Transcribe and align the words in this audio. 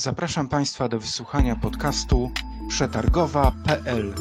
Zapraszam 0.00 0.48
Państwa 0.48 0.88
do 0.88 1.00
wysłuchania 1.00 1.56
podcastu 1.56 2.30
przetargowa.pl. 2.68 4.14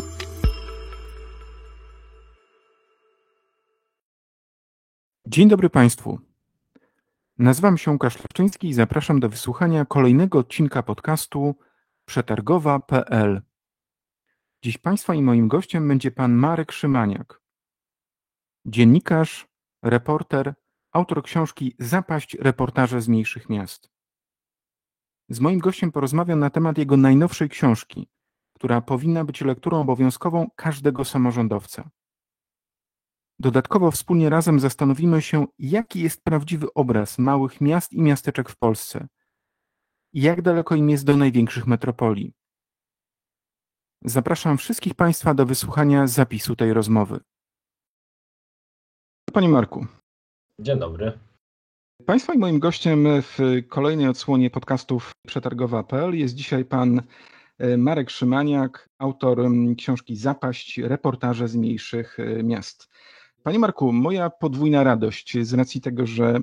Dzień 5.27 5.49
dobry 5.49 5.69
Państwu. 5.69 6.19
Nazywam 7.37 7.77
się 7.77 7.91
Łukasz 7.91 8.17
Lewczyński 8.17 8.67
i 8.67 8.73
zapraszam 8.73 9.19
do 9.19 9.29
wysłuchania 9.29 9.85
kolejnego 9.85 10.39
odcinka 10.39 10.83
podcastu 10.83 11.55
przetargowa.pl. 12.05 13.41
Dziś 14.63 14.77
Państwa 14.77 15.15
i 15.15 15.21
moim 15.21 15.47
gościem 15.47 15.87
będzie 15.87 16.11
Pan 16.11 16.33
Marek 16.33 16.71
Szymaniak. 16.71 17.41
Dziennikarz, 18.65 19.47
reporter, 19.83 20.53
autor 20.91 21.23
książki 21.23 21.75
Zapaść 21.79 22.37
reportaże 22.39 23.01
z 23.01 23.07
mniejszych 23.07 23.49
miast. 23.49 23.98
Z 25.29 25.39
moim 25.39 25.59
gościem 25.59 25.91
porozmawiam 25.91 26.39
na 26.39 26.49
temat 26.49 26.77
jego 26.77 26.97
najnowszej 26.97 27.49
książki, 27.49 28.09
która 28.53 28.81
powinna 28.81 29.25
być 29.25 29.41
lekturą 29.41 29.81
obowiązkową 29.81 30.49
każdego 30.55 31.05
samorządowca. 31.05 31.89
Dodatkowo 33.39 33.91
wspólnie 33.91 34.29
razem 34.29 34.59
zastanowimy 34.59 35.21
się, 35.21 35.45
jaki 35.59 36.01
jest 36.01 36.23
prawdziwy 36.23 36.73
obraz 36.73 37.17
małych 37.17 37.61
miast 37.61 37.93
i 37.93 38.01
miasteczek 38.01 38.49
w 38.49 38.57
Polsce 38.57 39.07
i 40.13 40.21
jak 40.21 40.41
daleko 40.41 40.75
im 40.75 40.89
jest 40.89 41.05
do 41.05 41.17
największych 41.17 41.67
metropolii. 41.67 42.33
Zapraszam 44.03 44.57
wszystkich 44.57 44.95
Państwa 44.95 45.33
do 45.33 45.45
wysłuchania 45.45 46.07
zapisu 46.07 46.55
tej 46.55 46.73
rozmowy. 46.73 47.19
Panie 49.33 49.49
Marku. 49.49 49.85
Dzień 50.59 50.79
dobry. 50.79 51.28
Państwa 52.05 52.33
i 52.33 52.37
moim 52.37 52.59
gościem 52.59 53.07
w 53.21 53.37
kolejnej 53.69 54.07
odsłonie 54.07 54.49
podcastów 54.49 55.11
przetargowa.pl 55.27 56.15
jest 56.15 56.35
dzisiaj 56.35 56.65
pan 56.65 57.01
e, 57.57 57.77
Marek 57.77 58.09
Szymaniak, 58.09 58.89
autor 58.97 59.37
książki 59.77 60.15
Zapaść, 60.15 60.77
reportaże 60.77 61.47
z 61.47 61.55
mniejszych 61.55 62.19
e, 62.19 62.43
miast. 62.43 62.89
Panie 63.43 63.59
Marku, 63.59 63.93
moja 63.93 64.29
podwójna 64.29 64.83
radość 64.83 65.37
z 65.41 65.53
racji 65.53 65.81
tego, 65.81 66.05
że 66.05 66.39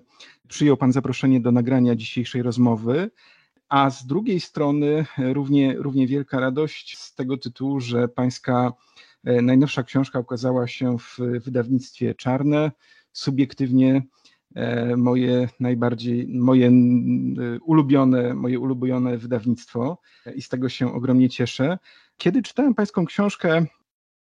przyjął 0.48 0.76
pan 0.76 0.92
zaproszenie 0.92 1.40
do 1.40 1.52
nagrania 1.52 1.94
dzisiejszej 1.96 2.42
rozmowy, 2.42 3.10
a 3.68 3.90
z 3.90 4.06
drugiej 4.06 4.40
strony 4.40 5.06
równie, 5.18 5.74
równie 5.78 6.06
wielka 6.06 6.40
radość 6.40 6.98
z 6.98 7.14
tego 7.14 7.36
tytułu, 7.36 7.80
że 7.80 8.08
pańska 8.08 8.72
e, 9.24 9.42
najnowsza 9.42 9.82
książka 9.82 10.18
ukazała 10.18 10.66
się 10.66 10.98
w 10.98 11.18
wydawnictwie 11.18 12.14
Czarne, 12.14 12.72
subiektywnie 13.12 13.96
E, 13.96 14.25
moje 14.96 15.48
najbardziej, 15.60 16.28
moje 16.28 16.70
ulubione, 17.64 18.34
moje 18.34 18.60
ulubione 18.60 19.18
wydawnictwo 19.18 19.98
i 20.34 20.42
z 20.42 20.48
tego 20.48 20.68
się 20.68 20.94
ogromnie 20.94 21.28
cieszę. 21.28 21.78
Kiedy 22.16 22.42
czytałem 22.42 22.74
pańską 22.74 23.04
książkę, 23.04 23.66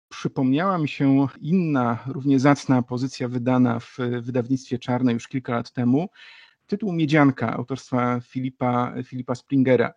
przypomniała 0.10 0.78
mi 0.78 0.88
się 0.88 1.28
inna, 1.42 2.00
równie 2.08 2.40
zacna 2.40 2.82
pozycja 2.82 3.28
wydana 3.28 3.80
w 3.80 3.98
wydawnictwie 4.22 4.80
Czarne 4.80 5.14
już 5.14 5.28
kilka 5.28 5.54
lat 5.54 5.72
temu. 5.72 6.10
Tytuł 6.68 6.94
Miedzianka 6.94 7.54
autorstwa 7.54 8.20
Filipa, 8.20 8.94
Filipa 9.04 9.36
Springera. 9.36 9.94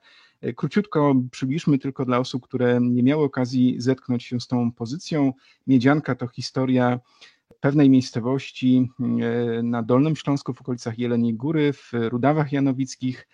Króciutko 0.56 1.14
przybliżmy 1.30 1.78
tylko 1.78 2.04
dla 2.04 2.18
osób, 2.18 2.42
które 2.42 2.78
nie 2.80 3.02
miały 3.02 3.24
okazji 3.24 3.74
zetknąć 3.78 4.24
się 4.24 4.40
z 4.40 4.46
tą 4.46 4.72
pozycją. 4.72 5.32
Miedzianka 5.66 6.14
to 6.14 6.28
historia 6.28 7.00
pewnej 7.60 7.90
miejscowości 7.90 8.88
e, 9.00 9.62
na 9.62 9.82
Dolnym 9.82 10.16
Śląsku 10.16 10.54
w 10.54 10.60
okolicach 10.60 10.98
Jeleniej 10.98 11.34
Góry, 11.34 11.72
w 11.72 11.92
Rudawach 11.92 12.52
Janowickich, 12.52 13.28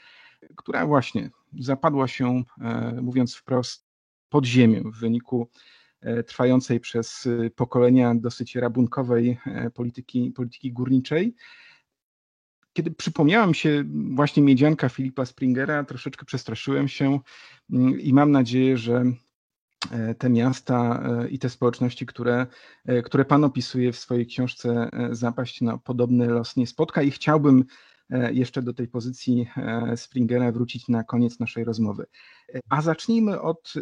która 0.57 0.87
właśnie 0.87 1.31
zapadła 1.59 2.09
się, 2.09 2.43
e, 2.61 2.99
mówiąc 3.03 3.35
wprost, 3.35 3.85
pod 4.29 4.45
ziemię 4.45 4.83
w 4.85 4.99
wyniku 4.99 5.49
e, 6.01 6.23
trwającej 6.23 6.81
przez 6.81 7.29
pokolenia 7.57 8.15
dosyć 8.15 8.57
rabunkowej 8.57 9.39
polityki, 9.75 10.31
polityki 10.31 10.73
górniczej. 10.73 11.35
Kiedy 12.73 12.91
przypomniałam 12.91 13.55
się 13.55 13.85
właśnie 14.11 14.43
miedzianka 14.43 14.89
Filipa 14.89 15.25
Springera, 15.25 15.85
troszeczkę 15.85 16.25
przestraszyłem 16.25 16.89
się 16.89 17.19
mm, 17.71 18.01
i 18.01 18.13
mam 18.13 18.31
nadzieję, 18.31 18.77
że 18.77 19.05
te 20.19 20.31
miasta 20.31 21.03
e, 21.03 21.29
i 21.29 21.39
te 21.39 21.51
społeczności, 21.51 22.07
które, 22.07 22.47
e, 22.87 23.03
które 23.03 23.25
Pan 23.25 23.45
opisuje 23.45 23.93
w 23.93 23.99
swojej 23.99 24.27
książce 24.27 24.91
Zapaść, 25.11 25.61
no, 25.61 25.79
podobny 25.79 26.27
los 26.27 26.57
nie 26.57 26.67
spotka 26.67 27.03
i 27.03 27.11
chciałbym 27.11 27.65
jeszcze 28.33 28.63
do 28.63 28.75
tej 28.75 28.89
pozycji 28.89 29.47
Springera 29.97 30.53
wrócić 30.53 30.89
na 30.89 31.05
koniec 31.05 31.41
naszej 31.41 31.65
rozmowy. 31.65 32.07
A 32.69 32.83
zacznijmy 32.83 33.41
od 33.41 33.75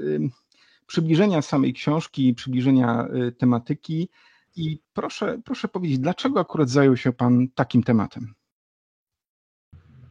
przybliżenia 0.87 1.43
samej 1.43 1.73
książki, 1.73 2.35
przybliżenia 2.35 3.09
tematyki 3.39 4.09
i 4.57 4.79
proszę, 4.93 5.41
proszę 5.45 5.69
powiedzieć, 5.69 5.99
dlaczego 5.99 6.41
akurat 6.41 6.71
zajął 6.71 6.97
się 6.97 7.13
Pan 7.13 7.49
takim 7.55 7.83
tematem? 7.83 8.35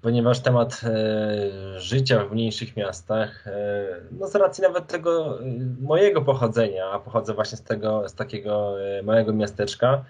Ponieważ 0.01 0.39
temat 0.39 0.81
e, 0.83 1.79
życia 1.79 2.25
w 2.25 2.31
mniejszych 2.31 2.77
miastach, 2.77 3.47
e, 3.47 3.85
no 4.11 4.27
z 4.27 4.35
racji 4.35 4.63
nawet 4.63 4.87
tego 4.87 5.39
e, 5.39 5.43
mojego 5.81 6.21
pochodzenia, 6.21 6.85
a 6.85 6.99
pochodzę 6.99 7.33
właśnie 7.33 7.57
z 7.57 7.63
tego, 7.63 8.09
z 8.09 8.13
takiego 8.13 8.75
małego 9.03 9.33
miasteczka, 9.33 10.05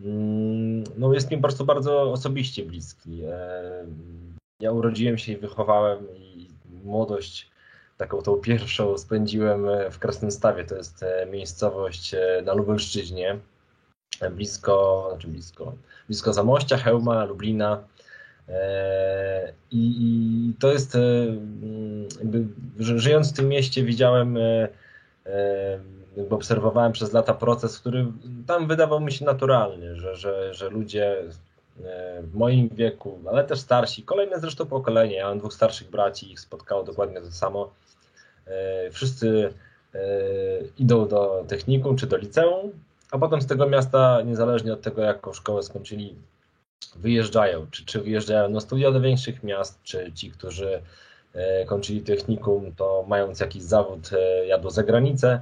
mm, 0.00 0.84
no 0.98 1.14
jest 1.14 1.30
mi 1.30 1.36
po 1.36 1.42
prostu 1.42 1.64
bardzo 1.64 2.02
osobiście 2.02 2.64
bliski. 2.64 3.22
Ja 4.60 4.72
urodziłem 4.72 5.18
się 5.18 5.32
i 5.32 5.36
wychowałem 5.36 5.98
i 6.16 6.48
młodość 6.84 7.50
taką 7.96 8.22
tą 8.22 8.36
pierwszą 8.36 8.98
spędziłem 8.98 9.66
w 9.90 9.98
Krasnym 9.98 10.30
to 10.68 10.76
jest 10.76 11.04
miejscowość 11.30 12.14
na 12.44 12.54
Lubelszczyźnie, 12.54 13.38
blisko, 14.30 15.06
znaczy 15.10 15.28
blisko, 15.28 15.72
blisko 16.06 16.32
Zamościa, 16.32 16.76
Hełma, 16.76 17.24
Lublina, 17.24 17.84
I, 19.70 19.96
I, 20.00 20.54
to 20.58 20.72
jest, 20.72 20.94
e, 20.94 20.98
żyjąc 22.78 23.32
w 23.32 23.36
tym 23.36 23.48
mieście, 23.48 23.84
widziałem, 23.84 24.36
e, 24.36 24.68
obserwowałem 26.30 26.92
przez 26.92 27.12
lata 27.12 27.34
proces, 27.34 27.78
który 27.78 28.06
tam 28.46 28.68
wydawał 28.68 29.00
mi 29.00 29.12
się 29.12 29.24
naturalny, 29.24 29.96
że, 29.96 30.16
że, 30.16 30.54
że 30.54 30.70
ludzie 30.70 31.16
w 32.20 32.34
moim 32.34 32.68
wieku, 32.68 33.18
ale 33.30 33.44
też 33.44 33.60
starsi, 33.60 34.02
kolejne 34.02 34.40
zresztą 34.40 34.66
pokolenie, 34.66 35.14
ja 35.14 35.28
mam 35.28 35.38
dwóch 35.38 35.54
starszych 35.54 35.90
braci, 35.90 36.32
ich 36.32 36.40
spotkało 36.40 36.82
dokładnie 36.82 37.20
to 37.20 37.30
samo. 37.30 37.72
Wszyscy 38.90 39.52
idą 40.78 41.08
do 41.08 41.44
technikum 41.48 41.96
czy 41.96 42.06
do 42.06 42.16
liceum, 42.16 42.72
a 43.10 43.18
potem 43.18 43.42
z 43.42 43.46
tego 43.46 43.66
miasta, 43.66 44.22
niezależnie 44.22 44.72
od 44.72 44.82
tego, 44.82 45.02
jaką 45.02 45.32
szkołę 45.32 45.62
skończyli, 45.62 46.16
wyjeżdżają, 46.96 47.66
czy, 47.70 47.84
czy 47.84 48.00
wyjeżdżają 48.00 48.48
na 48.48 48.60
studia 48.60 48.90
do 48.90 49.00
większych 49.00 49.42
miast, 49.42 49.82
czy 49.82 50.12
ci, 50.12 50.30
którzy 50.30 50.82
e, 51.34 51.64
kończyli 51.64 52.00
technikum, 52.00 52.74
to 52.74 53.04
mając 53.08 53.40
jakiś 53.40 53.62
zawód 53.62 54.10
e, 54.12 54.46
jadą 54.46 54.70
za 54.70 54.82
granicę. 54.82 55.40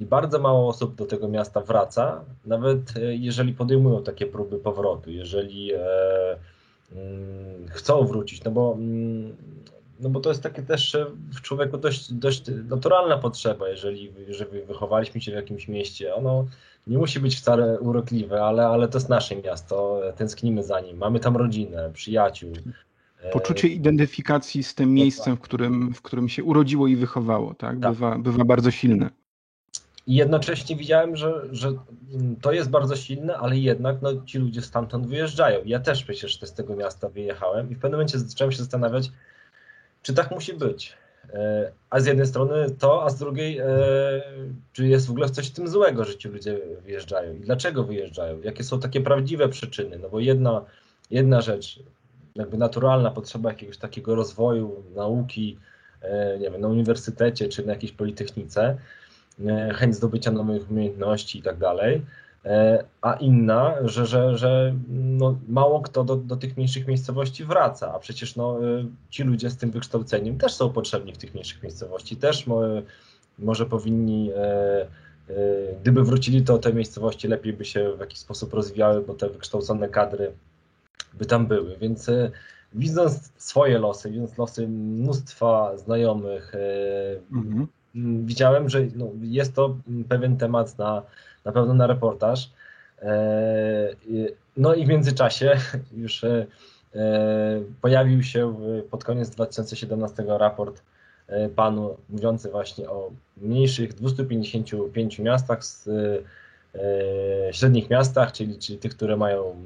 I 0.00 0.04
bardzo 0.04 0.38
mało 0.38 0.68
osób 0.68 0.94
do 0.94 1.06
tego 1.06 1.28
miasta 1.28 1.60
wraca, 1.60 2.24
nawet 2.46 2.96
e, 2.96 3.16
jeżeli 3.16 3.52
podejmują 3.52 4.02
takie 4.02 4.26
próby 4.26 4.58
powrotu, 4.58 5.10
jeżeli 5.10 5.72
mm, 5.72 7.68
chcą 7.68 8.06
wrócić, 8.06 8.44
no 8.44 8.50
bo, 8.50 8.72
mm, 8.72 9.36
no 10.00 10.08
bo 10.08 10.20
to 10.20 10.28
jest 10.28 10.42
takie 10.42 10.62
też 10.62 10.96
w 11.34 11.40
człowieku 11.40 11.78
dość, 11.78 12.12
dość 12.12 12.42
naturalna 12.68 13.18
potrzeba, 13.18 13.68
jeżeli, 13.68 14.12
jeżeli 14.28 14.62
wychowaliśmy 14.62 15.20
się 15.20 15.32
w 15.32 15.34
jakimś 15.34 15.68
mieście, 15.68 16.14
ono 16.14 16.46
nie 16.90 16.98
musi 16.98 17.20
być 17.20 17.36
wcale 17.36 17.80
urokliwe, 17.80 18.42
ale, 18.44 18.66
ale 18.66 18.88
to 18.88 18.98
jest 18.98 19.08
nasze 19.08 19.36
miasto, 19.36 20.00
tęsknimy 20.16 20.64
za 20.64 20.80
nim, 20.80 20.96
mamy 20.96 21.20
tam 21.20 21.36
rodzinę, 21.36 21.90
przyjaciół. 21.92 22.52
Poczucie 23.32 23.68
identyfikacji 23.68 24.62
z 24.62 24.74
tym 24.74 24.94
miejscem, 24.94 25.36
w 25.36 25.40
którym, 25.40 25.94
w 25.94 26.02
którym 26.02 26.28
się 26.28 26.44
urodziło 26.44 26.86
i 26.86 26.96
wychowało, 26.96 27.54
tak? 27.54 27.80
tak. 27.80 27.92
Bywa, 27.92 28.18
bywa 28.18 28.44
bardzo 28.44 28.70
silne. 28.70 29.10
I 30.06 30.14
jednocześnie 30.14 30.76
widziałem, 30.76 31.16
że, 31.16 31.42
że 31.52 31.72
to 32.42 32.52
jest 32.52 32.70
bardzo 32.70 32.96
silne, 32.96 33.36
ale 33.36 33.58
jednak 33.58 34.02
no, 34.02 34.24
ci 34.24 34.38
ludzie 34.38 34.62
stamtąd 34.62 35.06
wyjeżdżają. 35.06 35.60
Ja 35.64 35.80
też 35.80 36.04
przecież 36.04 36.40
z 36.42 36.54
tego 36.54 36.76
miasta 36.76 37.08
wyjechałem 37.08 37.70
i 37.70 37.74
w 37.74 37.78
pewnym 37.78 37.92
momencie 37.98 38.18
zacząłem 38.18 38.52
się 38.52 38.58
zastanawiać, 38.58 39.10
czy 40.02 40.14
tak 40.14 40.30
musi 40.30 40.54
być. 40.54 40.96
E, 41.34 41.72
a 41.90 42.00
z 42.00 42.06
jednej 42.06 42.26
strony 42.26 42.70
to, 42.78 43.04
a 43.04 43.10
z 43.10 43.18
drugiej, 43.18 43.58
e, 43.58 43.66
czy 44.72 44.86
jest 44.86 45.06
w 45.06 45.10
ogóle 45.10 45.30
coś 45.30 45.48
w 45.48 45.52
tym 45.52 45.68
złego, 45.68 46.04
że 46.04 46.16
ci 46.16 46.28
ludzie 46.28 46.58
wyjeżdżają 46.84 47.34
i 47.34 47.40
dlaczego 47.40 47.84
wyjeżdżają, 47.84 48.40
jakie 48.40 48.64
są 48.64 48.80
takie 48.80 49.00
prawdziwe 49.00 49.48
przyczyny. 49.48 49.98
No 49.98 50.08
bo 50.08 50.20
jedna, 50.20 50.64
jedna 51.10 51.40
rzecz, 51.40 51.82
jakby 52.34 52.56
naturalna 52.56 53.10
potrzeba 53.10 53.48
jakiegoś 53.50 53.78
takiego 53.78 54.14
rozwoju 54.14 54.84
nauki, 54.94 55.58
e, 56.02 56.38
nie 56.38 56.50
wiem, 56.50 56.60
na 56.60 56.68
uniwersytecie 56.68 57.48
czy 57.48 57.66
na 57.66 57.72
jakiejś 57.72 57.92
politechnice, 57.92 58.76
chęć 59.74 59.94
zdobycia 59.94 60.30
nowych 60.30 60.70
umiejętności 60.70 61.38
i 61.38 61.42
tak 61.42 61.58
dalej. 61.58 62.02
A 63.02 63.12
inna, 63.12 63.74
że, 63.84 64.06
że, 64.06 64.38
że 64.38 64.74
no, 64.88 65.38
mało 65.48 65.80
kto 65.80 66.04
do, 66.04 66.16
do 66.16 66.36
tych 66.36 66.56
mniejszych 66.56 66.86
miejscowości 66.86 67.44
wraca, 67.44 67.94
a 67.94 67.98
przecież 67.98 68.36
no, 68.36 68.58
ci 69.10 69.22
ludzie 69.22 69.50
z 69.50 69.56
tym 69.56 69.70
wykształceniem 69.70 70.38
też 70.38 70.54
są 70.54 70.70
potrzebni 70.70 71.12
w 71.12 71.18
tych 71.18 71.34
mniejszych 71.34 71.62
miejscowości, 71.62 72.16
też 72.16 72.46
może 73.38 73.66
powinni 73.66 74.30
Gdyby 75.80 76.04
wrócili, 76.04 76.42
to 76.42 76.58
te 76.58 76.72
miejscowości 76.72 77.28
lepiej 77.28 77.52
by 77.52 77.64
się 77.64 77.96
w 77.96 78.00
jakiś 78.00 78.18
sposób 78.18 78.54
rozwijały, 78.54 79.00
bo 79.00 79.14
te 79.14 79.28
wykształcone 79.28 79.88
kadry 79.88 80.32
by 81.14 81.26
tam 81.26 81.46
były. 81.46 81.76
Więc 81.76 82.08
e, 82.08 82.30
widząc 82.72 83.32
swoje 83.36 83.78
losy, 83.78 84.10
widząc 84.10 84.38
losy 84.38 84.68
mnóstwa 84.68 85.78
znajomych, 85.78 86.54
e, 86.54 86.58
mhm. 87.32 87.66
widziałem, 88.24 88.68
że 88.68 88.86
no, 88.96 89.10
jest 89.20 89.54
to 89.54 89.76
pewien 90.08 90.36
temat 90.36 90.78
na, 90.78 91.02
na 91.44 91.52
pewno 91.52 91.74
na 91.74 91.86
reportaż. 91.86 92.50
E, 93.02 93.12
no 94.56 94.74
i 94.74 94.84
w 94.84 94.88
międzyczasie 94.88 95.56
już 96.02 96.24
pojawił 97.80 98.22
się 98.22 98.54
pod 98.90 99.04
koniec 99.04 99.30
2017 99.30 100.24
raport 100.26 100.82
panu 101.56 101.96
mówiący 102.08 102.50
właśnie 102.50 102.90
o 102.90 103.10
mniejszych 103.36 103.94
255 103.94 105.18
miastach, 105.18 105.64
z, 105.64 105.88
średnich 107.52 107.90
miastach, 107.90 108.32
czyli, 108.32 108.58
czyli 108.58 108.78
tych, 108.78 108.96
które 108.96 109.16
mają 109.16 109.56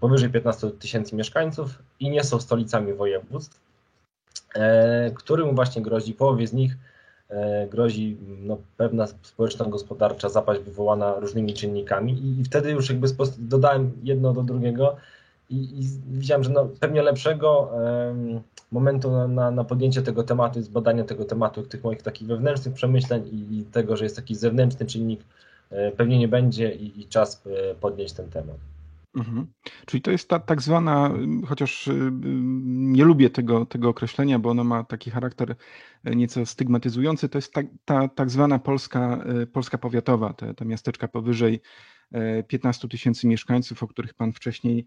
powyżej 0.00 0.30
15 0.30 0.70
tysięcy 0.70 1.16
mieszkańców 1.16 1.82
i 2.00 2.10
nie 2.10 2.24
są 2.24 2.40
stolicami 2.40 2.92
województw, 2.92 3.60
e, 4.54 5.10
którym 5.10 5.54
właśnie 5.54 5.82
grozi, 5.82 6.14
połowie 6.14 6.46
z 6.46 6.52
nich 6.52 6.72
e, 6.72 6.76
grozi 7.70 8.16
no, 8.42 8.58
pewna 8.76 9.06
społeczno-gospodarcza 9.06 10.28
zapaść 10.28 10.60
wywołana 10.60 11.14
różnymi 11.20 11.54
czynnikami 11.54 12.12
i, 12.12 12.40
i 12.40 12.44
wtedy 12.44 12.70
już 12.70 12.88
jakby 12.88 13.08
dodałem 13.38 13.92
jedno 14.02 14.32
do 14.32 14.42
drugiego 14.42 14.96
i, 15.50 15.56
i 15.56 15.82
widziałem, 16.06 16.44
że 16.44 16.50
no, 16.50 16.68
pewnie 16.80 17.02
lepszego 17.02 17.72
um, 17.72 18.40
momentu 18.72 19.28
na, 19.28 19.50
na, 19.50 19.64
podjęcie 19.64 20.02
tego 20.02 20.22
tematu, 20.22 20.62
zbadania 20.62 21.04
tego 21.04 21.24
tematu, 21.24 21.62
tych 21.62 21.84
moich 21.84 22.02
takich 22.02 22.28
wewnętrznych 22.28 22.74
przemyśleń 22.74 23.28
i, 23.32 23.58
i 23.58 23.64
tego, 23.64 23.96
że 23.96 24.04
jest 24.04 24.16
taki 24.16 24.34
zewnętrzny 24.34 24.86
czynnik, 24.86 25.20
e, 25.70 25.92
pewnie 25.92 26.18
nie 26.18 26.28
będzie 26.28 26.72
i, 26.72 27.00
i 27.00 27.06
czas 27.06 27.42
podnieść 27.80 28.14
ten 28.14 28.30
temat. 28.30 28.56
Mhm. 29.14 29.52
Czyli 29.86 30.02
to 30.02 30.10
jest 30.10 30.28
ta 30.28 30.38
tak 30.38 30.62
zwana, 30.62 31.10
chociaż 31.46 31.88
y, 31.88 31.92
y, 31.92 32.10
nie 32.72 33.04
lubię 33.04 33.30
tego, 33.30 33.66
tego 33.66 33.88
określenia, 33.88 34.38
bo 34.38 34.50
ono 34.50 34.64
ma 34.64 34.84
taki 34.84 35.10
charakter 35.10 35.50
y, 36.06 36.16
nieco 36.16 36.46
stygmatyzujący, 36.46 37.28
to 37.28 37.38
jest 37.38 37.52
ta, 37.52 37.60
ta 37.84 38.08
tak 38.08 38.30
zwana 38.30 38.58
Polska, 38.58 39.24
Polska 39.52 39.78
powiatowa, 39.78 40.32
te, 40.32 40.54
te 40.54 40.64
miasteczka 40.64 41.08
powyżej 41.08 41.60
15 42.48 42.88
tysięcy 42.88 43.26
mieszkańców, 43.26 43.82
o 43.82 43.88
których 43.88 44.14
Pan 44.14 44.32
wcześniej, 44.32 44.86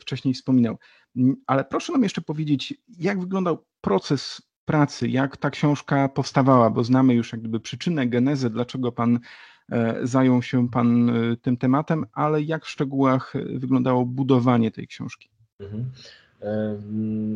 wcześniej 0.00 0.34
wspominał. 0.34 0.78
Ale 1.46 1.64
proszę 1.64 1.92
nam 1.92 2.02
jeszcze 2.02 2.20
powiedzieć, 2.20 2.74
jak 2.98 3.20
wyglądał 3.20 3.66
proces 3.80 4.42
pracy, 4.64 5.08
jak 5.08 5.36
ta 5.36 5.50
książka 5.50 6.08
powstawała, 6.08 6.70
bo 6.70 6.84
znamy 6.84 7.14
już 7.14 7.32
jak 7.32 7.40
gdyby 7.40 7.60
przyczynę, 7.60 8.06
genezę, 8.06 8.50
dlaczego 8.50 8.92
Pan 8.92 9.18
zajął 10.02 10.42
się 10.42 10.68
Pan 10.68 11.10
e, 11.10 11.36
tym 11.36 11.56
tematem, 11.56 12.06
ale 12.12 12.42
jak 12.42 12.64
w 12.64 12.68
szczegółach 12.68 13.36
e, 13.36 13.58
wyglądało 13.58 14.04
budowanie 14.04 14.70
tej 14.70 14.86
książki? 14.86 15.28
Mhm. 15.60 15.90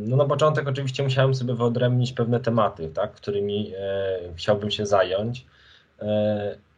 No 0.06 0.16
na 0.16 0.24
początek 0.24 0.68
oczywiście 0.68 1.02
musiałem 1.02 1.34
sobie 1.34 1.54
wyodrębnić 1.54 2.12
pewne 2.12 2.40
tematy, 2.40 2.88
tak, 2.94 3.12
którymi 3.12 3.72
chciałbym 4.36 4.70
się 4.70 4.86
zająć. 4.86 5.46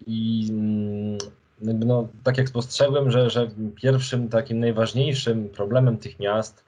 I 0.07 0.49
mm, 0.51 1.19
no, 1.61 2.09
tak 2.23 2.39
jak 2.39 2.49
spostrzegłem, 2.49 3.11
że, 3.11 3.31
że 3.31 3.49
pierwszym 3.75 4.29
takim 4.29 4.61
najważniejszym 4.61 5.49
problemem 5.49 5.99
tych 5.99 6.21
miast, 6.21 6.65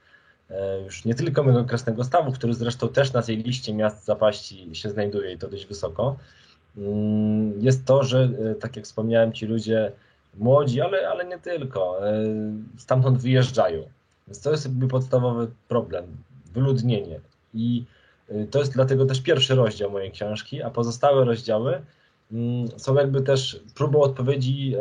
już 0.84 1.04
nie 1.04 1.14
tylko 1.14 1.42
mego 1.42 1.60
okresnego 1.60 2.04
stawu, 2.04 2.32
który 2.32 2.54
zresztą 2.54 2.88
też 2.88 3.12
na 3.12 3.22
tej 3.22 3.36
liście 3.36 3.74
miast 3.74 4.04
zapaści 4.04 4.70
się 4.72 4.90
znajduje 4.90 5.32
i 5.32 5.38
to 5.38 5.48
dość 5.48 5.66
wysoko, 5.66 6.16
jest 7.58 7.84
to, 7.84 8.04
że 8.04 8.30
e, 8.50 8.54
tak 8.54 8.76
jak 8.76 8.84
wspomniałem, 8.84 9.32
ci 9.32 9.46
ludzie 9.46 9.92
młodzi, 10.38 10.80
ale, 10.80 11.08
ale 11.08 11.26
nie 11.26 11.38
tylko, 11.38 12.08
e, 12.08 12.24
stamtąd 12.78 13.18
wyjeżdżają. 13.18 13.82
Więc 14.28 14.40
to 14.42 14.50
jest 14.50 14.64
jakby 14.64 14.88
podstawowy 14.88 15.48
problem, 15.68 16.04
wyludnienie. 16.54 17.20
I 17.54 17.84
e, 18.28 18.46
to 18.46 18.58
jest 18.58 18.72
dlatego 18.72 19.06
też 19.06 19.20
pierwszy 19.20 19.54
rozdział 19.54 19.90
mojej 19.90 20.10
książki, 20.10 20.62
a 20.62 20.70
pozostałe 20.70 21.24
rozdziały 21.24 21.82
mm, 22.32 22.68
są 22.76 22.94
jakby 22.94 23.22
też 23.22 23.60
próbą 23.74 24.00
odpowiedzi 24.00 24.76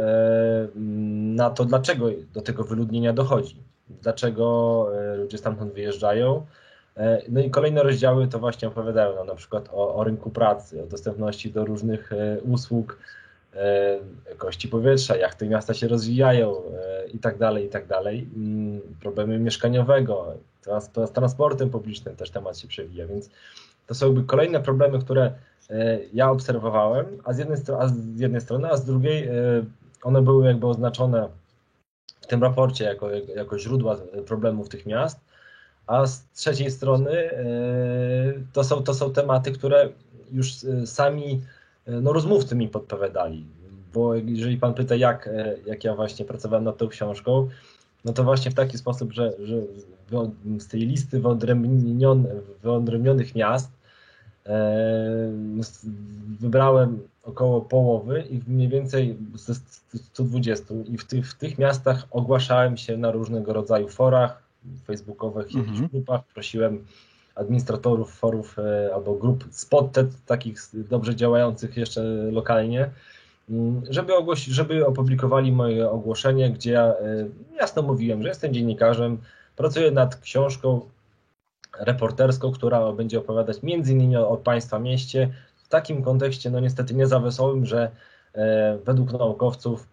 na 1.35 1.50
to, 1.50 1.65
dlaczego 1.65 2.09
do 2.33 2.42
tego 2.42 2.63
wyludnienia 2.63 3.13
dochodzi. 3.13 3.56
Dlaczego 4.01 4.88
ludzie 5.18 5.38
stamtąd 5.38 5.74
wyjeżdżają, 5.74 6.45
no 7.30 7.41
i 7.41 7.50
kolejne 7.50 7.83
rozdziały 7.83 8.27
to 8.27 8.39
właśnie 8.39 8.68
opowiadają 8.68 9.15
nam 9.15 9.27
na 9.27 9.36
przykład 9.36 9.69
o, 9.71 9.95
o 9.95 10.03
rynku 10.03 10.30
pracy, 10.30 10.83
o 10.83 10.86
dostępności 10.86 11.51
do 11.51 11.65
różnych 11.65 12.13
e, 12.13 12.41
usług, 12.41 13.00
e, 13.53 13.97
jakości 14.30 14.68
powietrza, 14.68 15.18
jak 15.18 15.36
te 15.36 15.45
miasta 15.45 15.74
się 15.74 15.88
rozwijają 15.88 16.56
i 17.13 17.19
tak 17.19 17.38
dalej, 17.38 17.65
i 17.65 17.69
tak 17.69 17.88
dalej. 17.88 18.30
Mm, 18.36 18.81
problemy 19.01 19.39
mieszkaniowego, 19.39 20.33
z 21.06 21.12
transportem 21.12 21.69
publicznym 21.69 22.15
też 22.15 22.30
temat 22.30 22.57
się 22.57 22.68
przewija, 22.68 23.07
więc 23.07 23.30
to 23.88 23.95
są 23.95 24.06
jakby 24.06 24.24
kolejne 24.24 24.59
problemy, 24.59 25.00
które 25.00 25.33
ja 26.13 26.31
obserwowałem, 26.31 27.06
a 27.24 27.33
z 27.33 27.38
jednej, 27.38 27.57
a 27.80 27.88
z 27.88 28.19
jednej 28.19 28.42
strony, 28.42 28.69
a 28.69 28.77
z 28.77 28.85
drugiej 28.85 29.30
one 30.03 30.21
były 30.21 30.45
jakby 30.45 30.68
oznaczone 30.68 31.30
w 32.21 32.27
tym 32.27 32.44
raporcie 32.44 32.85
jako, 32.85 33.09
jako 33.12 33.59
źródła 33.59 33.97
problemów 34.25 34.69
tych 34.69 34.85
miast, 34.85 35.19
a 35.89 36.07
z 36.07 36.24
trzeciej 36.33 36.71
strony 36.71 37.12
e, 37.12 37.44
to 38.53 38.63
są, 38.63 38.83
to 38.83 38.94
są 38.94 39.13
tematy, 39.13 39.51
które 39.51 39.89
już 40.31 40.63
e, 40.63 40.88
sami 40.88 41.41
e, 41.86 41.91
no, 42.01 42.13
rozmówcy 42.13 42.56
mi 42.56 42.68
podpowiadali. 42.68 43.45
Bo 43.94 44.15
jeżeli 44.15 44.57
pan 44.57 44.74
pyta, 44.74 44.95
jak, 44.95 45.30
jak 45.65 45.83
ja 45.83 45.95
właśnie 45.95 46.25
pracowałem 46.25 46.63
nad 46.63 46.77
tą 46.77 46.88
książką, 46.88 47.50
no 48.06 48.13
to 48.13 48.24
właśnie 48.24 48.51
w 48.51 48.53
taki 48.53 48.77
sposób, 48.77 49.13
że, 49.13 49.33
że 49.44 49.56
z 50.59 50.68
tej 50.68 50.80
listy 50.80 51.21
wyodrębnionych 52.62 53.35
miast 53.35 53.71
wybrałem 56.39 57.00
około 57.24 57.62
połowy 57.62 58.24
i 58.30 58.42
mniej 58.47 58.68
więcej 58.68 59.18
ze 59.35 59.53
120 59.95 60.74
i 60.85 60.97
w 60.97 61.06
tych, 61.06 61.31
w 61.31 61.35
tych 61.35 61.57
miastach 61.57 62.07
ogłaszałem 62.12 62.77
się 62.77 62.97
na 62.97 63.12
różnego 63.12 63.53
rodzaju 63.53 63.88
forach, 63.88 64.49
facebookowych, 64.85 65.47
mhm. 65.47 65.65
jakichś 65.65 65.91
grupach. 65.91 66.21
Prosiłem 66.33 66.85
administratorów 67.35 68.13
forów 68.13 68.59
e, 68.59 68.94
albo 68.94 69.13
grup 69.13 69.45
spotted, 69.51 70.25
takich 70.25 70.59
dobrze 70.73 71.15
działających 71.15 71.78
jeszcze 71.78 72.01
lokalnie, 72.31 72.89
mm, 73.49 73.81
żeby, 73.89 74.13
żeby 74.35 74.85
opublikowali 74.85 75.51
moje 75.51 75.89
ogłoszenie, 75.89 76.51
gdzie 76.51 76.71
ja 76.71 76.83
e, 76.83 76.95
jasno 77.56 77.81
mówiłem, 77.81 78.21
że 78.21 78.30
jestem 78.30 78.54
dziennikarzem, 78.54 79.18
pracuję 79.56 79.92
nad 79.92 80.16
książką 80.16 80.81
reporterską, 81.80 82.51
która 82.51 82.92
będzie 82.92 83.19
opowiadać 83.19 83.63
między 83.63 83.92
innymi 83.92 84.18
o, 84.18 84.30
o 84.30 84.37
państwa 84.37 84.80
mieście 84.80 85.30
w 85.56 85.68
takim 85.68 86.04
kontekście, 86.04 86.49
no 86.49 86.59
niestety 86.59 86.94
nie 86.94 87.07
za 87.07 87.19
wesołym, 87.19 87.66
że 87.66 87.92
e, 88.33 88.78
według 88.85 89.11
naukowców 89.11 89.87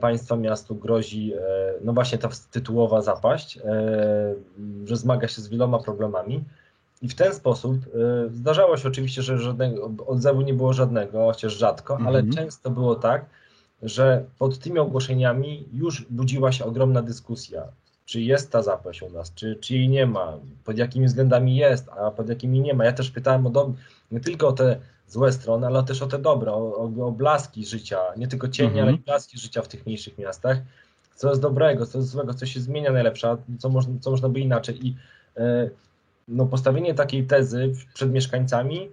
państwa 0.00 0.36
miastu 0.36 0.74
grozi, 0.74 1.32
e, 1.34 1.38
no 1.84 1.92
właśnie 1.92 2.18
ta 2.18 2.28
tytułowa 2.50 3.02
zapaść, 3.02 3.58
e, 3.58 4.34
że 4.84 4.96
zmaga 4.96 5.28
się 5.28 5.42
z 5.42 5.48
wieloma 5.48 5.78
problemami. 5.78 6.44
I 7.02 7.08
w 7.08 7.14
ten 7.14 7.34
sposób 7.34 7.76
e, 7.76 8.28
zdarzało 8.30 8.76
się 8.76 8.88
oczywiście, 8.88 9.22
że 9.22 9.38
żadnego 9.38 9.90
odzewu 10.06 10.40
nie 10.40 10.54
było 10.54 10.72
żadnego, 10.72 11.26
chociaż 11.26 11.52
rzadko, 11.52 11.98
ale 12.06 12.18
mhm. 12.18 12.32
często 12.32 12.70
było 12.70 12.94
tak, 12.94 13.26
że 13.82 14.24
pod 14.38 14.58
tymi 14.58 14.78
ogłoszeniami 14.78 15.68
już 15.72 16.06
budziła 16.10 16.52
się 16.52 16.64
ogromna 16.64 17.02
dyskusja. 17.02 17.62
Czy 18.04 18.20
jest 18.20 18.50
ta 18.50 18.62
zapaść 18.62 19.02
u 19.02 19.10
nas, 19.10 19.34
czy, 19.34 19.56
czy 19.56 19.74
jej 19.74 19.88
nie 19.88 20.06
ma, 20.06 20.38
pod 20.64 20.78
jakimi 20.78 21.06
względami 21.06 21.56
jest, 21.56 21.88
a 21.88 22.10
pod 22.10 22.28
jakimi 22.28 22.60
nie 22.60 22.74
ma. 22.74 22.84
Ja 22.84 22.92
też 22.92 23.10
pytałem 23.10 23.46
o 23.46 23.50
do, 23.50 23.72
nie 24.10 24.20
tylko 24.20 24.48
o 24.48 24.52
te 24.52 24.76
złe 25.12 25.32
strony, 25.32 25.66
ale 25.66 25.82
też 25.82 26.02
o 26.02 26.06
te 26.06 26.18
dobre, 26.18 26.52
o, 26.52 26.76
o, 26.76 27.06
o 27.06 27.12
blaski 27.12 27.66
życia, 27.66 27.98
nie 28.16 28.28
tylko 28.28 28.48
cienie, 28.48 28.68
mhm. 28.68 28.88
ale 28.88 28.96
i 28.96 29.00
blaski 29.00 29.38
życia 29.38 29.62
w 29.62 29.68
tych 29.68 29.86
mniejszych 29.86 30.18
miastach. 30.18 30.58
Co 31.16 31.28
jest 31.28 31.40
dobrego, 31.40 31.86
co 31.86 31.98
jest 31.98 32.10
złego, 32.10 32.34
co 32.34 32.46
się 32.46 32.60
zmienia 32.60 32.92
najlepsze, 32.92 33.36
co 33.58 33.68
można, 33.68 33.94
co 34.00 34.10
można 34.10 34.28
by 34.28 34.40
inaczej. 34.40 34.86
I 34.86 34.96
e, 35.36 35.70
no, 36.28 36.46
postawienie 36.46 36.94
takiej 36.94 37.26
tezy 37.26 37.72
przed 37.94 38.12
mieszkańcami 38.12 38.88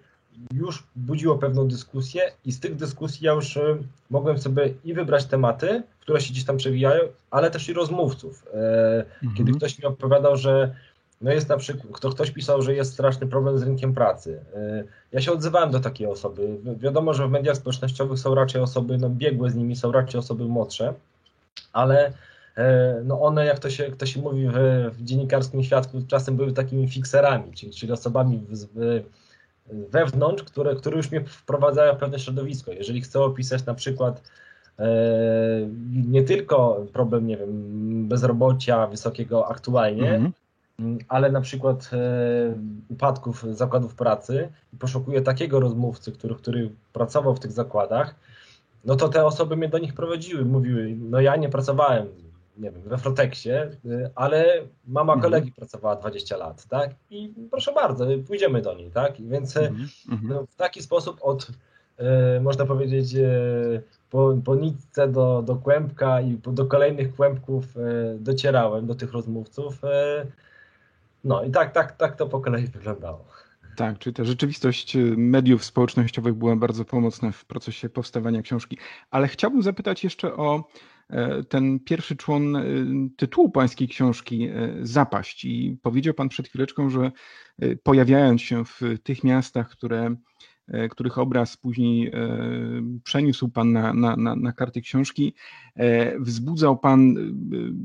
już 0.53 0.83
budziło 0.95 1.38
pewną 1.38 1.67
dyskusję 1.67 2.21
i 2.45 2.51
z 2.51 2.59
tych 2.59 2.75
dyskusji 2.75 3.25
ja 3.25 3.31
już 3.31 3.57
e, 3.57 3.77
mogłem 4.09 4.38
sobie 4.38 4.73
i 4.83 4.93
wybrać 4.93 5.25
tematy, 5.25 5.83
które 5.99 6.21
się 6.21 6.31
gdzieś 6.31 6.45
tam 6.45 6.57
przewijają, 6.57 7.03
ale 7.31 7.51
też 7.51 7.69
i 7.69 7.73
rozmówców. 7.73 8.45
E, 8.53 9.05
mhm. 9.23 9.35
Kiedy 9.38 9.51
ktoś 9.51 9.79
mi 9.79 9.85
opowiadał, 9.85 10.38
że 10.38 10.75
no 11.21 11.31
jest 11.31 11.49
na 11.49 11.57
przykład, 11.57 11.93
kto, 11.93 12.09
ktoś 12.09 12.31
pisał, 12.31 12.61
że 12.61 12.73
jest 12.73 12.93
straszny 12.93 13.27
problem 13.27 13.57
z 13.57 13.63
rynkiem 13.63 13.93
pracy. 13.93 14.41
Ja 15.11 15.21
się 15.21 15.31
odzywałem 15.31 15.71
do 15.71 15.79
takiej 15.79 16.07
osoby. 16.07 16.57
Wiadomo, 16.63 17.13
że 17.13 17.27
w 17.27 17.31
mediach 17.31 17.57
społecznościowych 17.57 18.19
są 18.19 18.35
raczej 18.35 18.61
osoby, 18.61 18.97
no 18.97 19.09
biegłe 19.09 19.49
z 19.49 19.55
nimi 19.55 19.75
są 19.75 19.91
raczej 19.91 20.19
osoby 20.19 20.45
młodsze, 20.45 20.93
ale 21.73 22.13
no 23.03 23.21
one, 23.21 23.45
jak 23.45 23.59
to 23.59 23.69
się, 23.69 23.91
to 23.91 24.05
się 24.05 24.21
mówi 24.21 24.47
w, 24.47 24.53
w 24.93 25.03
dziennikarskim 25.03 25.63
świadku, 25.63 26.01
czasem 26.07 26.35
były 26.35 26.53
takimi 26.53 26.88
fikserami, 26.88 27.53
czyli, 27.53 27.73
czyli 27.73 27.91
osobami 27.91 28.38
w, 28.49 28.65
w, 28.75 29.03
wewnątrz, 29.91 30.43
które, 30.43 30.75
które 30.75 30.97
już 30.97 31.11
mnie 31.11 31.21
wprowadzają 31.21 31.95
w 31.95 31.97
pewne 31.97 32.19
środowisko. 32.19 32.71
Jeżeli 32.71 33.01
chcę 33.01 33.19
opisać 33.19 33.65
na 33.65 33.73
przykład 33.73 34.23
e, 34.79 34.88
nie 36.07 36.23
tylko 36.23 36.85
problem, 36.93 37.27
nie 37.27 37.38
wiem, 37.38 37.49
bezrobocia 38.07 38.88
wysokiego 38.88 39.47
aktualnie, 39.47 40.09
mm 40.09 40.27
-hmm. 40.27 40.31
Ale 41.07 41.31
na 41.31 41.41
przykład 41.41 41.89
e, 41.93 42.53
upadków 42.89 43.45
zakładów 43.55 43.95
pracy 43.95 44.50
i 44.74 44.77
poszukuję 44.77 45.21
takiego 45.21 45.59
rozmówcy, 45.59 46.12
który, 46.12 46.36
który 46.36 46.71
pracował 46.93 47.36
w 47.36 47.39
tych 47.39 47.51
zakładach, 47.51 48.15
no 48.86 48.95
to 48.95 49.09
te 49.09 49.25
osoby 49.25 49.55
mnie 49.55 49.69
do 49.69 49.77
nich 49.77 49.93
prowadziły, 49.93 50.45
mówiły, 50.45 50.95
no 51.00 51.21
ja 51.21 51.36
nie 51.36 51.50
pracowałem 51.50 52.07
nie 52.59 52.71
wiem, 52.71 52.81
we 52.81 52.98
Frotexie, 52.98 53.71
y, 53.86 54.09
ale 54.15 54.45
mama 54.88 55.13
mhm. 55.13 55.31
kolegi 55.31 55.51
pracowała 55.51 55.95
20 55.95 56.38
lat, 56.38 56.65
tak? 56.65 56.91
I 57.09 57.33
proszę 57.51 57.74
bardzo, 57.74 58.07
pójdziemy 58.27 58.62
do 58.62 58.74
niej, 58.74 58.91
tak? 58.91 59.21
Więc 59.21 59.57
y, 59.57 59.59
mhm. 59.59 59.89
Mhm. 60.12 60.33
no, 60.33 60.45
w 60.45 60.55
taki 60.55 60.81
sposób 60.81 61.17
od, 61.21 61.48
e, 61.98 62.39
można 62.39 62.65
powiedzieć, 62.65 63.15
e, 63.15 63.29
po, 64.09 64.36
po 64.45 64.55
nitce 64.55 65.07
do, 65.07 65.41
do 65.41 65.55
kłębka 65.55 66.21
i 66.21 66.38
do 66.38 66.65
kolejnych 66.65 67.15
kłębków 67.15 67.77
e, 67.77 67.79
docierałem 68.19 68.88
do 68.88 68.95
tych 68.95 69.12
rozmówców. 69.12 69.81
No 71.23 71.43
i 71.43 71.51
tak, 71.51 71.73
tak, 71.73 71.97
tak 71.97 72.15
to 72.15 72.27
po 72.27 72.39
kolei 72.39 72.67
wyglądało. 72.67 73.25
Tak, 73.75 73.99
czyli 73.99 74.13
ta 74.13 74.23
rzeczywistość 74.23 74.97
mediów 75.17 75.63
społecznościowych 75.63 76.33
była 76.33 76.55
bardzo 76.55 76.85
pomocna 76.85 77.31
w 77.31 77.45
procesie 77.45 77.89
powstawania 77.89 78.41
książki. 78.41 78.77
Ale 79.11 79.27
chciałbym 79.27 79.61
zapytać 79.61 80.03
jeszcze 80.03 80.33
o 80.33 80.63
E, 81.09 81.43
ten 81.43 81.79
pierwszy 81.79 82.15
człon 82.15 82.55
e, 82.55 82.63
tytułu 83.17 83.49
pańskiej 83.49 83.88
książki 83.88 84.43
e, 84.43 84.75
Zapaść. 84.81 85.45
I 85.45 85.77
powiedział 85.81 86.13
pan 86.13 86.29
przed 86.29 86.47
chwileczką, 86.47 86.89
że 86.89 87.11
pojawiając 87.83 88.41
się 88.41 88.65
w 88.65 88.81
tych 89.03 89.23
miastach, 89.23 89.69
które, 89.69 90.15
których 90.89 91.17
obraz 91.17 91.57
później 91.57 92.11
przeniósł 93.03 93.49
pan 93.49 93.71
na, 93.71 93.93
na, 93.93 94.15
na, 94.15 94.35
na 94.35 94.51
karty 94.51 94.81
książki, 94.81 95.33
wzbudzał 96.19 96.77
pan 96.77 97.15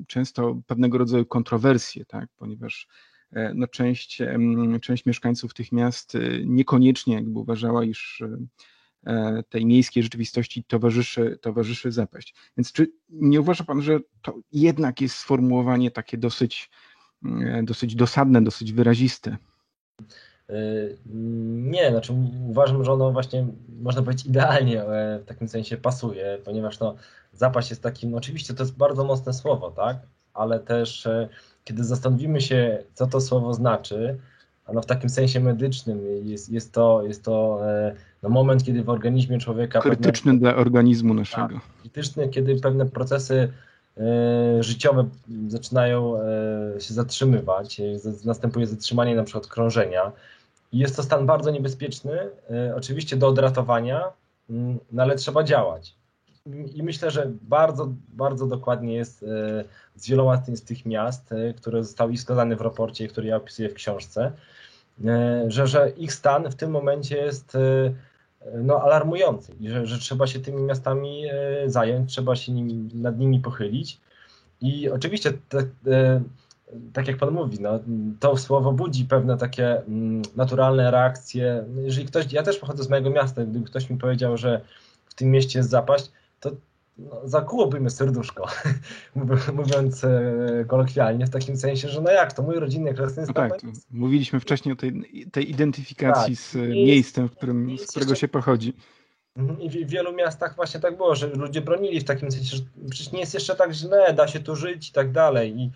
często 0.07 0.61
pewnego 0.67 0.99
rodzaju 0.99 1.26
kontrowersje, 1.26 2.05
tak? 2.05 2.29
ponieważ 2.37 2.88
no, 3.55 3.67
część, 3.67 4.23
część 4.81 5.07
mieszkańców 5.07 5.55
tych 5.55 5.73
miast 5.73 6.17
niekoniecznie 6.45 7.14
jakby 7.14 7.38
uważała, 7.38 7.85
iż 7.85 8.23
E, 9.07 9.43
tej 9.49 9.67
miejskiej 9.67 10.03
rzeczywistości 10.03 10.64
towarzyszy, 10.64 11.38
towarzyszy 11.41 11.93
zapaść. 11.93 12.35
Więc 12.57 12.73
czy 12.73 12.93
nie 13.11 13.41
uważa 13.41 13.64
Pan, 13.64 13.83
że 13.83 14.00
to 14.23 14.35
jednak 14.53 15.00
jest 15.00 15.17
sformułowanie 15.17 15.91
takie 15.91 16.19
dosyć, 16.19 16.71
e, 17.25 17.62
dosyć 17.62 17.95
dosadne, 17.95 18.43
dosyć 18.43 18.73
wyraziste? 18.73 19.37
E, 20.49 20.55
nie, 21.47 21.91
znaczy 21.91 22.14
uważam, 22.49 22.85
że 22.85 22.93
ono 22.93 23.12
właśnie 23.12 23.47
można 23.83 24.03
powiedzieć 24.03 24.26
idealnie 24.26 24.85
w 25.23 25.25
takim 25.26 25.49
sensie 25.49 25.76
pasuje, 25.76 26.38
ponieważ 26.45 26.81
no, 26.81 26.95
zapaść 27.33 27.71
jest 27.71 27.83
takim, 27.83 28.14
oczywiście 28.14 28.55
to 28.55 28.62
jest 28.62 28.76
bardzo 28.76 29.05
mocne 29.05 29.33
słowo, 29.33 29.71
tak? 29.71 29.97
Ale 30.35 30.61
też 30.61 31.09
kiedy 31.64 31.85
zastanowimy 31.85 32.41
się, 32.41 32.79
co 32.95 33.07
to 33.07 33.21
słowo 33.21 33.55
znaczy, 33.55 34.19
no 34.73 34.83
w 34.83 34.87
takim 34.87 35.11
sensie 35.11 35.41
medycznym 35.41 36.00
jest, 36.25 36.53
jest 36.53 36.73
to, 36.73 37.03
jest 37.07 37.25
to 37.25 37.61
e, 37.69 37.95
no 38.23 38.29
moment, 38.29 38.64
kiedy 38.64 38.83
w 38.83 38.88
organizmie 38.88 39.38
człowieka... 39.38 39.81
Krytyczny 39.81 40.33
pewne, 40.33 40.38
dla 40.38 40.57
organizmu 40.57 41.14
naszego. 41.14 41.49
Tak, 41.49 41.81
krytyczny, 41.81 42.29
kiedy 42.29 42.61
pewne 42.61 42.87
procesy 42.87 43.53
e, 43.99 44.62
życiowe 44.62 45.09
zaczynają 45.49 46.17
e, 46.17 46.81
się 46.81 46.95
zatrzymywać, 46.95 47.81
następuje 48.25 48.67
zatrzymanie 48.67 49.17
na 49.17 49.25
przykład 49.25 49.47
krążenia 49.47 50.12
i 50.73 50.79
jest 50.79 50.97
to 50.97 51.03
stan 51.03 51.26
bardzo 51.26 51.50
niebezpieczny, 51.50 52.19
oczywiście 52.76 53.17
do 53.17 53.29
odratowania, 53.29 54.03
mm, 54.50 54.79
no 54.93 55.03
ale 55.03 55.17
trzeba 55.17 55.45
działać. 55.45 55.95
I 56.75 56.83
myślę, 56.83 57.11
że 57.11 57.31
bardzo, 57.43 57.93
bardzo 58.09 58.47
dokładnie 58.47 58.95
jest 58.95 59.21
z 59.95 60.09
wieloma 60.09 60.43
z 60.55 60.63
tych 60.63 60.87
miast, 60.87 61.35
które 61.57 61.85
zostały 61.85 62.15
wskazane 62.15 62.57
w 62.57 62.61
raporcie, 62.61 63.09
który 63.09 63.29
ja 63.29 63.37
opisuję 63.37 63.69
w 63.69 63.75
książce, 63.75 64.33
E, 65.05 65.45
że, 65.49 65.67
że 65.67 65.91
ich 65.91 66.13
stan 66.13 66.51
w 66.51 66.55
tym 66.55 66.71
momencie 66.71 67.17
jest 67.17 67.55
e, 67.55 67.93
no, 68.63 68.83
alarmujący 68.83 69.53
i 69.61 69.69
że, 69.69 69.87
że 69.87 69.99
trzeba 69.99 70.27
się 70.27 70.41
tymi 70.41 70.63
miastami 70.63 71.27
e, 71.27 71.71
zająć, 71.71 72.11
trzeba 72.11 72.37
się 72.37 72.53
nimi, 72.53 72.91
nad 72.95 73.19
nimi 73.19 73.41
pochylić. 73.41 74.01
I 74.61 74.91
oczywiście, 74.91 75.33
tak 76.93 77.09
jak 77.09 77.17
Pan 77.17 77.31
mówi, 77.31 77.59
no, 77.61 77.81
to 78.21 78.37
słowo 78.37 78.73
budzi 78.73 79.05
pewne 79.05 79.39
takie 79.39 79.83
mm, 79.83 80.23
naturalne 80.37 80.91
reakcje. 80.91 81.65
Jeżeli 81.77 82.07
ktoś, 82.07 82.33
ja 82.33 82.43
też 82.43 82.59
pochodzę 82.59 82.85
z 82.85 82.91
mojego 82.91 83.11
miasta, 83.11 83.45
gdyby 83.45 83.67
ktoś 83.67 83.91
mi 83.91 83.99
powiedział, 83.99 84.37
że 84.37 84.61
w 85.07 85.15
tym 85.15 85.31
mieście 85.31 85.59
jest 85.59 85.71
zapaść, 85.71 86.13
to 86.45 86.57
no, 86.99 87.21
zakułoby 87.25 87.81
mnie 87.81 87.91
serduszko, 87.91 88.47
mówiąc 89.59 90.05
e, 90.05 90.65
kolokwialnie, 90.67 91.27
w 91.27 91.31
takim 91.31 91.57
sensie, 91.57 91.89
że 91.89 92.01
no 92.01 92.11
jak 92.11 92.33
to, 92.33 92.43
mój 92.43 92.57
rodzinny 92.57 92.95
krasny 92.95 93.25
no 93.27 93.33
tak, 93.33 93.61
Mówiliśmy 93.91 94.41
wcześniej 94.41 94.73
o 94.73 94.77
tej, 94.77 95.05
tej 95.33 95.51
identyfikacji 95.51 96.37
tak. 96.37 96.45
z 96.45 96.55
miejscem, 96.55 97.29
w 97.29 97.33
którym, 97.33 97.79
z 97.79 97.87
którego 97.87 98.11
jeszcze... 98.11 98.21
się 98.21 98.29
pochodzi. 98.29 98.73
Mhm. 99.37 99.61
I 99.61 99.71
w 99.71 99.91
wielu 99.91 100.13
miastach 100.13 100.57
właśnie 100.57 100.81
tak 100.81 100.97
było, 100.97 101.15
że 101.15 101.27
ludzie 101.27 101.61
bronili 101.61 102.01
w 102.01 102.05
takim 102.05 102.31
sensie, 102.31 102.57
że 102.57 102.63
przecież 102.91 103.13
nie 103.13 103.21
jest 103.21 103.35
jeszcze 103.35 103.57
tak 103.57 103.73
źle, 103.73 104.15
da 104.15 104.29
się 104.29 104.41
tu 104.41 104.57
żyć 104.57 104.89
i 104.89 104.93
tak 104.93 105.13
dalej. 105.13 105.57
I 105.61 105.71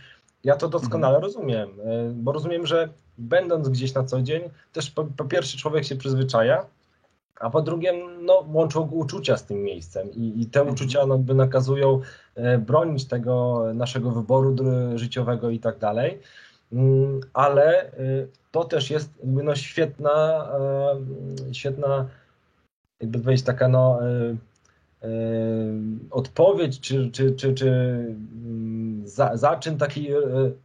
ja 0.45 0.57
to 0.57 0.69
doskonale 0.69 1.17
mhm. 1.17 1.25
rozumiem, 1.25 1.69
e, 1.85 2.13
bo 2.15 2.33
rozumiem, 2.33 2.67
że 2.67 2.89
będąc 3.19 3.69
gdzieś 3.69 3.95
na 3.95 4.05
co 4.05 4.23
dzień, 4.23 4.43
też 4.73 4.91
po, 4.91 5.05
po 5.05 5.25
pierwsze 5.25 5.59
człowiek 5.59 5.85
się 5.85 5.97
przyzwyczaja, 5.97 6.67
a 7.40 7.50
po 7.50 7.62
drugie 7.62 7.92
no, 8.23 8.45
łączą 8.52 8.80
uczucia 8.80 9.37
z 9.37 9.45
tym 9.45 9.62
miejscem 9.62 10.12
i, 10.12 10.42
i 10.42 10.47
te 10.47 10.61
mhm. 10.61 10.75
uczucia 10.75 11.07
no, 11.07 11.18
by 11.18 11.35
nakazują 11.35 12.00
e, 12.35 12.59
bronić 12.59 13.04
tego 13.04 13.64
naszego 13.75 14.11
wyboru 14.11 14.57
życiowego 14.95 15.50
i 15.50 15.59
tak 15.59 15.78
dalej, 15.78 16.18
mm, 16.73 17.21
ale 17.33 17.92
e, 17.92 17.92
to 18.50 18.64
też 18.64 18.90
jest 18.90 19.11
no, 19.25 19.54
świetna, 19.57 20.49
e, 21.50 21.54
świetna 21.54 22.09
jakby 23.00 23.18
powiedzieć 23.18 23.47
taka 23.47 23.68
no, 23.68 23.99
odpowiedź 26.11 26.80
czy, 26.80 27.11
czy, 27.11 27.33
czy, 27.33 27.54
czy 27.54 27.68
mm, 27.68 29.02
za, 29.04 29.37
zaczyn 29.37 29.78
takiej 29.78 30.11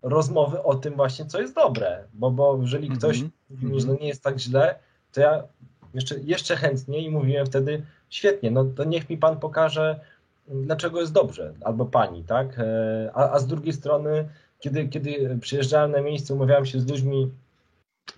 rozmowy 0.02 0.64
o 0.64 0.76
tym 0.76 0.96
właśnie, 0.96 1.26
co 1.26 1.42
jest 1.42 1.56
dobre, 1.56 2.04
bo, 2.14 2.32
bo 2.32 2.58
jeżeli 2.62 2.90
ktoś 2.90 3.20
mm 3.20 3.32
-hmm. 3.52 3.64
mówi, 3.64 3.82
że 3.82 3.88
no 3.88 3.94
nie 4.02 4.08
jest 4.08 4.24
tak 4.24 4.40
źle, 4.40 4.76
to 5.12 5.22
ja 5.22 5.44
jeszcze, 5.94 6.20
jeszcze 6.20 6.56
chętniej 6.56 7.06
i 7.06 7.10
mówiłem 7.10 7.46
wtedy, 7.46 7.82
świetnie, 8.10 8.52
no 8.52 8.66
to 8.66 8.84
niech 8.84 9.10
mi 9.10 9.18
pan 9.18 9.40
pokaże, 9.40 10.00
dlaczego 10.48 11.00
jest 11.00 11.14
dobrze, 11.14 11.54
albo 11.62 11.86
pani, 11.86 12.24
tak? 12.24 12.60
E, 12.60 13.12
a, 13.14 13.32
a 13.32 13.40
z 13.40 13.48
drugiej 13.48 13.74
strony, 13.74 14.28
kiedy, 14.60 14.88
kiedy 14.88 15.38
przyjeżdżałem 15.42 15.92
na 15.92 16.02
miejsce, 16.02 16.34
umawiałem 16.34 16.66
się 16.66 16.80
z 16.80 16.88
ludźmi, 16.88 17.32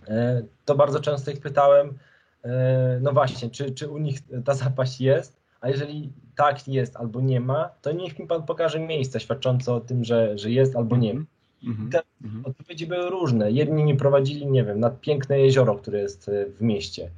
e, 0.07 0.43
to 0.65 0.75
bardzo 0.75 0.99
często 0.99 1.31
ich 1.31 1.39
pytałem, 1.39 1.97
e, 2.43 2.99
no 3.01 3.11
właśnie, 3.11 3.49
czy, 3.49 3.71
czy 3.71 3.89
u 3.89 3.97
nich 3.97 4.19
ta 4.45 4.53
zapaść 4.53 5.01
jest, 5.01 5.39
a 5.61 5.69
jeżeli 5.69 6.13
tak 6.35 6.67
jest 6.67 6.97
albo 6.97 7.21
nie 7.21 7.39
ma, 7.39 7.69
to 7.81 7.91
niech 7.91 8.19
mi 8.19 8.27
pan 8.27 8.43
pokaże 8.43 8.79
miejsce 8.79 9.19
świadczące 9.19 9.73
o 9.73 9.79
tym, 9.79 10.03
że, 10.03 10.37
że 10.37 10.51
jest 10.51 10.75
albo 10.75 10.97
nie 10.97 11.13
ma. 11.13 11.23
Mm 11.63 11.77
-hmm. 11.77 11.91
Te 11.91 12.01
mm 12.23 12.43
-hmm. 12.43 12.47
odpowiedzi 12.47 12.87
były 12.87 13.09
różne. 13.09 13.51
Jedni 13.51 13.83
mi 13.83 13.95
prowadzili, 13.95 14.47
nie 14.47 14.63
wiem, 14.63 14.79
nad 14.79 15.01
piękne 15.01 15.39
jezioro, 15.39 15.75
które 15.75 15.99
jest 15.99 16.31
w 16.57 16.61
mieście 16.61 17.11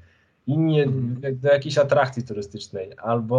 inni 0.47 0.85
do 1.33 1.49
jakiejś 1.49 1.77
atrakcji 1.77 2.23
turystycznej, 2.23 2.91
albo 2.97 3.37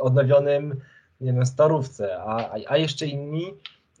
odnowionym, 0.00 0.80
nie 1.20 1.32
wiem, 1.32 1.46
starówce, 1.46 2.22
a, 2.22 2.56
a 2.68 2.76
jeszcze 2.76 3.06
inni 3.06 3.44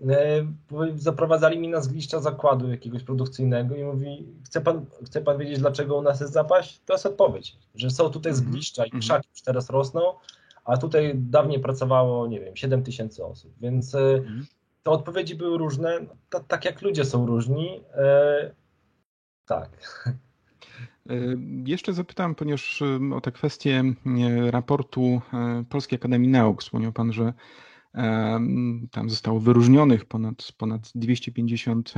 e, 0.08 0.46
zaprowadzali 0.94 1.58
mnie 1.58 1.68
na 1.68 1.80
zgliszcza 1.80 2.20
zakładu 2.20 2.70
jakiegoś 2.70 3.02
produkcyjnego 3.02 3.76
i 3.76 3.84
mówi, 3.84 4.26
chce 4.44 4.60
pan, 4.60 4.86
chce 5.06 5.20
pan 5.20 5.38
wiedzieć, 5.38 5.58
dlaczego 5.58 5.96
u 5.96 6.02
nas 6.02 6.20
jest 6.20 6.32
zapaść? 6.32 6.80
To 6.86 6.94
jest 6.94 7.06
odpowiedź, 7.06 7.56
że 7.74 7.90
są 7.90 8.10
tutaj 8.10 8.32
mhm. 8.32 8.48
zgliszcza 8.48 8.84
i 8.84 8.86
mhm. 8.86 9.00
krzaki 9.00 9.28
już 9.30 9.42
teraz 9.42 9.70
rosną, 9.70 10.00
a 10.64 10.76
tutaj 10.76 11.12
dawniej 11.14 11.60
pracowało, 11.60 12.26
nie 12.26 12.40
wiem, 12.40 12.56
7 12.56 12.82
tysięcy 12.82 13.24
osób, 13.24 13.52
więc 13.60 13.94
e, 13.94 13.98
mhm. 13.98 14.46
te 14.82 14.90
odpowiedzi 14.90 15.34
były 15.34 15.58
różne, 15.58 16.00
tak 16.48 16.64
jak 16.64 16.82
ludzie 16.82 17.04
są 17.04 17.26
różni, 17.26 17.80
e, 17.94 18.54
tak. 19.46 19.70
E, 21.10 21.14
jeszcze 21.66 21.92
zapytałem, 21.92 22.34
ponieważ 22.34 22.82
o 23.14 23.20
tę 23.20 23.32
kwestię 23.32 23.84
raportu 24.50 25.20
e, 25.32 25.64
Polskiej 25.68 25.96
Akademii 25.96 26.28
Nauk. 26.28 26.62
Wspomniał 26.62 26.92
Pan, 26.92 27.12
że 27.12 27.32
Tam 28.90 29.10
zostało 29.10 29.40
wyróżnionych 29.40 30.04
ponad, 30.04 30.52
ponad 30.56 30.90
250 30.94 31.94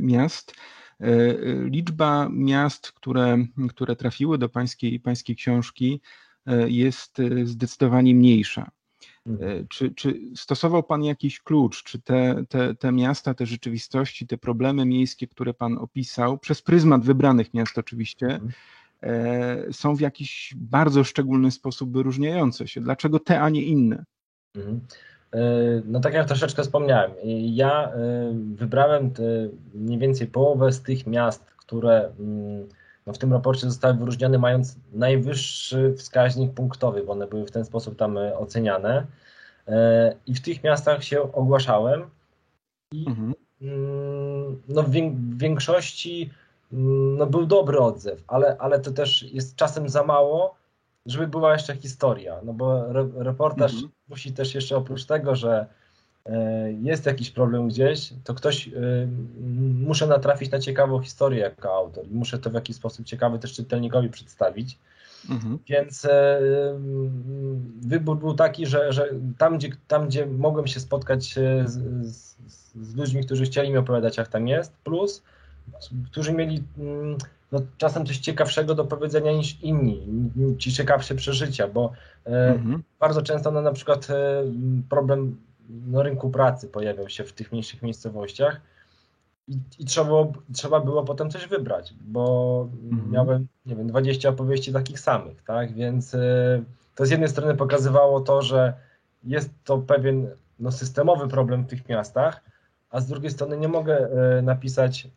miast. 0.00 0.54
Liczba 1.64 2.28
miast, 2.32 2.92
które, 2.92 3.46
które 3.68 3.96
trafiły 3.96 4.38
do 4.38 4.48
pańskiej, 4.48 5.00
pańskiej 5.00 5.36
książki, 5.36 6.00
jest 6.66 7.18
zdecydowanie 7.44 8.14
mniejsza. 8.14 8.70
Mhm. 9.26 9.66
Czy, 9.68 9.94
czy 9.94 10.14
stosował 10.36 10.82
Pan 10.82 11.04
jakiś 11.04 11.40
klucz? 11.40 11.84
Czy 11.84 12.00
te, 12.00 12.44
te, 12.48 12.74
te 12.74 12.92
miasta, 12.92 13.34
te 13.34 13.46
rzeczywistości, 13.46 14.26
te 14.26 14.38
problemy 14.38 14.86
miejskie, 14.86 15.26
które 15.26 15.54
Pan 15.54 15.78
opisał, 15.78 16.38
przez 16.38 16.62
pryzmat 16.62 17.04
wybranych 17.04 17.54
miast 17.54 17.78
oczywiście, 17.78 18.26
mhm. 18.26 18.52
e, 19.02 19.72
są 19.72 19.96
w 19.96 20.00
jakiś 20.00 20.54
bardzo 20.56 21.04
szczególny 21.04 21.50
sposób 21.50 21.92
wyróżniające 21.92 22.68
się? 22.68 22.80
Dlaczego 22.80 23.18
te, 23.18 23.40
a 23.40 23.48
nie 23.48 23.62
inne? 23.62 24.04
Mhm. 24.54 24.80
E, 25.32 25.40
no 25.84 26.00
tak 26.00 26.14
jak 26.14 26.26
troszeczkę 26.26 26.62
wspomniałem, 26.62 27.10
ja 27.40 27.92
e, 27.92 28.34
wybrałem 28.54 29.10
mniej 29.74 29.98
więcej 29.98 30.26
połowę 30.26 30.72
z 30.72 30.82
tych 30.82 31.06
miast, 31.06 31.44
które 31.44 32.12
mm, 32.18 32.68
no 33.06 33.12
w 33.12 33.18
tym 33.18 33.32
raporcie 33.32 33.66
zostały 33.66 33.94
wyróżnione 33.94 34.38
mając 34.38 34.76
najwyższy 34.92 35.94
wskaźnik 35.98 36.52
punktowy, 36.54 37.02
bo 37.02 37.12
one 37.12 37.26
były 37.26 37.46
w 37.46 37.50
ten 37.50 37.64
sposób 37.64 37.96
tam 37.96 38.18
e, 38.18 38.38
oceniane. 38.38 39.06
E, 39.68 40.14
I 40.26 40.34
w 40.34 40.40
tych 40.40 40.64
miastach 40.64 41.04
się 41.04 41.32
ogłaszałem. 41.32 42.10
I 42.92 43.06
mhm. 43.08 43.34
Mm, 43.62 44.62
no 44.68 44.82
w 44.82 44.90
większości 45.36 46.30
mm, 46.72 47.16
no 47.16 47.26
był 47.26 47.46
dobry 47.46 47.78
odzew, 47.78 48.24
ale, 48.26 48.56
ale 48.58 48.80
to 48.80 48.90
też 48.90 49.22
jest 49.22 49.56
czasem 49.56 49.88
za 49.88 50.04
mało, 50.04 50.54
żeby 51.06 51.26
była 51.26 51.52
jeszcze 51.52 51.76
historia. 51.76 52.40
No 52.44 52.52
bo 52.52 52.92
reportaż 53.14 53.72
mhm. 53.72 53.92
musi 54.08 54.32
też 54.32 54.54
jeszcze 54.54 54.76
oprócz 54.76 55.04
tego, 55.04 55.36
że 55.36 55.66
jest 56.82 57.06
jakiś 57.06 57.30
problem 57.30 57.68
gdzieś, 57.68 58.12
to 58.24 58.34
ktoś, 58.34 58.68
e, 58.68 58.72
muszę 59.86 60.06
natrafić 60.06 60.50
na 60.50 60.58
ciekawą 60.58 61.00
historię 61.00 61.40
jako 61.40 61.74
autor 61.74 62.06
i 62.06 62.14
muszę 62.14 62.38
to 62.38 62.50
w 62.50 62.54
jakiś 62.54 62.76
sposób 62.76 63.06
ciekawy 63.06 63.38
też 63.38 63.52
czytelnikowi 63.52 64.08
przedstawić. 64.08 64.78
Mhm. 65.30 65.58
Więc 65.68 66.04
e, 66.04 66.40
wybór 67.80 68.18
był 68.18 68.34
taki, 68.34 68.66
że, 68.66 68.92
że 68.92 69.08
tam, 69.38 69.58
gdzie, 69.58 69.68
tam, 69.88 70.06
gdzie 70.06 70.26
mogłem 70.26 70.66
się 70.66 70.80
spotkać 70.80 71.34
z, 71.64 71.70
z, 72.06 72.36
z 72.82 72.94
ludźmi, 72.96 73.24
którzy 73.24 73.44
chcieli 73.44 73.70
mi 73.70 73.76
opowiadać, 73.76 74.16
jak 74.16 74.28
tam 74.28 74.48
jest, 74.48 74.72
plus 74.84 75.22
którzy 76.10 76.32
mieli 76.32 76.62
mm, 76.78 77.16
no, 77.52 77.60
czasem 77.78 78.06
coś 78.06 78.18
ciekawszego 78.18 78.74
do 78.74 78.84
powiedzenia 78.84 79.32
niż 79.32 79.62
inni, 79.62 80.02
ci 80.58 80.72
ciekawsze 80.72 81.14
przeżycia, 81.14 81.68
bo 81.68 81.92
mhm. 82.24 82.82
bardzo 83.00 83.22
często 83.22 83.50
no, 83.50 83.62
na 83.62 83.72
przykład 83.72 84.08
problem 84.88 85.36
no, 85.68 86.02
rynku 86.02 86.30
pracy 86.30 86.68
pojawiał 86.68 87.08
się 87.08 87.24
w 87.24 87.32
tych 87.32 87.52
mniejszych 87.52 87.82
miejscowościach 87.82 88.60
i, 89.48 89.58
i 89.78 89.84
trzeba, 89.84 90.06
było, 90.06 90.32
trzeba 90.54 90.80
było 90.80 91.04
potem 91.04 91.30
coś 91.30 91.46
wybrać, 91.46 91.94
bo 92.00 92.68
mhm. 92.90 93.10
miałem, 93.10 93.46
nie 93.66 93.76
wiem, 93.76 93.86
20 93.86 94.28
opowieści 94.28 94.72
takich 94.72 95.00
samych, 95.00 95.42
tak, 95.42 95.74
więc 95.74 96.14
y, 96.14 96.64
to 96.94 97.06
z 97.06 97.10
jednej 97.10 97.28
strony 97.28 97.54
pokazywało 97.54 98.20
to, 98.20 98.42
że 98.42 98.74
jest 99.24 99.50
to 99.64 99.78
pewien 99.78 100.30
no, 100.58 100.72
systemowy 100.72 101.28
problem 101.28 101.64
w 101.64 101.66
tych 101.66 101.88
miastach, 101.88 102.40
a 102.90 103.00
z 103.00 103.06
drugiej 103.06 103.30
strony 103.30 103.58
nie 103.58 103.68
mogę 103.68 104.08
y, 104.38 104.42
napisać 104.42 105.08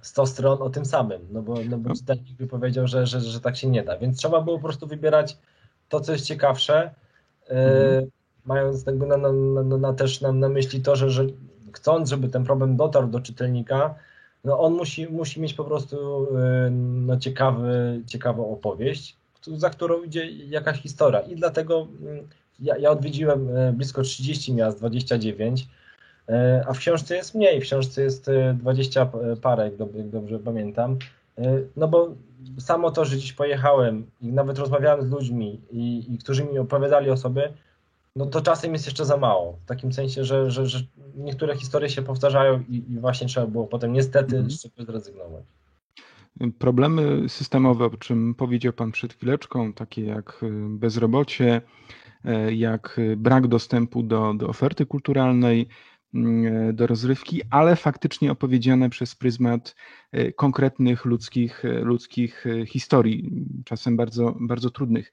100 0.00 0.26
stron 0.26 0.62
o 0.62 0.70
tym 0.70 0.84
samym, 0.84 1.28
no 1.30 1.42
bo, 1.42 1.54
no 1.70 1.78
bo 1.78 1.94
czytelnik 1.94 2.36
by 2.36 2.46
powiedział, 2.46 2.86
że, 2.86 3.06
że, 3.06 3.20
że 3.20 3.40
tak 3.40 3.56
się 3.56 3.68
nie 3.68 3.84
da, 3.84 3.98
więc 3.98 4.18
trzeba 4.18 4.40
było 4.40 4.56
po 4.56 4.64
prostu 4.64 4.86
wybierać 4.86 5.38
to, 5.88 6.00
co 6.00 6.12
jest 6.12 6.26
ciekawsze, 6.26 6.94
y, 7.50 7.54
mhm 7.54 8.10
mając 8.48 8.84
tego 8.84 9.06
na, 9.06 9.16
na, 9.16 9.32
na, 9.62 9.76
na 9.76 9.92
też 9.92 10.20
na, 10.20 10.32
na 10.32 10.48
myśli 10.48 10.80
to, 10.80 10.96
że, 10.96 11.10
że 11.10 11.26
chcąc, 11.72 12.10
żeby 12.10 12.28
ten 12.28 12.44
problem 12.44 12.76
dotarł 12.76 13.06
do 13.06 13.20
czytelnika, 13.20 13.94
no 14.44 14.60
on 14.60 14.72
musi, 14.74 15.06
musi 15.06 15.40
mieć 15.40 15.54
po 15.54 15.64
prostu 15.64 16.24
y, 16.24 16.70
no, 16.70 17.16
ciekawy, 17.16 18.02
ciekawą 18.06 18.52
opowieść, 18.52 19.16
za 19.46 19.70
którą 19.70 20.02
idzie 20.02 20.30
jakaś 20.30 20.82
historia. 20.82 21.20
I 21.20 21.36
dlatego 21.36 21.88
mm, 22.02 22.28
ja, 22.60 22.76
ja 22.76 22.90
odwiedziłem 22.90 23.56
y, 23.56 23.72
blisko 23.72 24.02
30 24.02 24.54
miast, 24.54 24.78
29, 24.78 25.68
y, 26.28 26.34
a 26.66 26.72
w 26.72 26.78
książce 26.78 27.16
jest 27.16 27.34
mniej, 27.34 27.60
w 27.60 27.64
książce 27.64 28.02
jest 28.02 28.30
20 28.54 29.10
parę, 29.42 29.64
jak 29.64 29.76
dobrze, 29.76 29.98
jak 29.98 30.08
dobrze 30.08 30.38
pamiętam. 30.38 30.98
No 31.76 31.88
bo 31.88 32.14
samo 32.58 32.90
to, 32.90 33.04
że 33.04 33.16
dziś 33.16 33.32
pojechałem 33.32 34.06
i 34.20 34.26
nawet 34.26 34.58
rozmawiałem 34.58 35.02
z 35.02 35.10
ludźmi, 35.10 35.60
i, 35.70 36.14
i 36.14 36.18
którzy 36.18 36.44
mi 36.44 36.58
opowiadali 36.58 37.10
o 37.10 37.16
sobie, 37.16 37.52
no 38.18 38.26
to 38.26 38.40
czasem 38.40 38.72
jest 38.72 38.86
jeszcze 38.86 39.04
za 39.04 39.16
mało. 39.16 39.58
W 39.64 39.68
takim 39.68 39.92
sensie, 39.92 40.24
że, 40.24 40.50
że, 40.50 40.66
że 40.66 40.82
niektóre 41.16 41.56
historie 41.56 41.90
się 41.90 42.02
powtarzają 42.02 42.64
i, 42.68 42.92
i 42.92 42.98
właśnie 42.98 43.26
trzeba 43.26 43.46
było 43.46 43.66
potem 43.66 43.92
niestety 43.92 44.36
mhm. 44.36 44.50
z 44.50 44.62
czegoś 44.62 44.86
zrezygnować. 44.86 45.44
Problemy 46.58 47.28
systemowe, 47.28 47.84
o 47.84 47.90
czym 47.90 48.34
powiedział 48.34 48.72
Pan 48.72 48.92
przed 48.92 49.12
chwileczką, 49.12 49.72
takie 49.72 50.04
jak 50.04 50.40
y, 50.42 50.50
bezrobocie, 50.68 51.62
y, 52.24 52.54
jak 52.54 53.00
brak 53.16 53.46
dostępu 53.46 54.02
do, 54.02 54.34
do 54.34 54.48
oferty 54.48 54.86
kulturalnej, 54.86 55.68
y, 56.14 56.72
do 56.72 56.86
rozrywki, 56.86 57.42
ale 57.50 57.76
faktycznie 57.76 58.32
opowiedziane 58.32 58.90
przez 58.90 59.14
pryzmat 59.14 59.74
konkretnych 60.36 61.04
ludzkich, 61.04 61.62
ludzkich 61.82 62.44
historii, 62.66 63.46
czasem 63.64 63.96
bardzo, 63.96 64.36
bardzo 64.40 64.70
trudnych. 64.70 65.12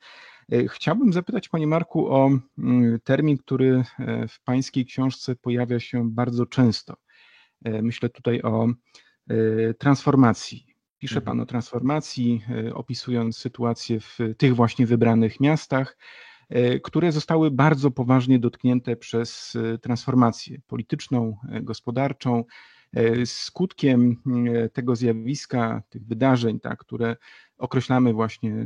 E, 0.51 0.67
chciałbym 0.67 1.13
zapytać 1.13 1.49
Panie 1.49 1.67
Marku 1.67 2.07
o 2.07 2.29
mm, 2.57 2.99
termin, 3.03 3.37
który 3.37 3.83
e, 3.99 4.27
w 4.27 4.41
Pańskiej 4.41 4.85
książce 4.85 5.35
pojawia 5.35 5.79
się 5.79 6.11
bardzo 6.11 6.45
często. 6.45 6.95
E, 7.63 7.81
myślę 7.81 8.09
tutaj 8.09 8.41
o 8.41 8.67
transformacji. 9.77 10.65
Pisze 10.97 11.21
Pan 11.21 11.39
o 11.39 11.45
transformacji, 11.45 12.43
opisując 12.73 13.37
sytuację 13.37 13.99
w 13.99 14.17
tych 14.37 14.55
właśnie 14.55 14.85
wybranych 14.85 15.39
miastach, 15.39 15.97
które 16.83 17.11
zostały 17.11 17.51
bardzo 17.51 17.91
poważnie 17.91 18.39
dotknięte 18.39 18.95
przez 18.95 19.57
transformację 19.81 20.57
polityczną, 20.67 21.37
gospodarczą. 21.61 22.43
Skutkiem 23.25 24.21
tego 24.73 24.95
zjawiska, 24.95 25.81
tych 25.89 26.05
wydarzeń, 26.05 26.59
tak, 26.59 26.79
które 26.79 27.15
określamy 27.57 28.13
właśnie 28.13 28.65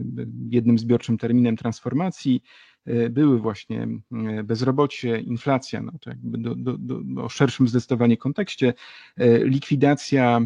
jednym 0.50 0.80
zbiorczym 0.80 1.18
terminem 1.18 1.58
transformacji, 1.58 2.44
e, 2.86 3.10
były 3.10 3.40
właśnie 3.40 3.88
e, 4.12 4.44
bezrobocie, 4.44 5.20
inflacja, 5.20 5.82
no 5.82 5.92
to 6.02 6.10
jakby 6.10 6.38
do, 6.38 6.56
do, 6.56 6.78
do, 6.78 7.24
o 7.24 7.30
szerszym 7.30 7.68
zdecydowanie 7.68 8.18
kontekście, 8.18 8.74
e, 9.18 9.46
likwidacja 9.46 10.42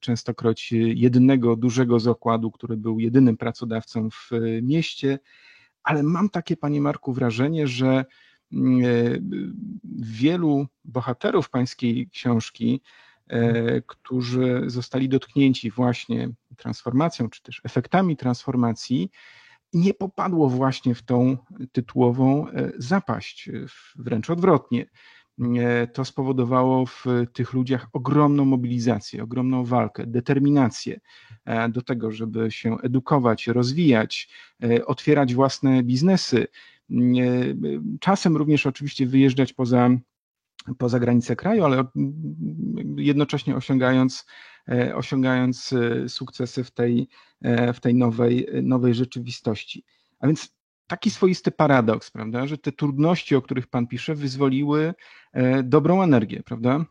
częstokroć 0.00 0.72
jednego 0.72 1.56
dużego 1.56 2.00
zakładu, 2.00 2.50
który 2.50 2.76
był 2.76 3.00
jedynym 3.00 3.36
pracodawcą 3.36 4.10
w 4.10 4.30
mieście, 4.62 5.18
ale 5.82 6.02
mam 6.02 6.28
takie, 6.28 6.56
panie 6.56 6.80
Marku, 6.80 7.12
wrażenie, 7.12 7.66
że 7.66 8.04
wielu 9.94 10.66
bohaterów 10.84 11.50
pańskiej 11.50 12.08
książki 12.10 12.80
E, 13.28 13.82
którzy 13.82 14.62
zostali 14.66 15.08
dotknięci 15.08 15.70
właśnie 15.70 16.28
transformacją, 16.56 17.30
czy 17.30 17.42
też 17.42 17.60
efektami 17.64 18.16
transformacji, 18.16 19.10
nie 19.72 19.94
popadło 19.94 20.48
właśnie 20.48 20.94
w 20.94 21.02
tą 21.02 21.36
tytułową 21.72 22.48
e, 22.48 22.72
zapaść, 22.78 23.50
wręcz 23.96 24.30
odwrotnie. 24.30 24.86
E, 25.58 25.86
to 25.86 26.04
spowodowało 26.04 26.86
w 26.86 27.04
tych 27.32 27.52
ludziach 27.52 27.86
ogromną 27.92 28.44
mobilizację, 28.44 29.22
ogromną 29.22 29.64
walkę, 29.64 30.06
determinację 30.06 31.00
do 31.68 31.82
tego, 31.82 32.10
żeby 32.10 32.50
się 32.50 32.76
edukować, 32.82 33.46
rozwijać, 33.46 34.28
otwierać 34.86 35.34
własne 35.34 35.82
biznesy. 35.82 36.46
Czasem 38.00 38.36
również 38.36 38.66
oczywiście 38.66 39.06
wyjeżdżać 39.06 39.52
poza 39.52 39.90
poza 40.78 40.98
granice 40.98 41.36
kraju, 41.36 41.64
ale 41.64 41.84
jednocześnie 42.96 43.56
osiągając, 43.56 44.26
e, 44.68 44.96
osiągając 44.96 45.72
e, 45.72 46.08
sukcesy 46.08 46.64
w 46.64 46.70
tej, 46.70 47.08
e, 47.42 47.72
w 47.72 47.80
tej 47.80 47.94
nowej, 47.94 48.48
nowej 48.62 48.94
rzeczywistości. 48.94 49.84
A 50.20 50.26
więc 50.26 50.56
taki 50.86 51.10
swoisty 51.10 51.50
paradoks, 51.50 52.10
prawda, 52.10 52.46
że 52.46 52.58
te 52.58 52.72
trudności, 52.72 53.36
o 53.36 53.42
których 53.42 53.66
Pan 53.66 53.86
pisze, 53.86 54.14
wyzwoliły 54.14 54.94
dobrą 55.64 56.02
energię, 56.02 56.42
prawda? 56.42 56.84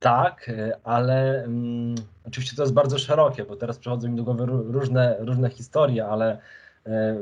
Tak, 0.00 0.50
ale 0.84 1.42
um, 1.46 1.94
oczywiście 2.24 2.56
to 2.56 2.62
jest 2.62 2.74
bardzo 2.74 2.98
szerokie, 2.98 3.44
bo 3.44 3.56
teraz 3.56 3.78
przechodzą 3.78 4.08
mi 4.08 4.16
do 4.16 4.24
głowy 4.24 4.46
różne, 4.46 5.16
różne 5.18 5.50
historie, 5.50 6.06
ale 6.06 6.38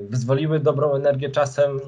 wyzwoliły 0.09 0.61
dobrą 0.61 0.95
energię 0.95 1.31
czasem 1.31 1.81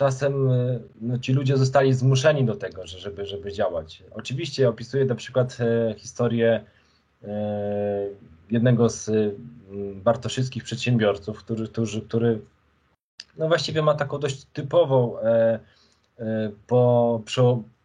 czasem 0.00 0.50
e, 0.50 0.80
no, 1.00 1.18
ci 1.18 1.32
ludzie 1.32 1.56
zostali 1.56 1.94
zmuszeni 1.94 2.44
do 2.44 2.56
tego, 2.56 2.86
żeby, 2.86 3.26
żeby 3.26 3.52
działać. 3.52 4.02
Oczywiście 4.10 4.68
opisuję 4.68 5.04
na 5.04 5.14
przykład 5.14 5.58
e, 5.60 5.94
historię 5.94 6.64
e, 7.24 7.28
jednego 8.50 8.88
z 8.88 9.10
bartoszyckich 9.94 10.64
przedsiębiorców, 10.64 11.38
który, 11.38 11.68
który, 11.68 12.00
który 12.08 12.40
no 13.38 13.48
właściwie 13.48 13.82
ma 13.82 13.94
taką 13.94 14.18
dość 14.18 14.44
typową 14.44 15.16
po, 16.66 17.22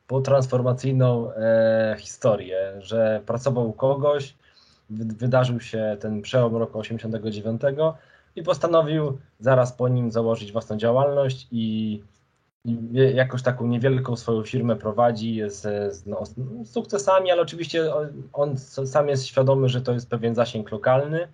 potransformacyjną 0.07 1.31
historię, 1.97 2.73
że 2.79 3.21
pracował 3.25 3.69
u 3.69 3.73
kogoś, 3.73 4.35
wydarzył 4.89 5.59
się 5.59 5.97
ten 5.99 6.21
przełom 6.21 6.55
roku 6.55 6.79
89 6.79 7.61
i 8.35 8.43
postanowił 8.43 9.17
zaraz 9.39 9.73
po 9.73 9.87
nim 9.87 10.11
założyć 10.11 10.51
własną 10.51 10.77
działalność 10.77 11.47
i 11.51 12.01
jakoś 12.93 13.41
taką 13.43 13.67
niewielką 13.67 14.15
swoją 14.15 14.43
firmę 14.43 14.75
prowadzi 14.75 15.41
z, 15.45 15.61
z 15.95 16.05
no, 16.05 16.23
sukcesami, 16.65 17.31
ale 17.31 17.41
oczywiście 17.41 17.91
on 18.33 18.57
sam 18.85 19.09
jest 19.09 19.25
świadomy, 19.25 19.69
że 19.69 19.81
to 19.81 19.93
jest 19.93 20.09
pewien 20.09 20.35
zasięg 20.35 20.71
lokalny 20.71 21.27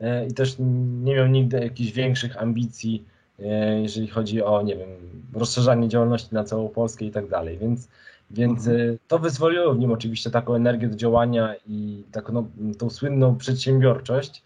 e, 0.00 0.26
i 0.26 0.34
też 0.34 0.56
nie 1.02 1.14
miał 1.14 1.26
nigdy 1.26 1.60
jakichś 1.60 1.92
większych 1.92 2.42
ambicji, 2.42 3.04
e, 3.38 3.80
jeżeli 3.80 4.08
chodzi 4.08 4.42
o, 4.42 4.62
nie 4.62 4.76
wiem, 4.76 4.88
rozszerzanie 5.34 5.88
działalności 5.88 6.34
na 6.34 6.44
całą 6.44 6.68
Polskę 6.68 7.04
i 7.04 7.10
tak 7.10 7.28
dalej, 7.28 7.58
więc, 7.58 7.88
więc 8.30 8.66
mhm. 8.66 8.90
E, 8.90 8.96
to 9.08 9.18
wyzwoliło 9.18 9.74
w 9.74 9.78
nim 9.78 9.92
oczywiście 9.92 10.30
taką 10.30 10.54
energię 10.54 10.88
do 10.88 10.96
działania 10.96 11.54
i 11.66 12.04
taką 12.12 12.32
no, 12.32 12.44
tą 12.78 12.90
słynną 12.90 13.36
przedsiębiorczość. 13.36 14.42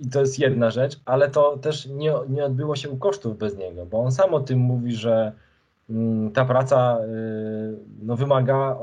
Mm, 0.00 0.08
i 0.08 0.10
to 0.10 0.20
jest 0.20 0.38
jedna 0.38 0.70
rzecz, 0.70 1.00
ale 1.04 1.30
to 1.30 1.56
też 1.56 1.86
nie, 1.86 2.12
nie 2.28 2.44
odbyło 2.44 2.76
się 2.76 2.90
u 2.90 2.96
kosztów 2.96 3.38
bez 3.38 3.56
niego, 3.56 3.86
bo 3.86 4.00
on 4.00 4.12
sam 4.12 4.34
o 4.34 4.40
tym 4.40 4.58
mówi, 4.58 4.94
że 4.94 5.32
mm, 5.90 6.32
ta 6.32 6.44
praca 6.44 6.98
y, 7.00 7.76
no, 8.02 8.16
wymaga, 8.16 8.76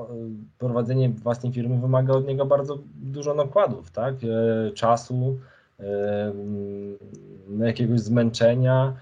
prowadzenie 0.60 1.10
własnej 1.10 1.54
firmy 1.54 1.82
wymaga 1.82 2.14
od 2.14 2.28
niego 2.28 2.46
bardzo 2.46 2.80
dużo 2.96 3.34
nakładów, 3.34 3.92
tak? 3.92 4.16
Y, 4.24 4.72
czasu, 4.74 5.38
y, 5.80 5.84
no, 7.50 7.66
jakiegoś 7.66 8.00
zmęczenia, 8.00 8.94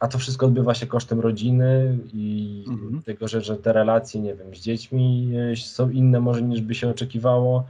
a 0.00 0.08
to 0.08 0.18
wszystko 0.18 0.46
odbywa 0.46 0.74
się 0.74 0.86
kosztem 0.86 1.20
rodziny 1.20 1.98
i 2.12 2.64
mhm. 2.68 3.02
tego, 3.02 3.28
że, 3.28 3.40
że 3.40 3.56
te 3.56 3.72
relacje, 3.72 4.20
nie 4.20 4.34
wiem, 4.34 4.54
z 4.54 4.60
dziećmi 4.60 5.32
są 5.56 5.90
inne 5.90 6.20
może 6.20 6.42
niż 6.42 6.60
by 6.60 6.74
się 6.74 6.88
oczekiwało 6.88 7.64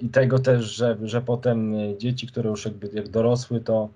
i 0.00 0.08
tego 0.08 0.38
też, 0.38 0.64
że, 0.64 0.96
że 1.02 1.22
potem 1.22 1.74
dzieci, 1.98 2.26
które 2.26 2.50
już 2.50 2.64
jakby 2.64 2.90
jak 2.92 3.08
dorosły, 3.08 3.60
to 3.60 3.88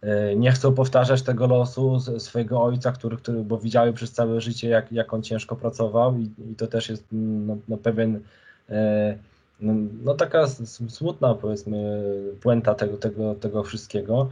e, 0.00 0.36
nie 0.36 0.52
chcą 0.52 0.74
powtarzać 0.74 1.22
tego 1.22 1.46
losu 1.46 2.00
swojego 2.18 2.62
ojca, 2.62 2.92
który, 2.92 3.16
który, 3.16 3.44
bo 3.44 3.58
widziały 3.58 3.92
przez 3.92 4.12
całe 4.12 4.40
życie, 4.40 4.68
jak, 4.68 4.92
jak 4.92 5.14
on 5.14 5.22
ciężko 5.22 5.56
pracował 5.56 6.18
i, 6.18 6.30
i 6.52 6.54
to 6.54 6.66
też 6.66 6.88
jest 6.88 7.04
no, 7.12 7.56
no 7.68 7.76
pewien, 7.76 8.20
e, 8.68 9.18
no, 9.60 9.72
no, 10.04 10.14
taka 10.14 10.46
smutna 10.88 11.34
powiedzmy 11.34 12.02
puenta 12.40 12.74
tego, 12.74 12.96
tego, 12.96 13.34
tego 13.34 13.62
wszystkiego. 13.62 14.30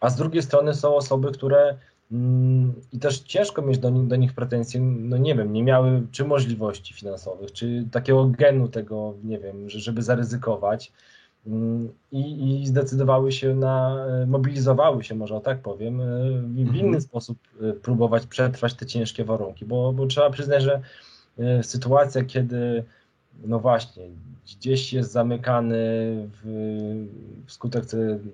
A 0.00 0.10
z 0.10 0.16
drugiej 0.16 0.42
strony 0.42 0.74
są 0.74 0.96
osoby, 0.96 1.32
które 1.32 1.74
I 2.92 2.98
też 2.98 3.18
ciężko 3.18 3.62
mieć 3.62 3.78
do 3.78 3.90
nich, 3.90 4.06
do 4.06 4.16
nich 4.16 4.32
pretensje, 4.32 4.80
no 4.80 5.16
nie 5.16 5.34
wiem, 5.34 5.52
nie 5.52 5.62
miały 5.62 6.06
czy 6.10 6.24
możliwości 6.24 6.94
finansowych, 6.94 7.52
czy 7.52 7.84
takiego 7.92 8.26
genu 8.26 8.68
tego, 8.68 9.14
nie 9.24 9.38
wiem, 9.38 9.70
żeby 9.70 10.02
zaryzykować 10.02 10.92
mm, 11.46 11.92
i, 12.12 12.60
i 12.62 12.66
zdecydowały 12.66 13.32
się 13.32 13.54
na, 13.54 14.06
e, 14.06 14.26
mobilizowały 14.26 15.04
się, 15.04 15.14
może 15.14 15.34
o 15.34 15.40
tak 15.40 15.62
powiem, 15.62 16.00
e, 16.00 16.04
w, 16.30 16.54
w 16.54 16.74
inny 16.74 16.84
mhm. 16.84 17.00
sposób 17.00 17.38
e, 17.60 17.72
próbować 17.72 18.26
przetrwać 18.26 18.74
te 18.74 18.86
ciężkie 18.86 19.24
warunki, 19.24 19.64
bo, 19.64 19.92
bo 19.92 20.06
trzeba 20.06 20.30
przyznać, 20.30 20.62
że 20.62 20.80
sytuacja, 21.62 22.24
kiedy 22.24 22.84
no 23.44 23.58
właśnie, 23.58 24.08
gdzieś 24.44 24.92
jest 24.92 25.12
zamykany 25.12 25.76
w, 26.42 27.06
wskutek 27.46 27.84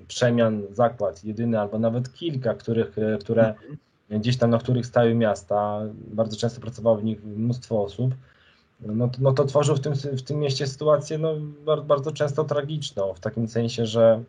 przemian 0.09 0.63
zakład, 0.73 1.25
jedyny 1.25 1.61
albo 1.61 1.79
nawet 1.79 2.13
kilka, 2.13 2.55
których, 2.55 2.97
które 3.21 3.55
gdzieś 4.11 4.37
tam, 4.37 4.51
na 4.51 4.59
których 4.59 4.87
stały 4.87 5.15
miasta, 5.15 5.81
bardzo 5.95 6.37
często 6.37 6.61
pracowało 6.61 6.97
w 6.97 7.05
nich 7.05 7.25
mnóstwo 7.25 7.83
osób, 7.83 8.15
no, 8.81 9.11
no 9.19 9.33
to 9.33 9.45
tworzył 9.45 9.77
w 9.77 9.81
tym, 9.81 9.95
w 9.95 10.23
tym 10.23 10.39
mieście 10.39 10.67
sytuację 10.67 11.19
no, 11.19 11.35
bardzo, 11.65 11.85
bardzo 11.85 12.13
często 12.13 12.45
tragiczną, 12.45 13.15
w 13.15 13.21
takim 13.21 13.49
sensie, 13.49 13.87
że 13.87 14.23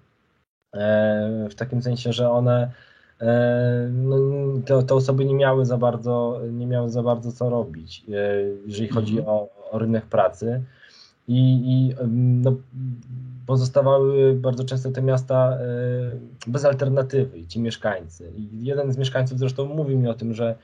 e, 0.73 1.47
w 1.49 1.55
takim 1.55 1.81
sensie, 1.81 2.13
że 2.13 2.29
one 2.29 2.71
e, 3.21 3.89
no, 3.93 4.17
te, 4.65 4.83
te, 4.83 4.95
osoby 4.95 5.25
nie 5.25 5.35
miały 5.35 5.65
za 5.65 5.77
bardzo, 5.77 6.41
nie 6.51 6.67
miały 6.67 6.89
za 6.89 7.03
bardzo 7.03 7.31
co 7.31 7.49
robić, 7.49 8.05
e, 8.09 8.13
jeżeli 8.65 8.87
chodzi 8.87 9.17
mhm. 9.17 9.37
o, 9.37 9.49
o 9.71 9.79
rynek 9.79 10.05
pracy 10.05 10.63
i, 11.27 11.61
i 11.65 11.95
no, 12.07 12.53
pozostawały 13.45 14.33
bardzo 14.33 14.63
często 14.63 14.91
te 14.91 15.01
miasta 15.01 15.57
e, 15.57 15.59
bez 16.47 16.65
alternatywy 16.65 17.37
i 17.37 17.47
ci 17.47 17.59
mieszkańcy. 17.59 18.31
I 18.37 18.65
jeden 18.65 18.93
z 18.93 18.97
mieszkańców 18.97 19.39
zresztą 19.39 19.65
mówił 19.65 19.99
mi 19.99 20.07
o 20.07 20.13
tym, 20.13 20.33
że 20.33 20.55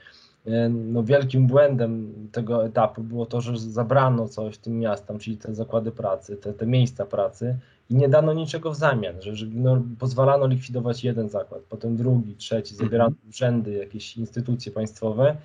e, 0.45 0.69
no, 0.69 1.03
wielkim 1.03 1.47
błędem 1.47 2.13
tego 2.31 2.65
etapu 2.65 3.03
było 3.03 3.25
to, 3.25 3.41
że 3.41 3.59
zabrano 3.59 4.27
coś 4.27 4.57
tym 4.57 4.79
miastom, 4.79 5.19
czyli 5.19 5.37
te 5.37 5.55
zakłady 5.55 5.91
pracy, 5.91 6.37
te, 6.37 6.53
te 6.53 6.65
miejsca 6.65 7.05
pracy 7.05 7.57
i 7.89 7.95
nie 7.95 8.09
dano 8.09 8.33
niczego 8.33 8.71
w 8.71 8.75
zamian, 8.75 9.21
że, 9.21 9.35
że 9.35 9.45
no, 9.53 9.81
pozwalano 9.99 10.47
likwidować 10.47 11.03
jeden 11.03 11.29
zakład, 11.29 11.61
potem 11.69 11.97
drugi, 11.97 12.35
trzeci, 12.35 12.75
zabierano 12.75 13.09
mhm. 13.09 13.29
urzędy, 13.29 13.71
jakieś 13.73 14.17
instytucje 14.17 14.71
państwowe 14.71 15.37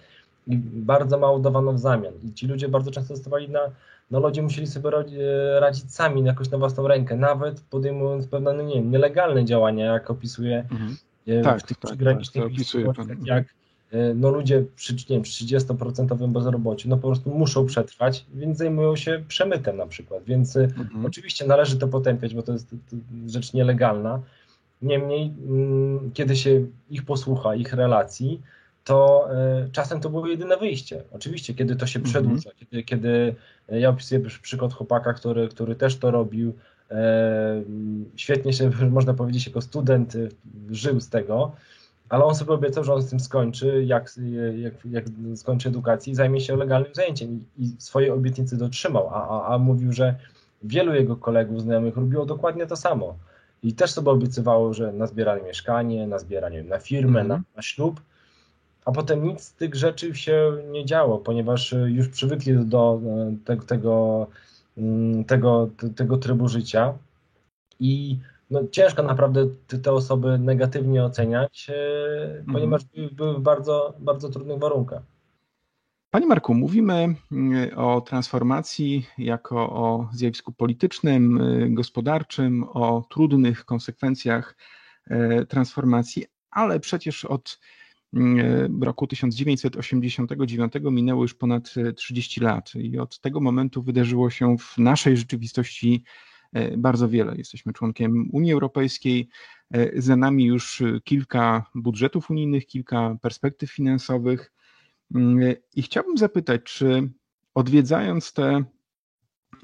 i 0.46 0.56
bardzo 0.58 1.18
mało 1.18 1.38
dawano 1.38 1.72
w 1.72 1.78
zamian. 1.78 2.14
I 2.24 2.32
ci 2.32 2.46
ludzie 2.46 2.68
bardzo 2.68 2.90
często 2.90 3.16
zostawali 3.16 3.48
na 3.48 3.60
no 4.10 4.20
ludzie 4.20 4.42
musieli 4.42 4.66
sobie 4.66 4.90
e, 4.90 5.60
radzić 5.60 5.94
sami 5.94 6.24
jakoś 6.24 6.50
na 6.50 6.58
własną 6.58 6.88
rękę, 6.88 7.16
nawet 7.16 7.60
podejmując 7.60 8.26
pewne, 8.26 8.52
no 8.52 8.62
nie 8.62 8.74
wiem, 8.74 8.90
nielegalne 8.90 9.44
działania, 9.44 9.84
jak 9.84 10.10
opisuje 10.10 10.58
mhm. 10.70 10.96
E, 11.26 11.42
tak, 11.42 11.60
w 11.60 11.66
tych 11.66 11.76
tak, 11.76 11.90
przygranicznych 11.90 12.44
tak, 12.96 13.06
tak, 13.08 13.26
jak 13.26 13.44
e, 13.92 14.14
no 14.14 14.30
ludzie 14.30 14.64
przy, 14.76 14.94
nie 14.94 15.00
wiem, 15.08 15.22
30% 15.22 16.28
bezrobociu, 16.28 16.88
no 16.88 16.96
po 16.96 17.08
prostu 17.08 17.30
muszą 17.30 17.66
przetrwać, 17.66 18.26
więc 18.34 18.58
zajmują 18.58 18.96
się 18.96 19.24
przemytem 19.28 19.76
na 19.76 19.86
przykład, 19.86 20.24
więc 20.24 20.56
mhm. 20.56 21.06
oczywiście 21.06 21.46
należy 21.46 21.78
to 21.78 21.88
potępiać, 21.88 22.34
bo 22.34 22.42
to 22.42 22.52
jest 22.52 22.70
to 22.70 22.76
rzecz 23.26 23.52
nielegalna, 23.52 24.22
niemniej 24.82 25.34
mm, 25.48 26.10
kiedy 26.14 26.36
się 26.36 26.66
ich 26.90 27.04
posłucha, 27.04 27.54
ich 27.54 27.72
relacji, 27.72 28.42
to 28.86 29.28
y, 29.66 29.70
czasem 29.70 30.00
to 30.00 30.10
było 30.10 30.26
jedyne 30.26 30.56
wyjście. 30.56 31.02
Oczywiście, 31.12 31.54
kiedy 31.54 31.76
to 31.76 31.86
się 31.86 31.98
mhm. 31.98 32.12
przedłuża, 32.12 32.50
kiedy, 32.56 32.82
kiedy 32.82 33.34
e, 33.68 33.80
ja 33.80 33.88
opisuję 33.88 34.20
przykład 34.42 34.72
chłopaka, 34.72 35.12
który, 35.12 35.48
który 35.48 35.74
też 35.74 35.96
to 35.96 36.10
robił, 36.10 36.52
e, 36.90 37.62
świetnie 38.16 38.52
się, 38.52 38.70
można 38.90 39.14
powiedzieć, 39.14 39.46
jako 39.46 39.60
student 39.60 40.14
y, 40.14 40.28
żył 40.70 41.00
z 41.00 41.08
tego, 41.08 41.52
ale 42.08 42.24
on 42.24 42.34
sobie 42.34 42.52
obiecał, 42.52 42.84
że 42.84 42.94
on 42.94 43.02
z 43.02 43.10
tym 43.10 43.20
skończy, 43.20 43.84
jak, 43.86 44.14
jak, 44.56 44.74
jak 44.84 45.04
skończy 45.36 45.68
edukację 45.68 46.12
i 46.12 46.16
zajmie 46.16 46.40
się 46.40 46.56
legalnym 46.56 46.94
zajęciem 46.94 47.44
i, 47.58 47.70
swojej 47.78 48.10
obietnicy 48.10 48.56
dotrzymał, 48.56 49.08
a, 49.08 49.28
a, 49.28 49.54
a 49.54 49.58
mówił, 49.58 49.92
że 49.92 50.14
wielu 50.62 50.94
jego 50.94 51.16
kolegów, 51.16 51.62
znajomych 51.62 51.96
robiło 51.96 52.26
dokładnie 52.26 52.66
to 52.66 52.76
samo. 52.76 53.16
I 53.62 53.72
też 53.72 53.90
sobie 53.90 54.10
obiecywało, 54.10 54.74
że 54.74 54.92
na 54.92 55.06
zbieranie 55.06 55.42
mieszkanie, 55.42 56.06
na 56.06 56.18
zbieranie 56.18 56.62
na 56.62 56.78
firmę, 56.78 57.24
na, 57.24 57.42
na 57.56 57.62
ślub, 57.62 58.00
a 58.86 58.92
potem 58.92 59.24
nic 59.24 59.42
z 59.42 59.54
tych 59.54 59.74
rzeczy 59.74 60.14
się 60.14 60.52
nie 60.70 60.84
działo, 60.84 61.18
ponieważ 61.18 61.74
już 61.86 62.08
przywykli 62.08 62.66
do 62.66 63.00
tego, 63.44 63.64
tego, 63.64 64.26
mm, 64.78 65.24
tego, 65.24 65.68
tego 65.96 66.16
trybu 66.16 66.48
życia 66.48 66.94
i 67.80 68.18
no, 68.50 68.60
ciężko 68.70 69.02
naprawdę 69.02 69.46
te 69.82 69.92
osoby 69.92 70.38
negatywnie 70.38 71.04
oceniać, 71.04 71.70
e, 71.70 72.44
ponieważ 72.52 72.82
mhm. 72.82 73.16
były 73.16 73.34
w 73.34 73.40
bardzo, 73.40 73.94
bardzo 73.98 74.28
trudnych 74.28 74.58
warunkach. 74.58 75.02
Panie 76.10 76.26
Marku, 76.26 76.54
mówimy 76.54 77.14
mm, 77.32 77.78
o 77.78 78.00
transformacji 78.00 79.06
jako 79.18 79.70
o 79.70 80.08
zjawisku 80.12 80.52
politycznym, 80.52 81.40
gospodarczym, 81.74 82.64
o 82.68 83.04
trudnych 83.10 83.64
konsekwencjach 83.64 84.56
e, 85.06 85.46
transformacji, 85.46 86.26
ale 86.50 86.80
przecież 86.80 87.24
od 87.24 87.58
roku 88.80 89.06
1989 89.06 90.72
minęło 90.90 91.22
już 91.22 91.34
ponad 91.34 91.74
30 91.96 92.40
lat 92.40 92.74
i 92.74 92.98
od 92.98 93.20
tego 93.20 93.40
momentu 93.40 93.82
wydarzyło 93.82 94.30
się 94.30 94.58
w 94.58 94.78
naszej 94.78 95.16
rzeczywistości 95.16 96.04
e, 96.52 96.76
bardzo 96.76 97.08
wiele. 97.08 97.36
Jesteśmy 97.36 97.72
członkiem 97.72 98.28
Unii 98.32 98.52
Europejskiej, 98.52 99.28
e, 99.74 100.02
za 100.02 100.16
nami 100.16 100.44
już 100.44 100.82
kilka 101.04 101.70
budżetów 101.74 102.30
unijnych, 102.30 102.66
kilka 102.66 103.16
perspektyw 103.22 103.72
finansowych 103.72 104.52
mm, 105.14 105.54
i 105.74 105.82
chciałbym 105.82 106.18
zapytać, 106.18 106.62
czy 106.62 107.10
odwiedzając 107.54 108.32
te 108.32 108.64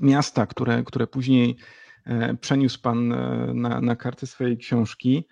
miasta, 0.00 0.46
które, 0.46 0.82
które 0.84 1.06
później 1.06 1.56
e, 2.04 2.34
przeniósł 2.34 2.82
Pan 2.82 3.08
na, 3.54 3.80
na 3.80 3.96
kartę 3.96 4.26
swojej 4.26 4.58
książki, 4.58 5.28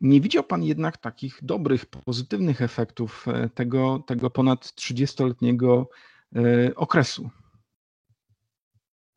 nie 0.00 0.20
widział 0.20 0.44
Pan 0.44 0.64
jednak 0.64 0.96
takich 0.96 1.38
dobrych, 1.42 1.86
pozytywnych 1.86 2.62
efektów 2.62 3.26
e, 3.28 3.48
tego, 3.48 4.02
tego 4.06 4.30
ponad 4.30 4.60
30-letniego 4.60 5.88
e, 6.36 6.74
okresu? 6.74 7.30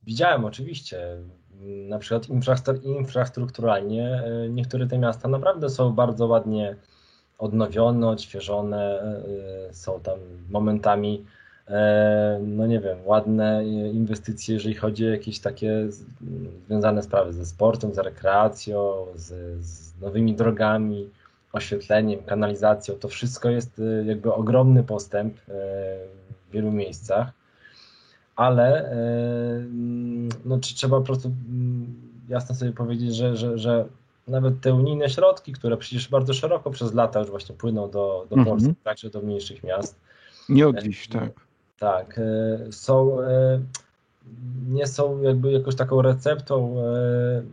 Widziałem 0.04 0.46
oczywiście. 0.46 1.17
Na 1.89 2.00
przykład 2.00 2.28
infrastrukturalnie 2.84 4.24
niektóre 4.50 4.88
te 4.88 4.98
miasta 4.98 5.28
naprawdę 5.28 5.70
są 5.70 5.94
bardzo 5.94 6.28
ładnie 6.28 6.76
odnowione, 7.38 8.08
odświeżone, 8.08 9.04
są 9.72 10.00
tam 10.00 10.20
momentami 10.50 11.26
E, 11.26 11.40
no 12.40 12.68
nie 12.68 12.80
wiem, 12.80 12.98
ładne 13.06 13.66
inwestycje, 13.94 14.54
jeżeli 14.54 14.76
chodzi 14.76 15.06
o 15.06 15.10
jakieś 15.10 15.40
takie 15.40 15.88
związane 16.68 17.04
sprawy 17.04 17.34
ze 17.34 17.46
sportem, 17.46 17.94
z 17.94 17.98
rekreacją, 17.98 19.06
z, 19.16 19.28
z 19.66 20.02
nowymi 20.02 20.36
drogami, 20.36 21.10
oświetleniem, 21.54 22.24
kanalizacją. 22.24 22.96
To 22.96 23.08
wszystko 23.08 23.50
jest 23.50 23.80
e, 23.80 24.06
jakby 24.06 24.34
ogromny 24.34 24.84
postęp 24.84 25.38
e, 25.38 25.42
w 26.50 26.52
wielu 26.52 26.72
miejscach, 26.72 27.32
ale 28.36 28.96
no, 30.46 30.60
czy 30.60 30.76
trzeba 30.76 30.98
po 30.98 31.06
prostu 31.06 31.28
mm, 31.28 31.94
jasno 32.30 32.56
sobie 32.56 32.72
powiedzieć, 32.72 33.16
że, 33.16 33.36
że, 33.36 33.58
że 33.58 33.86
nawet 34.28 34.62
te 34.62 34.74
unijne 34.74 35.10
środki, 35.10 35.52
które 35.52 35.78
przecież 35.78 36.10
bardzo 36.10 36.34
szeroko 36.34 36.72
przez 36.72 36.94
lata 36.94 37.20
już 37.20 37.30
właśnie 37.30 37.56
płyną 37.56 37.90
do, 37.90 38.28
do 38.30 38.36
Polski, 38.36 38.66
mm 38.66 38.76
-hmm. 38.76 38.84
także 38.84 39.10
do 39.10 39.22
mniejszych 39.22 39.64
miast. 39.64 40.00
Nie 40.50 40.68
od 40.68 40.84
dziś, 40.84 41.08
tak 41.08 41.51
tak, 41.82 42.20
e, 42.20 42.72
są, 42.72 43.22
e, 43.22 43.62
nie 44.70 44.88
są 44.88 45.22
jakby 45.22 45.52
jakąś 45.52 45.76
taką 45.76 46.02
receptą 46.02 46.76
e, 46.80 47.44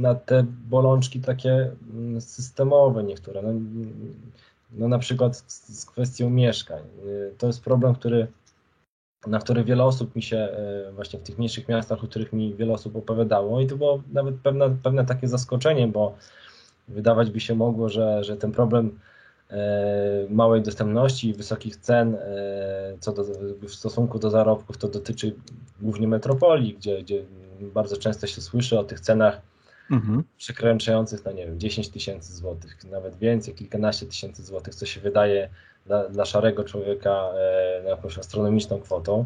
na 0.00 0.14
te 0.14 0.44
bolączki 0.68 1.20
takie 1.20 1.70
systemowe 2.20 3.04
niektóre. 3.04 3.42
No, 3.42 3.52
no 4.72 4.88
na 4.88 4.98
przykład 4.98 5.36
z, 5.36 5.80
z 5.80 5.86
kwestią 5.86 6.30
mieszkań. 6.30 6.82
To 7.38 7.46
jest 7.46 7.64
problem, 7.64 7.94
który 7.94 8.26
na 9.26 9.38
który 9.38 9.64
wiele 9.64 9.84
osób 9.84 10.16
mi 10.16 10.22
się 10.22 10.48
właśnie 10.94 11.18
w 11.18 11.22
tych 11.22 11.38
mniejszych 11.38 11.68
miastach, 11.68 12.04
o 12.04 12.06
których 12.06 12.32
mi 12.32 12.54
wiele 12.54 12.72
osób 12.72 12.96
opowiadało 12.96 13.60
i 13.60 13.66
to 13.66 13.76
było 13.76 14.02
nawet 14.12 14.34
pewne, 14.34 14.76
pewne 14.82 15.06
takie 15.06 15.28
zaskoczenie, 15.28 15.88
bo 15.88 16.14
wydawać 16.88 17.30
by 17.30 17.40
się 17.40 17.54
mogło, 17.54 17.88
że, 17.88 18.24
że 18.24 18.36
ten 18.36 18.52
problem 18.52 18.98
małej 20.28 20.62
dostępności 20.62 21.28
i 21.28 21.34
wysokich 21.34 21.76
cen 21.76 22.14
e, 22.14 22.18
co 23.00 23.12
do, 23.12 23.24
w 23.68 23.74
stosunku 23.74 24.18
do 24.18 24.30
zarobków 24.30 24.78
to 24.78 24.88
dotyczy 24.88 25.34
głównie 25.80 26.08
metropolii, 26.08 26.74
gdzie, 26.74 27.02
gdzie 27.02 27.22
bardzo 27.60 27.96
często 27.96 28.26
się 28.26 28.40
słyszy 28.40 28.78
o 28.78 28.84
tych 28.84 29.00
cenach 29.00 29.40
mhm. 29.90 30.24
przekraczających, 30.38 31.24
no 31.24 31.32
nie 31.32 31.46
wiem, 31.46 31.60
10 31.60 31.88
tysięcy 31.88 32.34
złotych, 32.34 32.90
nawet 32.90 33.16
więcej, 33.16 33.54
kilkanaście 33.54 34.06
tysięcy 34.06 34.42
złotych, 34.42 34.74
co 34.74 34.86
się 34.86 35.00
wydaje 35.00 35.48
dla, 35.86 36.08
dla 36.08 36.24
szarego 36.24 36.64
człowieka 36.64 37.30
e, 37.34 37.84
jakąś 37.84 38.18
astronomiczną 38.18 38.80
kwotą. 38.80 39.24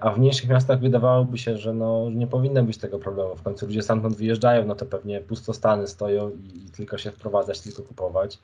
A 0.00 0.10
w 0.10 0.18
mniejszych 0.18 0.48
miastach 0.48 0.80
wydawałoby 0.80 1.38
się, 1.38 1.56
że 1.56 1.72
no, 1.74 2.10
nie 2.10 2.26
powinno 2.26 2.62
być 2.62 2.78
tego 2.78 2.98
problemu. 2.98 3.36
W 3.36 3.42
końcu 3.42 3.66
ludzie 3.66 3.82
stamtąd 3.82 4.16
wyjeżdżają, 4.16 4.64
no 4.64 4.74
to 4.74 4.86
pewnie 4.86 5.20
pustostany 5.20 5.86
stoją 5.86 6.30
i, 6.30 6.66
i 6.66 6.70
tylko 6.70 6.98
się 6.98 7.10
wprowadzać, 7.10 7.60
tylko 7.60 7.82
kupować. 7.82 8.38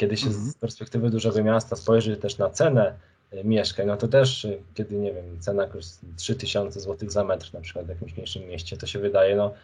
Kiedy 0.00 0.16
się 0.16 0.26
mhm. 0.26 0.50
z 0.50 0.54
perspektywy 0.54 1.10
dużego 1.10 1.44
miasta 1.44 1.76
spojrzy 1.76 2.16
też 2.16 2.38
na 2.38 2.50
cenę 2.50 2.94
e, 3.30 3.44
mieszkań, 3.44 3.86
no 3.86 3.96
to 3.96 4.08
też, 4.08 4.44
e, 4.44 4.56
kiedy 4.74 4.96
nie 4.96 5.12
wiem, 5.12 5.40
cena 5.40 5.68
jest 5.74 6.00
3000 6.16 6.80
zł 6.80 7.10
za 7.10 7.24
metr 7.24 7.54
na 7.54 7.60
przykład 7.60 7.86
w 7.86 7.88
jakimś 7.88 8.14
mniejszym 8.14 8.42
mieście, 8.42 8.76
to 8.76 8.86
się 8.86 8.98
wydaje 8.98 9.36
no, 9.36 9.54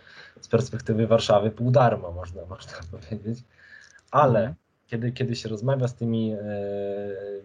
z 0.41 0.49
perspektywy 0.49 1.07
Warszawy 1.07 1.51
pół 1.51 1.71
darmo, 1.71 2.13
można, 2.13 2.43
można 2.51 2.73
powiedzieć. 2.91 3.39
Ale 4.11 4.39
mhm. 4.39 4.55
kiedy, 4.87 5.13
kiedy 5.13 5.37
się 5.37 5.49
rozmawia 5.49 5.89
z 5.89 5.95
tymi 5.95 6.33
e, 6.33 6.39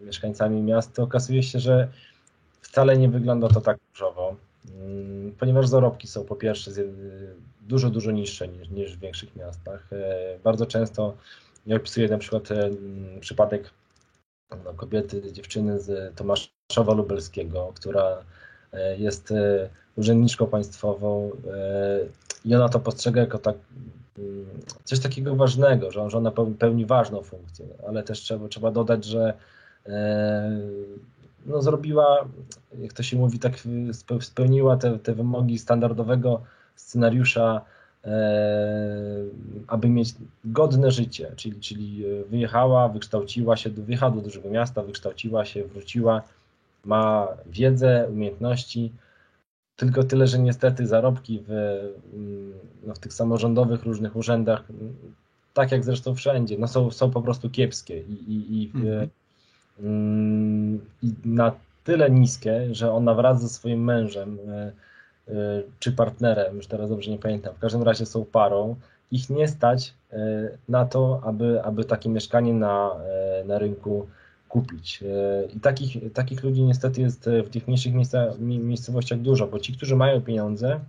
mieszkańcami 0.00 0.62
miast, 0.62 0.94
to 0.94 1.02
okazuje 1.02 1.42
się, 1.42 1.60
że 1.60 1.88
wcale 2.60 2.98
nie 2.98 3.08
wygląda 3.08 3.48
to 3.48 3.60
tak 3.60 3.78
różowo, 3.90 4.36
mm, 4.74 5.32
ponieważ 5.38 5.68
zarobki 5.68 6.08
są 6.08 6.24
po 6.24 6.36
pierwsze 6.36 6.70
dużo, 7.60 7.90
dużo 7.90 8.10
niższe 8.10 8.48
niż, 8.48 8.68
niż 8.68 8.96
w 8.96 9.00
większych 9.00 9.36
miastach. 9.36 9.92
E, 9.92 10.38
bardzo 10.44 10.66
często 10.66 11.14
ja 11.66 11.76
opisuję 11.76 12.08
na 12.08 12.18
przykład 12.18 12.48
przypadek 13.20 13.70
no, 14.64 14.74
kobiety, 14.74 15.32
dziewczyny 15.32 15.80
z 15.80 16.16
Tomaszowa 16.16 16.94
Lubelskiego, 16.94 17.72
która 17.74 18.24
e, 18.72 18.96
jest 18.96 19.30
e, 19.30 19.68
urzędniczką 19.96 20.46
państwową 20.46 21.30
e, 21.52 21.98
i 22.44 22.54
ona 22.54 22.68
to 22.68 22.80
postrzega 22.80 23.20
jako 23.20 23.38
tak, 23.38 23.56
mm, 24.18 24.46
coś 24.84 25.00
takiego 25.00 25.36
ważnego, 25.36 25.90
że, 25.90 26.02
ona 26.02 26.32
pełni 26.58 26.86
ważną 26.86 27.22
funkcję, 27.22 27.66
ale 27.88 28.02
też 28.02 28.20
trzeba, 28.20 28.48
trzeba 28.48 28.70
dodać, 28.70 29.04
że 29.04 29.34
no, 31.46 31.62
zrobiła, 31.62 32.28
jak 32.78 32.92
to 32.92 33.02
się 33.02 33.16
mówi, 33.16 33.38
tak 33.38 33.52
spełniła 34.20 34.76
te, 34.76 34.98
te 34.98 35.14
wymogi 35.14 35.58
standardowego 35.58 36.42
scenariusza 36.76 37.60
E, 37.60 37.81
aby 39.66 39.88
mieć 39.88 40.14
godne 40.44 40.90
życie, 40.90 41.32
czyli, 41.36 41.60
czyli 41.60 42.04
e, 42.06 42.24
wyjechała, 42.24 42.88
wykształciła 42.88 43.56
się, 43.56 43.70
wyjechała 43.70 44.12
do 44.12 44.20
dużego 44.20 44.50
miasta, 44.50 44.82
wykształciła 44.82 45.44
się, 45.44 45.64
wróciła, 45.64 46.22
ma 46.84 47.28
wiedzę, 47.46 48.08
umiejętności, 48.10 48.92
tylko 49.76 50.04
tyle, 50.04 50.26
że 50.26 50.38
niestety 50.38 50.86
zarobki 50.86 51.42
w, 51.48 51.50
mm, 52.14 52.52
no, 52.86 52.94
w 52.94 52.98
tych 52.98 53.12
samorządowych 53.12 53.82
różnych 53.82 54.16
urzędach, 54.16 54.64
tak 55.54 55.72
jak 55.72 55.84
zresztą 55.84 56.14
wszędzie, 56.14 56.56
no 56.58 56.68
są, 56.68 56.90
są 56.90 57.10
po 57.10 57.22
prostu 57.22 57.50
kiepskie 57.50 58.00
i, 58.00 58.12
i, 58.12 58.62
i, 58.62 58.70
mhm. 58.74 59.08
mm, 59.80 60.80
i 61.02 61.12
na 61.24 61.52
tyle 61.84 62.10
niskie, 62.10 62.74
że 62.74 62.92
ona 62.92 63.14
wraz 63.14 63.42
ze 63.42 63.48
swoim 63.48 63.84
mężem 63.84 64.38
e, 64.48 64.72
czy 65.78 65.92
partnerem, 65.92 66.56
już 66.56 66.66
teraz 66.66 66.90
dobrze 66.90 67.10
nie 67.10 67.18
pamiętam, 67.18 67.54
w 67.54 67.58
każdym 67.58 67.82
razie 67.82 68.06
są 68.06 68.24
parą, 68.24 68.76
ich 69.12 69.30
nie 69.30 69.48
stać 69.48 69.94
y, 70.12 70.16
na 70.68 70.84
to, 70.84 71.20
aby, 71.24 71.62
aby 71.62 71.84
takie 71.84 72.08
mieszkanie 72.08 72.54
na, 72.54 72.90
y, 73.42 73.44
na 73.44 73.58
rynku 73.58 74.06
kupić. 74.48 75.04
I 75.56 75.60
takich, 75.60 76.12
takich 76.12 76.42
ludzi 76.42 76.62
niestety 76.62 77.00
jest 77.00 77.30
w 77.46 77.50
tych 77.50 77.66
mniejszych 77.66 77.94
miejsca, 77.94 78.34
miejscowościach 78.38 79.20
dużo, 79.20 79.46
bo 79.46 79.58
ci, 79.58 79.72
którzy 79.76 79.96
mają 79.96 80.20
pieniądze, 80.20 80.80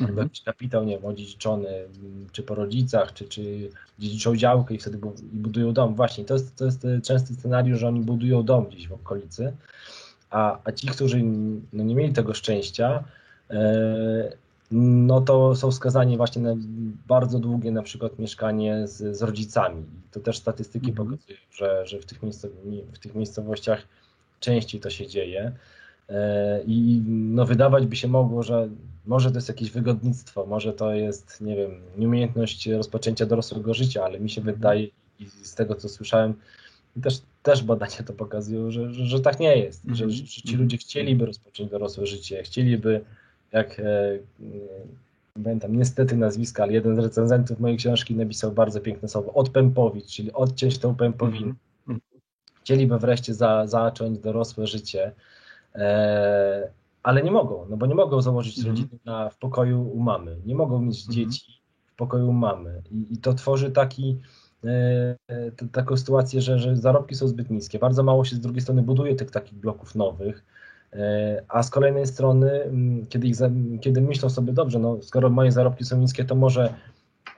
mhm. 0.00 0.18
jakiś 0.18 0.42
kapitał, 0.42 0.84
nie 0.84 0.96
wiem, 0.96 1.04
odziedziczony, 1.04 1.68
czy 2.32 2.42
po 2.42 2.54
rodzicach, 2.54 3.12
czy, 3.12 3.24
czy 3.24 3.70
dziedziczą 3.98 4.36
działkę 4.36 4.74
i 4.74 4.78
wtedy 4.78 4.98
budują 5.32 5.72
dom. 5.72 5.94
Właśnie, 5.94 6.24
to 6.24 6.34
jest, 6.34 6.56
to 6.56 6.64
jest 6.64 6.86
częsty 7.02 7.34
scenariusz, 7.34 7.78
że 7.78 7.88
oni 7.88 8.00
budują 8.00 8.42
dom 8.42 8.66
gdzieś 8.66 8.88
w 8.88 8.92
okolicy, 8.92 9.52
a, 10.30 10.58
a 10.64 10.72
ci, 10.72 10.86
którzy 10.86 11.22
no, 11.72 11.84
nie 11.84 11.94
mieli 11.94 12.12
tego 12.12 12.34
szczęścia, 12.34 13.04
no 14.70 15.20
to 15.20 15.54
są 15.54 15.72
skazani 15.72 16.16
właśnie 16.16 16.42
na 16.42 16.54
bardzo 17.06 17.38
długie 17.38 17.70
na 17.70 17.82
przykład 17.82 18.18
mieszkanie 18.18 18.88
z, 18.88 19.16
z 19.16 19.22
rodzicami. 19.22 19.84
To 20.12 20.20
też 20.20 20.38
statystyki 20.38 20.90
mhm. 20.90 21.08
pokazują, 21.08 21.38
że, 21.50 21.86
że 21.86 21.98
w, 21.98 22.06
tych 22.06 22.20
w 22.92 22.98
tych 22.98 23.14
miejscowościach 23.14 23.86
częściej 24.40 24.80
to 24.80 24.90
się 24.90 25.06
dzieje. 25.06 25.52
E, 26.08 26.62
I 26.66 27.02
no 27.06 27.44
wydawać 27.44 27.86
by 27.86 27.96
się 27.96 28.08
mogło, 28.08 28.42
że 28.42 28.68
może 29.06 29.30
to 29.30 29.36
jest 29.36 29.48
jakieś 29.48 29.70
wygodnictwo, 29.70 30.46
może 30.46 30.72
to 30.72 30.94
jest, 30.94 31.40
nie 31.40 31.56
wiem, 31.56 31.70
nieumiejętność 31.98 32.66
rozpoczęcia 32.68 33.26
dorosłego 33.26 33.74
życia, 33.74 34.04
ale 34.04 34.20
mi 34.20 34.30
się 34.30 34.40
mhm. 34.40 34.56
wydaje 34.56 34.88
i 35.18 35.26
z 35.42 35.54
tego 35.54 35.74
co 35.74 35.88
słyszałem, 35.88 36.34
też, 37.02 37.22
też 37.42 37.62
badania 37.62 38.02
to 38.06 38.12
pokazują, 38.12 38.70
że, 38.70 38.92
że, 38.92 39.06
że 39.06 39.20
tak 39.20 39.40
nie 39.40 39.56
jest, 39.56 39.82
że, 39.92 40.10
że 40.10 40.24
ci 40.24 40.40
mhm. 40.40 40.62
ludzie 40.62 40.76
chcieliby 40.76 41.26
rozpocząć 41.26 41.70
dorosłe 41.70 42.06
życie, 42.06 42.42
chcieliby 42.42 43.04
jak 43.52 43.80
e, 43.80 44.18
pamiętam 45.44 45.76
niestety 45.76 46.16
nazwiska, 46.16 46.62
ale 46.62 46.72
jeden 46.72 46.96
z 46.96 46.98
recenzentów 46.98 47.60
mojej 47.60 47.76
książki 47.76 48.14
napisał 48.14 48.52
bardzo 48.52 48.80
piękne 48.80 49.08
słowo 49.08 49.32
odpępowić, 49.32 50.16
czyli 50.16 50.32
odciąć 50.32 50.78
tą 50.78 50.94
pępowinę. 50.94 51.54
Mm. 51.88 52.00
Chcieliby 52.60 52.98
wreszcie 52.98 53.34
za, 53.34 53.66
zacząć 53.66 54.18
dorosłe 54.18 54.66
życie, 54.66 55.12
e, 55.74 56.70
ale 57.02 57.22
nie 57.22 57.30
mogą, 57.30 57.66
no 57.70 57.76
bo 57.76 57.86
nie 57.86 57.94
mogą 57.94 58.22
założyć 58.22 58.58
mm. 58.58 58.70
rodziny 58.70 58.98
na, 59.04 59.30
w 59.30 59.38
pokoju 59.38 59.90
u 59.90 60.00
mamy, 60.00 60.36
nie 60.46 60.54
mogą 60.54 60.82
mieć 60.82 61.04
mm. 61.04 61.14
dzieci 61.14 61.60
w 61.86 61.96
pokoju 61.96 62.28
u 62.28 62.32
mamy 62.32 62.82
i, 62.90 63.14
i 63.14 63.18
to 63.18 63.34
tworzy 63.34 63.70
taki 63.70 64.18
e, 64.64 65.16
taką 65.72 65.96
sytuację, 65.96 66.40
że, 66.40 66.58
że 66.58 66.76
zarobki 66.76 67.14
są 67.14 67.28
zbyt 67.28 67.50
niskie. 67.50 67.78
Bardzo 67.78 68.02
mało 68.02 68.24
się 68.24 68.36
z 68.36 68.40
drugiej 68.40 68.60
strony 68.60 68.82
buduje 68.82 69.14
tych 69.14 69.30
takich 69.30 69.58
bloków 69.58 69.94
nowych. 69.94 70.44
E, 70.96 71.42
a 71.48 71.62
z 71.62 71.70
kolejnej 71.70 72.06
strony, 72.06 72.62
mm, 72.62 73.06
kiedy, 73.06 73.26
ich, 73.26 73.36
kiedy 73.80 74.00
myślą 74.00 74.30
sobie, 74.30 74.52
dobrze, 74.52 74.78
no 74.78 75.02
skoro 75.02 75.30
moje 75.30 75.52
zarobki 75.52 75.84
są 75.84 75.98
niskie, 75.98 76.24
to 76.24 76.34
może, 76.34 76.74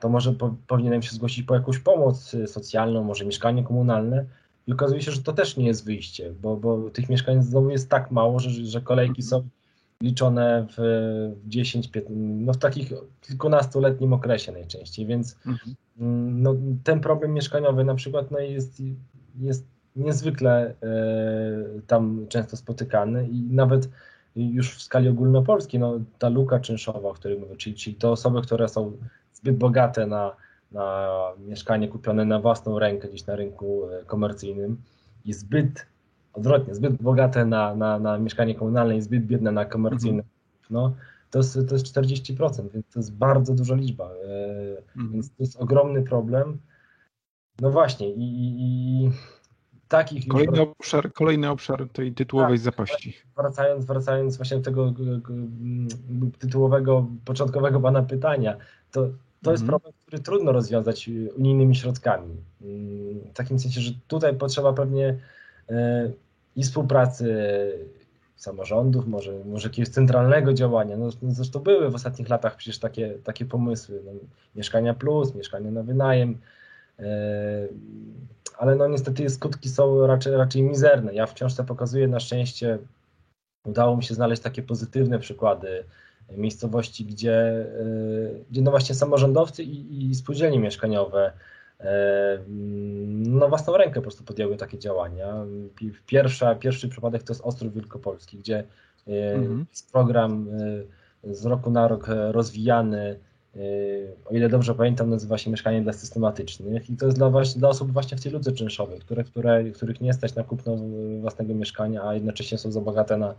to 0.01 0.09
może 0.09 0.33
po, 0.33 0.55
powinienem 0.67 1.01
się 1.01 1.11
zgłosić 1.11 1.45
po 1.45 1.53
jakąś 1.55 1.79
pomoc 1.79 2.33
y, 2.33 2.47
socjalną, 2.47 3.03
może 3.03 3.25
mieszkanie 3.25 3.63
komunalne. 3.63 4.25
I 4.67 4.73
okazuje 4.73 5.01
się, 5.01 5.11
że 5.11 5.21
to 5.21 5.33
też 5.33 5.57
nie 5.57 5.67
jest 5.67 5.85
wyjście, 5.85 6.33
bo, 6.41 6.57
bo 6.57 6.89
tych 6.89 7.09
mieszkań 7.09 7.43
znowu 7.43 7.69
jest 7.69 7.89
tak 7.89 8.11
mało, 8.11 8.39
że, 8.39 8.49
że 8.49 8.81
kolejki 8.81 9.21
są 9.21 9.47
liczone 10.03 10.67
w 10.77 10.81
10, 11.47 11.87
15, 11.87 12.19
no 12.19 12.53
w 12.53 12.57
takich 12.57 12.93
kilkunastoletnim 13.21 14.13
okresie 14.13 14.51
najczęściej, 14.51 15.05
więc 15.05 15.35
mhm. 15.47 15.75
Mm, 15.99 16.41
no, 16.41 16.55
ten 16.83 16.99
problem 16.99 17.33
mieszkaniowy 17.33 17.83
na 17.83 17.95
przykład 17.95 18.31
no, 18.31 18.39
jest, 18.39 18.81
jest 19.39 19.67
niezwykle 19.99 20.73
e, 20.83 21.81
tam 21.87 22.25
często 22.29 22.57
spotykany 22.57 23.27
i 23.27 23.41
nawet 23.41 23.89
już 24.35 24.75
w 24.75 24.81
skali 24.81 25.09
ogólnopolskiej, 25.09 25.79
no, 25.79 25.99
ta 26.19 26.29
luka 26.29 26.59
czynszowa, 26.59 27.09
o 27.09 27.13
której 27.13 27.39
mówię, 27.39 27.55
czyli, 27.55 27.75
czyli 27.75 27.95
te 27.95 28.09
osoby, 28.09 28.41
które 28.41 28.69
są 28.69 28.97
zbyt 29.33 29.57
bogate 29.57 30.07
na, 30.07 30.35
na 30.71 31.09
mieszkanie 31.47 31.87
kupione 31.87 32.25
na 32.25 32.39
własną 32.39 32.79
rękę 32.79 33.07
gdzieś 33.07 33.25
na 33.25 33.35
rynku 33.35 33.89
e, 33.89 34.05
komercyjnym 34.05 34.77
i 35.25 35.33
zbyt, 35.33 35.85
odwrotnie, 36.33 36.75
zbyt 36.75 36.93
bogate 36.93 37.45
na, 37.45 37.75
na, 37.75 37.99
na 37.99 38.17
mieszkanie 38.17 38.55
komunalne 38.55 38.97
i 38.97 39.01
zbyt 39.01 39.25
biedne 39.25 39.51
na 39.51 39.65
komercyjne, 39.65 40.23
mhm. 40.23 40.29
no, 40.69 40.93
to 41.31 41.39
jest, 41.39 41.53
to 41.69 41.75
jest 41.75 41.85
40%, 41.85 42.69
więc 42.73 42.89
to 42.93 42.99
jest 42.99 43.13
bardzo 43.13 43.53
duża 43.53 43.75
liczba. 43.75 44.05
E, 44.05 44.77
mhm. 44.95 45.11
Więc 45.11 45.29
to 45.29 45.43
jest 45.43 45.57
ogromny 45.61 46.03
problem. 46.03 46.57
No 47.61 47.71
właśnie, 47.71 48.09
i, 48.13 48.23
i 48.59 49.11
takich. 49.89 50.27
Kolejny 50.27 50.61
obszar, 50.61 51.13
kolejny 51.13 51.49
obszar 51.49 51.89
tej 51.89 52.13
tytułowej 52.13 52.57
tak, 52.57 52.63
zapaści. 52.63 53.17
Wracając, 53.37 53.85
wracając 53.85 54.37
właśnie 54.37 54.57
do 54.57 54.63
tego 54.63 54.93
tytułowego, 56.39 57.07
początkowego 57.25 57.79
pana 57.79 58.03
pytania, 58.03 58.57
to, 58.91 59.09
to 59.43 59.51
jest 59.51 59.63
mhm. 59.63 59.67
problem, 59.67 59.93
który 60.01 60.19
trudno 60.19 60.51
rozwiązać 60.51 61.09
unijnymi 61.37 61.75
środkami. 61.75 62.35
W 63.29 63.33
takim 63.33 63.59
sensie, 63.59 63.81
że 63.81 63.91
tutaj 64.07 64.35
potrzeba 64.35 64.73
pewnie 64.73 65.17
e, 65.69 66.11
i 66.55 66.63
współpracy 66.63 67.35
samorządów, 68.35 69.07
może, 69.07 69.33
może 69.45 69.67
jakiegoś 69.67 69.89
centralnego 69.89 70.53
działania. 70.53 70.97
No, 70.97 71.09
no, 71.21 71.31
zresztą 71.31 71.59
były 71.59 71.89
w 71.89 71.95
ostatnich 71.95 72.29
latach 72.29 72.55
przecież 72.55 72.79
takie, 72.79 73.13
takie 73.23 73.45
pomysły. 73.45 74.01
No, 74.05 74.11
mieszkania 74.55 74.93
plus, 74.93 75.35
mieszkania 75.35 75.71
na 75.71 75.83
wynajem, 75.83 76.37
ale 78.57 78.75
no 78.75 78.87
niestety 78.87 79.29
skutki 79.29 79.69
są 79.69 80.07
raczej, 80.07 80.33
raczej 80.33 80.63
mizerne. 80.63 81.13
Ja 81.13 81.25
w 81.25 81.33
książce 81.33 81.63
pokazuję 81.63 82.07
na 82.07 82.19
szczęście, 82.19 82.77
udało 83.65 83.97
mi 83.97 84.03
się 84.03 84.13
znaleźć 84.13 84.41
takie 84.41 84.63
pozytywne 84.63 85.19
przykłady 85.19 85.83
miejscowości, 86.37 87.05
gdzie, 87.05 87.33
e, 87.33 87.65
gdzie 88.51 88.61
no 88.61 88.71
właśnie 88.71 88.95
samorządowcy 88.95 89.63
i, 89.63 90.09
i 90.09 90.15
spółdzielnie 90.15 90.59
mieszkaniowe 90.59 91.33
e, 91.79 92.39
no 93.07 93.49
własną 93.49 93.77
rękę 93.77 93.95
po 93.95 94.01
prostu 94.01 94.23
podjęły 94.23 94.57
takie 94.57 94.79
działania. 94.79 95.45
Pierwsza, 96.05 96.55
pierwszy 96.55 96.89
przypadek 96.89 97.23
to 97.23 97.33
jest 97.33 97.45
Ostrów 97.45 97.73
Wielkopolski, 97.73 98.37
gdzie 98.37 98.63
e, 99.07 99.33
mhm. 99.33 99.65
jest 99.69 99.91
program 99.91 100.47
z 101.23 101.45
roku 101.45 101.71
na 101.71 101.87
rok 101.87 102.07
rozwijany, 102.31 103.19
o 104.25 104.33
ile 104.33 104.49
dobrze 104.49 104.75
pamiętam, 104.75 105.09
nazywa 105.09 105.37
się 105.37 105.51
Mieszkanie 105.51 105.81
dla 105.81 105.93
Systematycznych 105.93 106.89
i 106.89 106.95
to 106.95 107.05
jest 107.05 107.17
dla, 107.17 107.31
dla 107.55 107.69
osób 107.69 107.91
właśnie 107.91 108.17
w 108.17 108.21
tej 108.21 108.31
ludze 108.31 108.51
czynszowej, 108.51 108.99
które, 108.99 109.23
które, 109.23 109.63
których 109.71 110.01
nie 110.01 110.13
stać 110.13 110.35
na 110.35 110.43
kupno 110.43 110.77
własnego 111.21 111.53
mieszkania, 111.53 112.03
a 112.03 112.13
jednocześnie 112.13 112.57
są 112.57 112.71
za 112.71 112.81
bogate 112.81 113.17
na, 113.17 113.35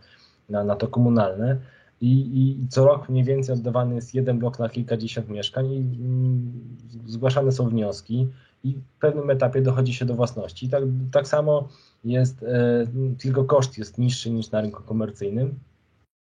na, 0.49 0.65
na 0.65 0.77
to 0.77 0.89
komunalne. 0.89 1.57
I, 2.01 2.41
I, 2.63 2.69
co 2.69 2.85
rok 2.85 3.09
mniej 3.09 3.25
więcej 3.25 3.55
oddawany 3.55 3.95
jest 3.95 4.15
jeden 4.15 4.39
blok 4.39 4.59
na 4.59 4.69
kilkadziesiąt 4.69 5.29
mieszkań 5.29 5.73
i 5.73 5.77
mm, 5.77 6.53
zgłaszane 7.07 7.53
są 7.53 7.69
wnioski 7.69 8.29
i 8.65 8.73
w 8.73 8.99
pewnym 9.01 9.31
etapie 9.31 9.63
dochodzi 9.63 9.95
się 9.95 10.05
do 10.05 10.15
własności. 10.15 10.69
Tak, 10.69 10.83
tak 11.13 11.29
samo 11.29 11.69
jest, 12.05 12.43
e, 12.43 12.87
tylko 13.19 13.45
koszt 13.45 13.79
jest 13.79 13.99
niższy 13.99 14.31
niż 14.31 14.51
na 14.51 14.61
rynku 14.61 14.83
komercyjnym. 14.83 15.59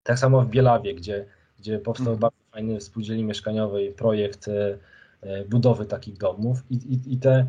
Tak 0.03 0.19
samo 0.19 0.43
w 0.43 0.49
Bielawie, 0.49 0.95
gdzie, 0.95 1.27
gdzie 1.61 1.79
powstał 1.79 2.13
mhm. 2.13 2.19
bardzo 2.19 2.39
fajny 2.53 2.81
spółdzielni 2.81 3.25
mieszkaniowej 3.25 3.93
projekt 3.93 4.49
e, 4.49 4.79
e, 5.21 5.45
budowy 5.45 5.87
takich 5.87 6.19
domów 6.19 6.63
i, 6.71 6.75
i, 6.75 7.15
i 7.15 7.17
te 7.17 7.47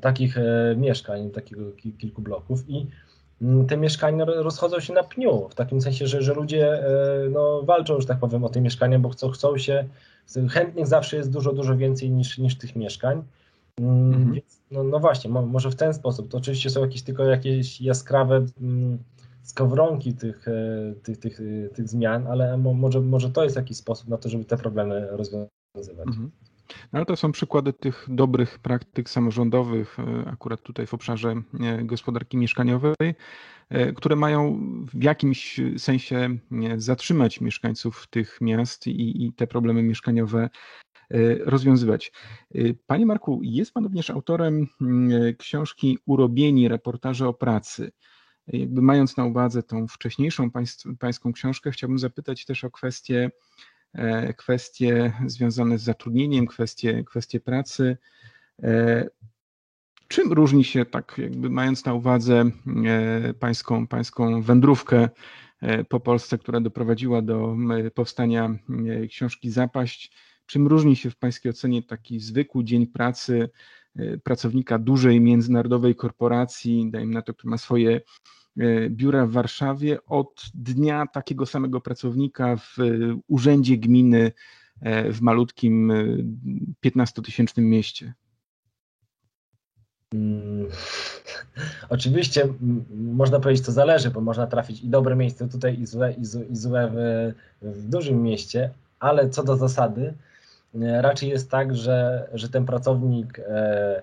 takich 0.00 0.36
mieszkań, 0.76 1.30
takiego 1.30 1.62
kilku 1.98 2.22
bloków 2.22 2.68
i 2.68 2.86
Mm, 3.42 3.66
te 3.66 3.76
mieszkania 3.76 4.24
rozchodzą 4.24 4.80
się 4.80 4.92
na 4.92 5.02
pniu, 5.02 5.48
w 5.48 5.54
takim 5.54 5.80
sensie, 5.80 6.06
że, 6.06 6.22
że 6.22 6.34
ludzie 6.34 6.72
e, 6.72 7.28
no, 7.30 7.62
walczą, 7.62 8.00
że 8.00 8.06
tak 8.06 8.18
powiem, 8.18 8.44
o 8.44 8.48
te 8.48 8.60
mieszkania, 8.60 8.98
bo 8.98 9.08
chcą, 9.08 9.30
chcą 9.30 9.58
się, 9.58 9.84
chętnych 10.50 10.86
zawsze 10.86 11.16
jest 11.16 11.32
dużo, 11.32 11.52
dużo 11.52 11.76
więcej 11.76 12.10
niż, 12.10 12.38
niż 12.38 12.58
tych 12.58 12.76
mieszkań. 12.76 13.22
Mm, 13.78 14.08
mhm. 14.08 14.32
Więc, 14.32 14.60
no, 14.70 14.84
no 14.84 14.98
właśnie, 14.98 15.30
może 15.30 15.70
w 15.70 15.76
ten 15.76 15.94
sposób. 15.94 16.28
To 16.28 16.38
oczywiście 16.38 16.70
są 16.70 16.80
jakieś 16.80 17.02
tylko 17.02 17.24
jakieś 17.24 17.80
jaskrawe 17.80 18.46
mm, 18.60 18.98
skowronki 19.42 20.14
tych, 20.14 20.48
e, 20.48 20.94
tych, 21.02 21.18
tych, 21.18 21.40
tych 21.74 21.88
zmian, 21.88 22.26
ale 22.26 22.58
może, 22.58 23.00
może 23.00 23.30
to 23.30 23.44
jest 23.44 23.56
jakiś 23.56 23.76
sposób 23.76 24.08
na 24.08 24.16
to, 24.16 24.28
żeby 24.28 24.44
te 24.44 24.56
problemy 24.56 25.08
rozwiązywać. 25.10 26.06
Mhm. 26.06 26.30
No, 26.92 26.96
ale 26.98 27.06
to 27.06 27.16
są 27.16 27.32
przykłady 27.32 27.72
tych 27.72 28.06
dobrych 28.08 28.58
praktyk 28.58 29.10
samorządowych, 29.10 29.98
e, 29.98 30.28
akurat 30.28 30.62
tutaj 30.62 30.86
w 30.86 30.94
obszarze 30.94 31.34
e, 31.60 31.84
gospodarki 31.84 32.36
mieszkaniowej, 32.36 32.94
e, 33.68 33.92
które 33.92 34.16
mają 34.16 34.60
w 34.94 35.02
jakimś 35.02 35.60
sensie 35.76 36.38
zatrzymać 36.76 37.40
mieszkańców 37.40 38.06
tych 38.10 38.40
miast 38.40 38.86
i, 38.86 39.24
i 39.24 39.32
te 39.32 39.46
problemy 39.46 39.82
mieszkaniowe 39.82 40.50
rozwiązywać. 41.44 42.12
Panie 42.86 43.06
Marku, 43.06 43.40
jest 43.42 43.72
Pan 43.72 43.84
również 43.84 44.10
autorem 44.10 44.66
książki 45.38 45.98
Urobieni 46.06 46.68
reportaże 46.68 47.28
o 47.28 47.34
pracy. 47.34 47.90
Jakby 48.52 48.82
mając 48.82 49.16
na 49.16 49.24
uwadze 49.24 49.62
tą 49.62 49.86
wcześniejszą 49.88 50.50
pańską 50.98 51.32
książkę, 51.32 51.70
chciałbym 51.70 51.98
zapytać 51.98 52.44
też 52.44 52.64
o 52.64 52.70
kwestię 52.70 53.30
E, 53.92 54.34
kwestie 54.34 55.12
związane 55.26 55.78
z 55.78 55.82
zatrudnieniem, 55.82 56.46
kwestie, 56.46 57.04
kwestie 57.04 57.40
pracy. 57.40 57.96
E, 58.62 59.08
czym 60.08 60.32
różni 60.32 60.64
się, 60.64 60.84
tak 60.84 61.14
jakby 61.18 61.50
mając 61.50 61.84
na 61.84 61.94
uwadze 61.94 62.44
e, 62.86 63.34
pańską, 63.34 63.86
pańską 63.86 64.42
wędrówkę 64.42 65.08
po 65.88 66.00
Polsce, 66.00 66.38
która 66.38 66.60
doprowadziła 66.60 67.22
do 67.22 67.56
powstania 67.94 68.58
książki 69.08 69.50
Zapaść, 69.50 70.12
czym 70.46 70.66
różni 70.66 70.96
się 70.96 71.10
w 71.10 71.16
pańskiej 71.16 71.50
ocenie 71.50 71.82
taki 71.82 72.20
zwykły 72.20 72.64
dzień 72.64 72.86
pracy 72.86 73.50
pracownika 74.24 74.78
dużej 74.78 75.20
międzynarodowej 75.20 75.94
korporacji, 75.94 76.90
dajmy 76.90 77.14
na 77.14 77.22
to, 77.22 77.34
który 77.34 77.50
ma 77.50 77.58
swoje 77.58 78.00
biura 78.88 79.26
w 79.26 79.30
Warszawie 79.30 79.98
od 80.06 80.42
dnia 80.54 81.06
takiego 81.12 81.46
samego 81.46 81.80
pracownika 81.80 82.56
w 82.56 82.76
urzędzie 83.28 83.76
gminy 83.76 84.32
e, 84.80 85.12
w 85.12 85.20
malutkim 85.20 85.92
15-tysięcznym 86.86 87.58
e, 87.58 87.62
mieście? 87.62 88.14
Hmm. 90.12 90.66
Oczywiście 91.88 92.48
można 92.90 93.40
powiedzieć, 93.40 93.66
to 93.66 93.72
zależy, 93.72 94.10
bo 94.10 94.20
można 94.20 94.46
trafić 94.46 94.82
i 94.82 94.88
dobre 94.88 95.16
miejsce 95.16 95.48
tutaj, 95.48 95.80
i 95.80 95.86
złe, 95.86 96.12
i 96.12 96.24
złe, 96.24 96.44
i 96.44 96.56
złe 96.56 96.90
w, 96.94 97.32
w 97.62 97.88
dużym 97.88 98.22
mieście, 98.22 98.70
ale 98.98 99.30
co 99.30 99.42
do 99.44 99.56
zasady, 99.56 100.14
raczej 101.00 101.28
jest 101.28 101.50
tak, 101.50 101.76
że, 101.76 102.28
że 102.34 102.48
ten 102.48 102.66
pracownik 102.66 103.38
e, 103.38 104.02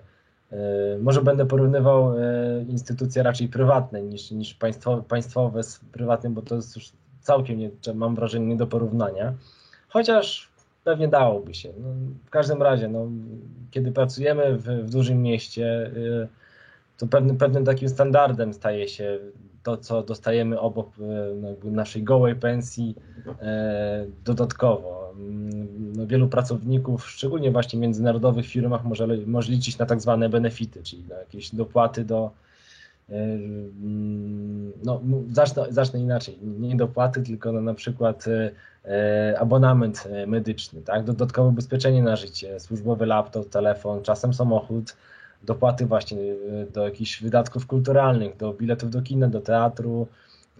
może 1.00 1.22
będę 1.22 1.46
porównywał 1.46 2.18
e, 2.18 2.62
instytucje 2.68 3.22
raczej 3.22 3.48
prywatne 3.48 4.02
niż, 4.02 4.30
niż 4.30 4.54
państwowe, 4.54 5.02
państwowe 5.02 5.62
z 5.62 5.80
prywatnym, 5.92 6.34
bo 6.34 6.42
to 6.42 6.54
jest 6.54 6.76
już 6.76 6.92
całkiem, 7.20 7.58
nie, 7.58 7.70
mam 7.94 8.14
wrażenie, 8.14 8.46
nie 8.46 8.56
do 8.56 8.66
porównania. 8.66 9.34
Chociaż 9.88 10.48
pewnie 10.84 11.08
dałoby 11.08 11.54
się. 11.54 11.72
No, 11.78 11.88
w 12.24 12.30
każdym 12.30 12.62
razie, 12.62 12.88
no, 12.88 13.06
kiedy 13.70 13.92
pracujemy 13.92 14.58
w, 14.58 14.62
w 14.62 14.90
dużym 14.90 15.22
mieście, 15.22 15.90
e, 16.22 16.28
to 16.98 17.06
pewnym, 17.06 17.36
pewnym 17.36 17.64
takim 17.64 17.88
standardem 17.88 18.54
staje 18.54 18.88
się 18.88 19.18
to, 19.62 19.76
co 19.76 20.02
dostajemy 20.02 20.60
obok 20.60 20.90
no, 21.40 21.70
naszej 21.70 22.02
gołej 22.02 22.34
pensji 22.34 22.94
dodatkowo. 24.24 25.14
No, 25.98 26.06
wielu 26.06 26.28
pracowników, 26.28 27.10
szczególnie 27.10 27.50
właśnie 27.50 27.78
w 27.78 27.82
międzynarodowych 27.82 28.46
firmach, 28.46 28.84
może, 28.84 29.06
może 29.26 29.52
liczyć 29.52 29.78
na 29.78 29.86
tak 29.86 30.00
zwane 30.00 30.28
benefity, 30.28 30.82
czyli 30.82 31.04
na 31.08 31.16
jakieś 31.16 31.54
dopłaty 31.54 32.04
do. 32.04 32.30
E, 33.10 33.14
mm, 33.14 34.72
no, 34.84 35.00
zacznę, 35.32 35.66
zacznę 35.70 36.00
inaczej. 36.00 36.38
Nie 36.42 36.76
dopłaty, 36.76 37.22
tylko 37.22 37.52
na, 37.52 37.60
na 37.60 37.74
przykład 37.74 38.24
e, 38.28 38.50
e, 38.84 39.38
abonament 39.40 40.08
medyczny, 40.26 40.82
tak? 40.82 41.04
dodatkowe 41.04 41.48
ubezpieczenie 41.48 42.02
na 42.02 42.16
życie, 42.16 42.60
służbowy 42.60 43.06
laptop, 43.06 43.48
telefon, 43.48 44.02
czasem 44.02 44.34
samochód, 44.34 44.96
dopłaty 45.42 45.86
właśnie 45.86 46.18
do 46.74 46.84
jakichś 46.84 47.22
wydatków 47.22 47.66
kulturalnych, 47.66 48.36
do 48.36 48.52
biletów 48.52 48.90
do 48.90 49.02
kina, 49.02 49.28
do 49.28 49.40
teatru, 49.40 50.06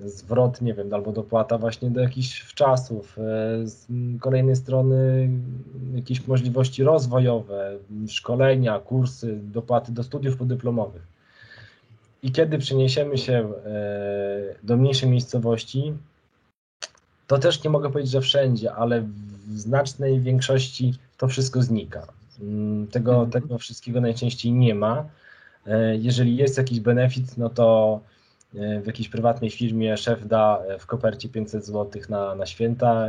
zwrot, 0.05 0.63
nie 0.63 0.75
wiem, 0.75 0.95
albo 0.95 1.13
dopłata 1.13 1.59
właśnie 1.59 1.91
do 1.91 2.01
jakichś 2.01 2.41
wczasów, 2.41 3.19
e, 3.19 3.23
z 3.67 3.87
kolejnej 4.21 4.57
strony 4.57 5.29
jakieś 5.95 6.27
możliwości 6.27 6.83
rozwojowe, 6.83 7.79
szkolenia, 8.09 8.79
kursy, 8.79 9.39
dopłaty 9.43 9.93
do 9.93 10.03
studiów 10.03 10.37
podyplomowych. 10.37 11.03
I 12.23 12.33
kiedy 12.33 12.59
przeniesiemy 12.59 13.19
się 13.19 13.53
e, 13.65 14.55
do 14.63 14.77
mniejszej 14.77 15.11
miejscowości, 15.11 15.95
to 17.27 17.39
też 17.39 17.65
nie 17.65 17.71
mogę 17.71 17.91
powiedzieć, 17.91 18.13
że 18.13 18.21
wszędzie, 18.21 18.73
ale 18.73 19.03
w 19.49 19.59
znacznej 19.59 20.21
większości 20.21 20.95
to 21.19 21.29
wszystko 21.29 21.63
znika. 21.63 22.07
Mm, 22.41 22.87
tego, 22.87 23.13
mhm. 23.13 23.31
tego 23.31 23.59
wszystkiego 23.59 24.01
najczęściej 24.01 24.53
nie 24.53 24.75
ma. 24.75 25.05
E, 25.67 25.97
jeżeli 25.97 26.37
jest 26.37 26.59
jakiś 26.59 26.81
benefit, 26.81 27.39
no 27.39 27.49
to 27.49 28.01
w 28.55 28.87
jakiejś 28.87 29.09
prywatnej 29.09 29.51
firmie 29.51 29.97
szef 29.97 30.27
da 30.27 30.63
w 30.79 30.87
kopercie 30.87 31.29
500 31.29 31.67
zł 31.67 32.03
na, 32.09 32.35
na 32.35 32.47
święta 32.47 33.07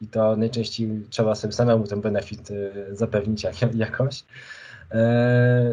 i 0.00 0.06
to 0.06 0.36
najczęściej 0.36 1.02
trzeba 1.10 1.34
sobie 1.34 1.52
samemu 1.52 1.86
ten 1.86 2.00
benefit 2.00 2.48
zapewnić 2.92 3.44
jak, 3.44 3.54
jakoś. 3.74 4.24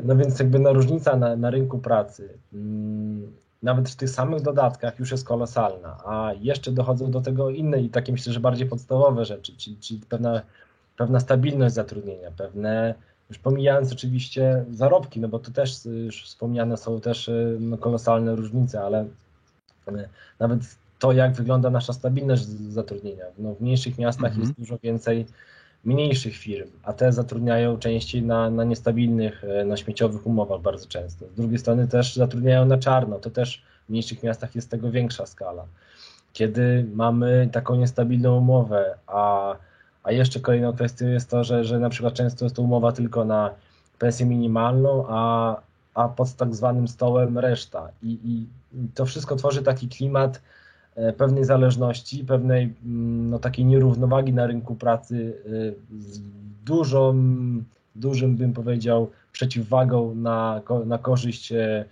No 0.04 0.16
więc 0.16 0.40
jakby 0.40 0.60
no 0.60 0.74
różnica 0.74 1.16
na, 1.16 1.36
na 1.36 1.50
rynku 1.50 1.80
pracy 1.80 2.30
mm, 2.54 3.34
nawet 3.64 3.90
w 3.90 3.96
tych 3.96 4.10
samych 4.10 4.42
dodatkach 4.42 5.00
już 5.00 5.12
jest 5.12 5.26
kolosalna, 5.26 5.98
a 6.06 6.32
jeszcze 6.42 6.72
dochodzą 6.72 7.12
do 7.12 7.22
tego 7.22 7.50
inne 7.50 7.82
i 7.82 7.90
takie 7.90 8.12
myślę, 8.12 8.34
że 8.34 8.40
bardziej 8.40 8.68
podstawowe 8.68 9.26
rzeczy, 9.26 9.58
czyli, 9.58 9.78
czyli 9.78 10.00
pewna, 10.10 10.42
pewna 10.98 11.20
stabilność 11.20 11.76
zatrudnienia, 11.76 12.32
pewne, 12.32 12.96
już 13.30 13.40
pomijając 13.40 13.92
oczywiście 13.92 14.66
zarobki, 14.72 15.20
no 15.20 15.28
bo 15.28 15.40
to 15.40 15.52
też 15.52 15.86
już 15.86 16.24
wspomniane 16.24 16.78
są 16.78 17.02
też 17.02 17.32
no, 17.60 17.78
kolosalne 17.78 18.36
różnice, 18.36 18.82
ale 18.82 19.06
nawet 20.40 20.60
to, 21.00 21.12
jak 21.12 21.34
wygląda 21.34 21.70
nasza 21.70 21.94
stabilność 21.94 22.44
zatrudnienia. 22.48 23.26
No, 23.38 23.56
w 23.56 23.62
mniejszych 23.62 23.98
miastach 23.98 24.32
mhm. 24.32 24.42
jest 24.42 24.60
dużo 24.60 24.78
więcej 24.84 25.26
mniejszych 25.84 26.36
firm, 26.36 26.70
a 26.84 26.94
te 26.94 27.14
zatrudniają 27.14 27.78
częściej 27.78 28.22
na, 28.24 28.50
na 28.50 28.64
niestabilnych, 28.64 29.44
na 29.66 29.78
śmieciowych 29.78 30.28
umowach 30.28 30.62
bardzo 30.62 30.88
często. 30.88 31.26
Z 31.26 31.36
drugiej 31.36 31.60
strony 31.60 31.88
też 31.88 32.16
zatrudniają 32.16 32.66
na 32.66 32.78
czarno, 32.78 33.20
to 33.20 33.30
też 33.30 33.64
w 33.86 33.90
mniejszych 33.90 34.24
miastach 34.24 34.56
jest 34.56 34.70
tego 34.70 34.92
większa 34.92 35.26
skala. 35.26 35.66
Kiedy 36.34 36.86
mamy 36.94 37.50
taką 37.52 37.76
niestabilną 37.76 38.38
umowę, 38.38 38.96
a, 39.08 39.56
a 40.04 40.12
jeszcze 40.12 40.40
kolejną 40.40 40.74
kwestią 40.74 41.08
jest 41.08 41.30
to, 41.30 41.44
że, 41.44 41.66
że 41.66 41.80
na 41.80 41.90
przykład 41.90 42.14
często 42.14 42.46
jest 42.46 42.56
to 42.56 42.62
umowa 42.62 42.92
tylko 42.92 43.26
na 43.26 43.50
pensję 44.00 44.26
minimalną, 44.26 45.06
a, 45.10 45.56
a 45.94 46.10
pod 46.10 46.34
tak 46.34 46.56
zwanym 46.56 46.88
stołem 46.88 47.38
reszta. 47.38 47.90
I, 48.04 48.20
I 48.24 48.48
to 48.96 49.06
wszystko 49.06 49.36
tworzy 49.36 49.64
taki 49.64 49.88
klimat, 49.88 50.42
E, 50.96 51.14
pewnej 51.14 51.46
zależności, 51.46 52.24
pewnej 52.26 52.74
mm, 52.86 53.30
no, 53.30 53.40
takiej 53.40 53.66
nierównowagi 53.66 54.34
na 54.34 54.48
rynku 54.48 54.76
pracy 54.76 55.34
e, 55.46 56.00
z 56.00 56.22
dużą, 56.66 57.16
dużym 57.96 58.36
bym 58.36 58.54
powiedział 58.54 59.10
przeciwwagą 59.32 60.16
na, 60.16 60.62
na 60.86 60.98
korzyść 60.98 61.52
e, 61.52 61.86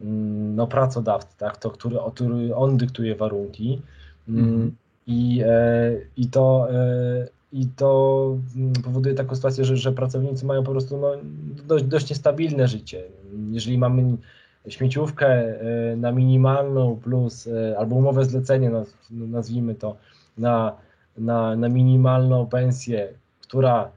mm, 0.00 0.56
no, 0.56 0.66
pracodawcy, 0.66 1.38
tak? 1.38 1.56
to, 1.56 1.70
który, 1.70 1.96
który 2.14 2.54
on 2.54 2.76
dyktuje 2.76 3.16
warunki 3.16 3.82
mm. 4.28 4.74
i, 5.06 5.42
i 6.16 6.26
to 6.26 6.68
i 7.52 7.66
to 7.66 8.36
powoduje 8.84 9.14
taką 9.14 9.34
sytuację, 9.34 9.64
że, 9.64 9.76
że 9.76 9.92
pracownicy 9.92 10.46
mają 10.46 10.64
po 10.64 10.70
prostu 10.70 10.98
no, 10.98 11.12
dość, 11.66 11.84
dość 11.84 12.10
niestabilne 12.10 12.68
życie. 12.68 13.04
Jeżeli 13.50 13.78
mamy 13.78 14.16
śmieciówkę 14.68 15.26
e, 15.26 15.96
na 15.96 16.12
minimalną 16.12 16.96
plus, 16.96 17.46
e, 17.46 17.78
albo 17.78 17.96
umowę 17.96 18.24
zlecenie, 18.24 18.70
nazwijmy 19.10 19.74
to, 19.74 19.96
na, 20.38 20.76
na, 21.18 21.56
na 21.56 21.68
minimalną 21.68 22.46
pensję, 22.46 23.08
która 23.40 23.90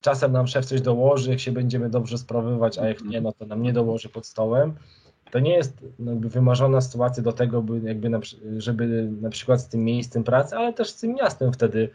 czasem 0.00 0.32
nam 0.32 0.46
szef 0.46 0.64
coś 0.64 0.80
dołoży, 0.80 1.30
jak 1.30 1.40
się 1.40 1.52
będziemy 1.52 1.90
dobrze 1.90 2.18
sprawować, 2.18 2.78
a 2.78 2.88
jak 2.88 3.02
nie, 3.02 3.20
no 3.20 3.32
to 3.32 3.46
nam 3.46 3.62
nie 3.62 3.72
dołoży 3.72 4.08
pod 4.08 4.26
stołem. 4.26 4.74
To 5.30 5.38
nie 5.38 5.54
jest 5.54 5.84
jakby 5.98 6.28
wymarzona 6.28 6.80
sytuacja 6.80 7.22
do 7.22 7.32
tego, 7.32 7.62
by 7.62 7.80
jakby 7.88 8.08
na, 8.08 8.20
żeby 8.58 9.08
na 9.20 9.30
przykład 9.30 9.60
z 9.60 9.68
tym 9.68 9.84
miejscem 9.84 10.24
pracy, 10.24 10.56
ale 10.56 10.72
też 10.72 10.90
z 10.90 11.00
tym 11.00 11.14
miastem 11.14 11.52
wtedy 11.52 11.90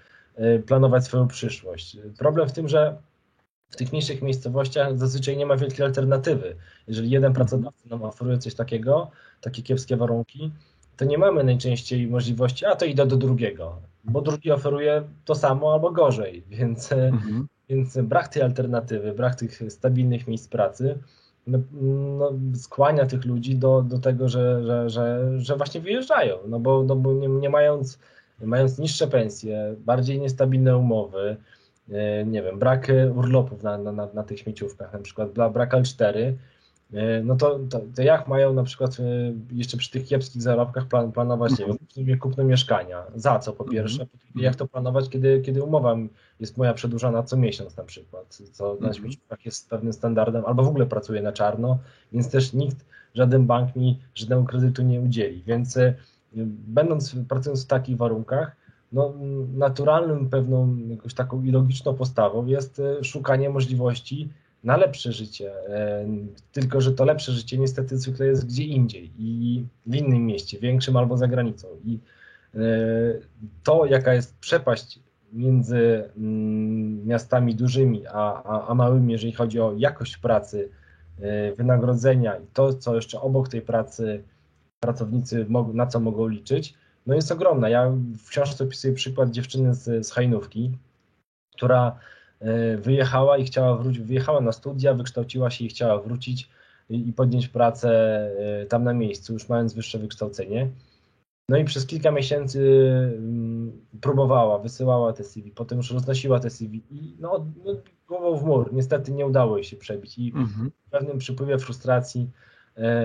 planować 0.68 1.06
swoją 1.06 1.28
przyszłość. 1.28 1.98
Problem 2.18 2.50
w 2.50 2.52
tym, 2.52 2.68
że 2.68 2.98
w 3.70 3.76
tych 3.76 3.92
mniejszych 3.92 4.22
miejscowościach 4.22 4.98
zazwyczaj 4.98 5.38
nie 5.38 5.46
ma 5.46 5.58
wielkiej 5.58 5.86
alternatywy. 5.86 6.56
Jeżeli 6.88 7.10
jeden 7.10 7.34
pracodawca 7.34 7.90
nam 7.90 8.04
oferuje 8.04 8.38
coś 8.38 8.56
takiego, 8.56 9.12
takie 9.42 9.62
kiepskie 9.62 9.98
warunki, 9.98 10.52
to 10.98 11.06
nie 11.06 11.18
mamy 11.18 11.44
najczęściej 11.44 12.08
możliwości, 12.08 12.66
a 12.66 12.76
to 12.76 12.86
idę 12.86 13.06
do 13.06 13.18
drugiego, 13.18 13.82
bo 14.04 14.22
drugi 14.22 14.52
oferuje 14.52 15.04
to 15.26 15.36
samo 15.36 15.74
albo 15.74 15.92
gorzej, 15.92 16.44
więc, 16.50 16.92
mhm. 16.92 17.48
więc 17.70 17.98
brak 17.98 18.28
tej 18.28 18.42
alternatywy, 18.42 19.14
brak 19.14 19.36
tych 19.36 19.60
stabilnych 19.70 20.28
miejsc 20.28 20.48
pracy 20.48 21.00
no, 21.48 21.60
no, 21.72 22.32
skłania 22.56 23.06
tych 23.06 23.26
ludzi 23.26 23.56
do, 23.56 23.82
do 23.82 24.00
tego, 24.00 24.30
że, 24.30 24.64
że, 24.64 24.90
że, 24.90 25.32
że 25.38 25.56
właśnie 25.56 25.82
wyjeżdżają, 25.82 26.38
no 26.48 26.60
bo, 26.60 26.84
no 26.84 26.96
bo 26.96 27.14
nie, 27.14 27.28
nie 27.28 27.50
mając, 27.50 28.00
mając 28.42 28.80
niższe 28.80 29.08
pensje, 29.08 29.76
bardziej 29.78 30.20
niestabilne 30.20 30.78
umowy, 30.78 31.38
E, 31.92 32.26
nie 32.26 32.44
wiem, 32.44 32.60
brak 32.60 32.92
urlopów 33.16 33.64
na, 33.64 33.78
na, 33.78 34.08
na 34.14 34.24
tych 34.24 34.40
śmieciówkach, 34.40 34.94
na 34.94 35.00
przykład 35.00 35.32
brak 35.54 35.74
L4, 35.74 36.34
e, 36.94 37.24
no 37.24 37.36
to, 37.36 37.60
to, 37.70 37.82
to, 37.96 38.02
jak 38.02 38.28
mają 38.28 38.54
na 38.54 38.64
przykład 38.64 38.98
jeszcze 39.52 39.78
przy 39.78 39.92
tych 39.92 40.06
kiepskich 40.06 40.42
zarobkach 40.42 40.88
plan, 40.88 41.12
planować, 41.12 41.60
nie 41.60 41.66
wiem, 41.66 41.78
kupno, 41.78 42.18
kupno 42.20 42.44
mieszkania? 42.44 43.04
Za 43.16 43.40
co 43.40 43.54
po 43.54 43.64
mhm. 43.64 43.72
pierwsze? 43.72 44.02
Mm 44.02 44.10
-hmm. 44.36 44.42
Jak 44.42 44.56
to 44.56 44.68
planować, 44.68 45.10
kiedy, 45.10 45.42
kiedy 45.42 45.64
umowa 45.64 45.98
jest 46.40 46.58
moja 46.58 46.74
przedłużana 46.74 47.24
co 47.24 47.38
miesiąc 47.38 47.78
na 47.78 47.84
przykład, 47.84 48.42
co 48.52 48.66
mm 48.66 48.78
-hmm. 48.78 48.82
na 48.82 48.88
mhm. 48.88 48.94
śmieciówkach 48.94 49.46
jest 49.46 49.70
pewnym 49.70 49.94
standardem, 49.94 50.46
albo 50.46 50.64
w 50.64 50.68
ogóle 50.68 50.86
pracuje 50.86 51.22
na 51.22 51.32
czarno, 51.32 51.80
więc 52.12 52.30
też 52.30 52.54
nikt, 52.54 52.86
żaden 53.14 53.46
bank 53.46 53.76
mi 53.76 54.00
żadnego 54.16 54.44
kredytu 54.44 54.84
nie 54.84 55.02
udzieli, 55.02 55.44
więc 55.44 55.80
będąc, 56.68 57.16
pracując 57.30 57.64
w 57.64 57.68
takich 57.68 57.98
warunkach, 57.98 58.56
no, 58.92 59.14
naturalnym 59.54 60.30
pewną 60.30 60.78
jakąś 60.88 61.14
taką 61.14 61.44
i 61.44 61.52
logiczną 61.52 61.94
postawą 61.94 62.46
jest 62.46 62.80
e, 62.80 63.04
szukanie 63.04 63.50
możliwości 63.50 64.30
na 64.64 64.78
lepsze 64.78 65.12
życie. 65.12 65.54
E, 65.70 66.06
tylko, 66.52 66.82
że 66.82 66.92
to 66.92 67.06
lepsze 67.06 67.32
życie 67.32 67.58
niestety 67.58 67.98
zwykle 67.98 68.28
jest 68.28 68.48
gdzie 68.48 68.64
indziej 68.64 69.12
i 69.18 69.64
w 69.86 69.96
innym 69.96 70.26
mieście, 70.26 70.60
większym 70.60 70.98
albo 70.98 71.18
za 71.18 71.28
granicą. 71.28 71.68
I 71.86 72.00
e, 72.56 72.60
to, 73.64 73.86
jaka 73.86 74.14
jest 74.14 74.38
przepaść 74.40 75.00
między 75.34 76.10
mm, 76.18 77.08
miastami 77.08 77.56
dużymi 77.56 78.08
a, 78.08 78.44
a, 78.44 78.68
a 78.68 78.74
małymi, 78.74 79.12
jeżeli 79.12 79.34
chodzi 79.34 79.60
o 79.60 79.74
jakość 79.78 80.18
pracy, 80.18 80.70
wynagrodzenia 81.58 82.36
i 82.36 82.48
to, 82.54 82.74
co 82.74 82.96
jeszcze 82.96 83.22
obok 83.22 83.50
tej 83.50 83.62
pracy 83.62 84.24
pracownicy 84.80 85.46
na 85.74 85.88
co 85.88 86.00
mogą 86.00 86.28
liczyć, 86.28 86.74
no 87.06 87.16
jest 87.16 87.32
ogromna. 87.32 87.70
Ja 87.70 87.92
w 88.18 88.30
książce 88.30 88.64
opisuję 88.64 88.94
przykład 88.94 89.32
dziewczyny 89.32 89.74
z, 89.74 90.08
z 90.08 90.12
Hajnówki, 90.12 90.72
która 91.56 92.00
e, 92.40 92.78
wyjechała 92.78 93.38
i 93.38 93.46
chciała 93.46 93.78
wrócić, 93.78 94.02
wyjechała 94.02 94.42
na 94.42 94.52
studia, 94.52 94.94
wykształciła 94.94 95.50
się 95.50 95.66
i 95.66 95.70
chciała 95.70 96.02
wrócić 96.02 96.50
i, 96.90 97.10
i 97.10 97.14
podjąć 97.14 97.48
pracę 97.48 97.90
e, 98.62 98.66
tam 98.66 98.84
na 98.84 98.94
miejscu, 98.94 99.34
już 99.34 99.50
mając 99.50 99.74
wyższe 99.74 100.00
wykształcenie. 100.00 100.70
No 101.50 101.58
i 101.58 101.66
przez 101.66 101.86
kilka 101.86 102.12
miesięcy 102.12 102.60
mm, 103.18 103.86
próbowała, 104.02 104.60
wysyłała 104.60 105.14
te 105.14 105.24
CV, 105.24 105.52
potem 105.52 105.78
już 105.78 105.92
roznosiła 105.92 106.40
te 106.40 106.50
CV 106.50 106.84
i 106.92 107.16
no, 107.20 107.46
no 107.66 107.74
głową 108.08 108.38
w 108.38 108.44
mur. 108.44 108.74
Niestety 108.74 109.12
nie 109.12 109.26
udało 109.26 109.58
jej 109.58 109.64
się 109.64 109.78
przebić 109.78 110.18
i 110.18 110.28
mhm. 110.36 110.72
w 110.88 110.90
pewnym 110.90 111.18
przypływie 111.18 111.58
frustracji 111.58 112.30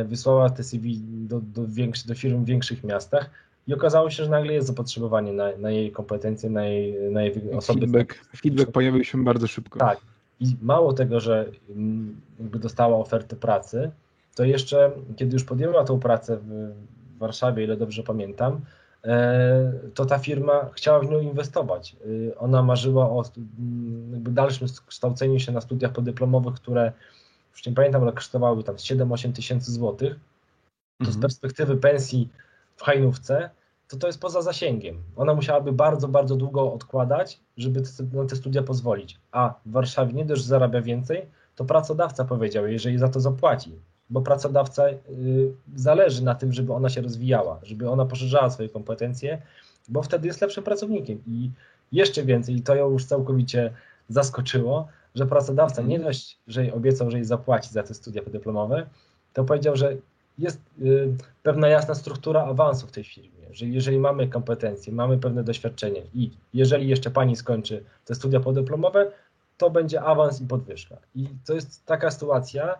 wysłała 0.04 0.50
te 0.50 0.62
CV 0.64 1.00
do, 1.02 1.40
do, 1.40 1.66
większy, 1.68 2.08
do 2.08 2.14
firm 2.14 2.44
w 2.44 2.46
większych 2.46 2.84
miastach, 2.84 3.30
i 3.66 3.74
okazało 3.74 4.10
się, 4.10 4.24
że 4.24 4.30
nagle 4.30 4.52
jest 4.52 4.66
zapotrzebowanie 4.66 5.32
na, 5.32 5.56
na 5.56 5.70
jej 5.70 5.92
kompetencje, 5.92 6.50
na 6.50 6.66
jej, 6.66 7.10
na 7.10 7.22
jej 7.22 7.52
osoby. 7.52 7.80
Feedback, 7.80 8.14
feedback 8.36 8.70
pojawił 8.70 9.04
się 9.04 9.24
bardzo 9.24 9.46
szybko. 9.46 9.78
Tak. 9.78 9.98
I 10.40 10.56
mało 10.62 10.92
tego, 10.92 11.20
że 11.20 11.46
mm, 11.70 12.20
jakby 12.38 12.58
dostała 12.58 12.96
ofertę 12.96 13.36
pracy, 13.36 13.90
to 14.34 14.44
jeszcze, 14.44 14.90
kiedy 15.16 15.32
już 15.32 15.44
podjęła 15.44 15.84
tą 15.84 16.00
pracę 16.00 16.36
w 16.36 17.18
Warszawie, 17.18 17.64
ile 17.64 17.76
dobrze 17.76 18.02
pamiętam, 18.02 18.60
e, 19.04 19.72
to 19.94 20.06
ta 20.06 20.18
firma 20.18 20.70
chciała 20.74 21.00
w 21.00 21.10
nią 21.10 21.20
inwestować. 21.20 21.96
E, 22.30 22.38
ona 22.38 22.62
marzyła 22.62 23.10
o 23.10 23.24
dalszym 24.18 24.68
kształceniu 24.86 25.38
się 25.38 25.52
na 25.52 25.60
studiach 25.60 25.92
podyplomowych, 25.92 26.54
które 26.54 26.92
już 27.52 27.66
nie 27.66 27.72
pamiętam, 27.72 28.02
ale 28.02 28.12
kosztowały 28.12 28.64
tam 28.64 28.74
7-8 28.74 29.32
tysięcy 29.32 29.72
złotych. 29.72 30.14
To 30.98 31.04
z 31.04 31.08
mhm. 31.08 31.22
perspektywy 31.22 31.76
pensji 31.76 32.28
w 32.76 32.82
hajnówce, 32.82 33.50
to 33.88 33.96
to 33.96 34.06
jest 34.06 34.20
poza 34.20 34.42
zasięgiem. 34.42 35.02
Ona 35.16 35.34
musiałaby 35.34 35.72
bardzo, 35.72 36.08
bardzo 36.08 36.36
długo 36.36 36.72
odkładać, 36.72 37.40
żeby 37.56 37.82
na 38.12 38.24
te 38.24 38.36
studia 38.36 38.62
pozwolić. 38.62 39.18
A 39.32 39.54
w 39.66 39.72
Warszawie 39.72 40.12
nie 40.12 40.24
dość, 40.24 40.42
że 40.42 40.48
zarabia 40.48 40.82
więcej, 40.82 41.26
to 41.56 41.64
pracodawca 41.64 42.24
powiedział, 42.24 42.66
jeżeli 42.66 42.98
za 42.98 43.08
to 43.08 43.20
zapłaci, 43.20 43.72
bo 44.10 44.20
pracodawca 44.20 44.88
y, 44.88 44.98
zależy 45.74 46.24
na 46.24 46.34
tym, 46.34 46.52
żeby 46.52 46.72
ona 46.72 46.88
się 46.88 47.00
rozwijała, 47.00 47.60
żeby 47.62 47.90
ona 47.90 48.04
poszerzała 48.04 48.50
swoje 48.50 48.68
kompetencje, 48.68 49.42
bo 49.88 50.02
wtedy 50.02 50.26
jest 50.26 50.40
lepszym 50.40 50.64
pracownikiem. 50.64 51.22
I 51.26 51.50
jeszcze 51.92 52.22
więcej, 52.22 52.56
i 52.56 52.62
to 52.62 52.74
ją 52.74 52.90
już 52.90 53.04
całkowicie 53.04 53.72
zaskoczyło, 54.10 54.88
że 55.14 55.26
pracodawca 55.26 55.82
nie 55.82 55.98
dość, 55.98 56.38
że 56.46 56.62
jej 56.62 56.72
obiecał, 56.72 57.10
że 57.10 57.16
jej 57.16 57.24
zapłaci 57.24 57.70
za 57.72 57.82
te 57.82 57.94
studia 57.94 58.22
podyplomowe, 58.22 58.86
to 59.32 59.44
powiedział, 59.44 59.76
że 59.76 59.96
jest 60.38 60.60
y, 60.82 61.12
pewna 61.42 61.68
jasna 61.68 61.94
struktura 61.94 62.44
awansu 62.44 62.86
w 62.86 62.92
tej 62.92 63.04
firmie, 63.04 63.46
że 63.50 63.66
jeżeli 63.66 63.98
mamy 63.98 64.28
kompetencje, 64.28 64.92
mamy 64.92 65.18
pewne 65.18 65.44
doświadczenie 65.44 66.02
i 66.14 66.30
jeżeli 66.54 66.88
jeszcze 66.88 67.10
pani 67.10 67.36
skończy 67.36 67.84
te 68.04 68.14
studia 68.14 68.40
podyplomowe, 68.40 69.12
to 69.58 69.70
będzie 69.70 70.02
awans 70.02 70.40
i 70.40 70.46
podwyżka. 70.46 70.96
I 71.14 71.28
to 71.46 71.54
jest 71.54 71.86
taka 71.86 72.10
sytuacja, 72.10 72.74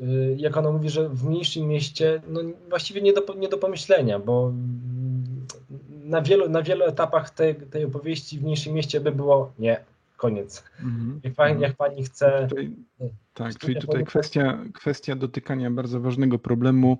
y, 0.00 0.34
jak 0.38 0.56
ona 0.56 0.72
mówi, 0.72 0.90
że 0.90 1.08
w 1.08 1.24
mniejszym 1.24 1.68
mieście, 1.68 2.22
no 2.28 2.40
właściwie 2.68 3.02
nie 3.02 3.12
do, 3.12 3.34
nie 3.34 3.48
do 3.48 3.58
pomyślenia, 3.58 4.18
bo 4.18 4.52
na 6.04 6.22
wielu, 6.22 6.48
na 6.48 6.62
wielu 6.62 6.84
etapach 6.84 7.30
tej, 7.30 7.56
tej 7.56 7.84
opowieści 7.84 8.38
w 8.38 8.42
mniejszym 8.42 8.74
mieście 8.74 9.00
by 9.00 9.12
było 9.12 9.52
nie, 9.58 9.84
koniec. 10.22 10.64
Mhm. 10.80 11.20
Jak, 11.24 11.34
pani, 11.34 11.62
jak 11.62 11.76
pani 11.76 12.04
chce. 12.04 12.46
Tutaj, 12.48 12.76
tak, 13.34 13.58
czyli 13.58 13.80
tutaj 13.80 14.04
kwestia, 14.04 14.64
kwestia 14.74 15.16
dotykania 15.16 15.70
bardzo 15.70 16.00
ważnego 16.00 16.38
problemu 16.38 16.98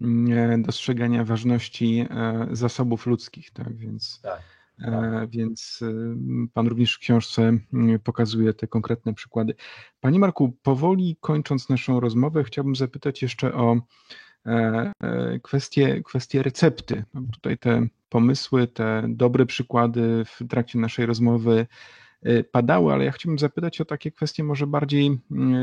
mm, 0.00 0.62
dostrzegania 0.62 1.24
ważności 1.24 2.06
e, 2.10 2.48
zasobów 2.52 3.06
ludzkich, 3.06 3.50
tak, 3.50 3.76
więc. 3.76 4.20
Tak. 4.22 4.40
E, 4.82 5.26
więc 5.30 5.80
Pan 6.54 6.66
również 6.66 6.94
w 6.94 6.98
książce 6.98 7.42
mm, 7.72 7.98
pokazuje 7.98 8.54
te 8.54 8.66
konkretne 8.66 9.14
przykłady. 9.14 9.54
Panie 10.00 10.18
Marku, 10.18 10.52
powoli 10.62 11.16
kończąc 11.20 11.68
naszą 11.68 12.00
rozmowę, 12.00 12.44
chciałbym 12.44 12.76
zapytać 12.76 13.22
jeszcze 13.22 13.54
o 13.54 13.76
e, 14.46 14.92
kwestię, 15.42 16.02
kwestię 16.02 16.42
recepty. 16.42 17.04
Tutaj 17.32 17.58
te 17.58 17.86
pomysły, 18.08 18.66
te 18.66 19.02
dobre 19.08 19.46
przykłady 19.46 20.24
w 20.24 20.48
trakcie 20.48 20.78
naszej 20.78 21.06
rozmowy 21.06 21.66
padały, 22.52 22.92
ale 22.92 23.04
ja 23.04 23.12
chciałbym 23.12 23.38
zapytać 23.38 23.80
o 23.80 23.84
takie 23.84 24.10
kwestie 24.10 24.44
może 24.44 24.66
bardziej, 24.66 25.18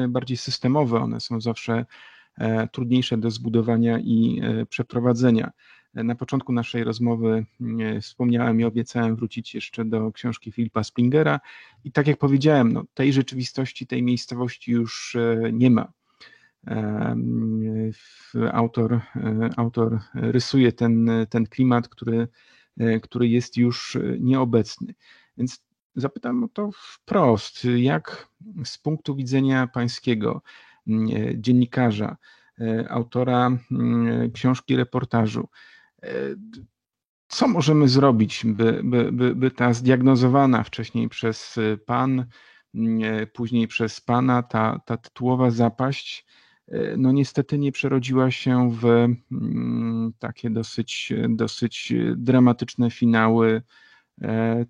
y, 0.05 0.07
bardziej 0.07 0.37
systemowe. 0.37 0.99
One 0.99 1.19
są 1.19 1.41
zawsze 1.41 1.85
e, 2.37 2.67
trudniejsze 2.67 3.17
do 3.17 3.31
zbudowania 3.31 3.99
i 3.99 4.41
e, 4.43 4.65
przeprowadzenia. 4.65 5.51
Na 5.93 6.15
początku 6.15 6.53
naszej 6.53 6.83
rozmowy 6.83 7.45
e, 7.79 8.01
wspomniałem 8.01 8.59
i 8.59 8.63
obiecałem 8.63 9.15
wrócić 9.15 9.55
jeszcze 9.55 9.85
do 9.85 10.11
książki 10.11 10.51
Filipa 10.51 10.83
Springera 10.83 11.39
i 11.83 11.91
tak 11.91 12.07
jak 12.07 12.17
powiedziałem, 12.17 12.73
no, 12.73 12.83
tej 12.93 13.13
rzeczywistości, 13.13 13.87
tej 13.87 14.03
miejscowości 14.03 14.71
już 14.71 15.17
nie 15.53 15.69
ma. 15.69 15.91
Autor, 18.51 18.99
autor 19.57 19.99
rysuje 20.13 20.71
ten, 20.71 21.09
ten 21.29 21.47
klimat, 21.47 21.87
który, 21.87 22.27
który 23.01 23.27
jest 23.27 23.57
już 23.57 23.97
nieobecny. 24.19 24.93
Więc 25.37 25.65
Zapytam 25.95 26.43
o 26.43 26.47
to 26.47 26.69
wprost, 26.73 27.65
jak 27.75 28.27
z 28.65 28.77
punktu 28.77 29.15
widzenia 29.15 29.67
pańskiego 29.67 30.41
mm, 30.87 31.07
dziennikarza, 31.41 32.17
e, 32.61 32.89
autora 32.89 33.51
mm, 33.71 34.31
książki 34.31 34.75
reportażu, 34.75 35.47
e, 36.03 36.09
co 37.27 37.47
możemy 37.47 37.87
zrobić, 37.87 38.45
by, 38.45 38.81
by, 38.83 39.11
by, 39.11 39.35
by 39.35 39.51
ta 39.51 39.73
zdiagnozowana 39.73 40.63
wcześniej 40.63 41.09
przez 41.09 41.59
pan, 41.85 42.25
mm, 42.75 43.03
e, 43.03 43.27
później 43.27 43.67
przez 43.67 44.01
pana, 44.01 44.43
ta, 44.43 44.79
ta 44.85 44.97
tytułowa 44.97 45.51
zapaść, 45.51 46.25
no 46.97 47.11
niestety 47.11 47.57
nie 47.57 47.71
przerodziła 47.71 48.31
się 48.31 48.71
w 48.71 49.07
takie 50.19 50.49
dosyć, 50.49 51.13
dosyć 51.29 51.93
dramatyczne 52.15 52.91
finały 52.91 53.61
E, 53.61 53.84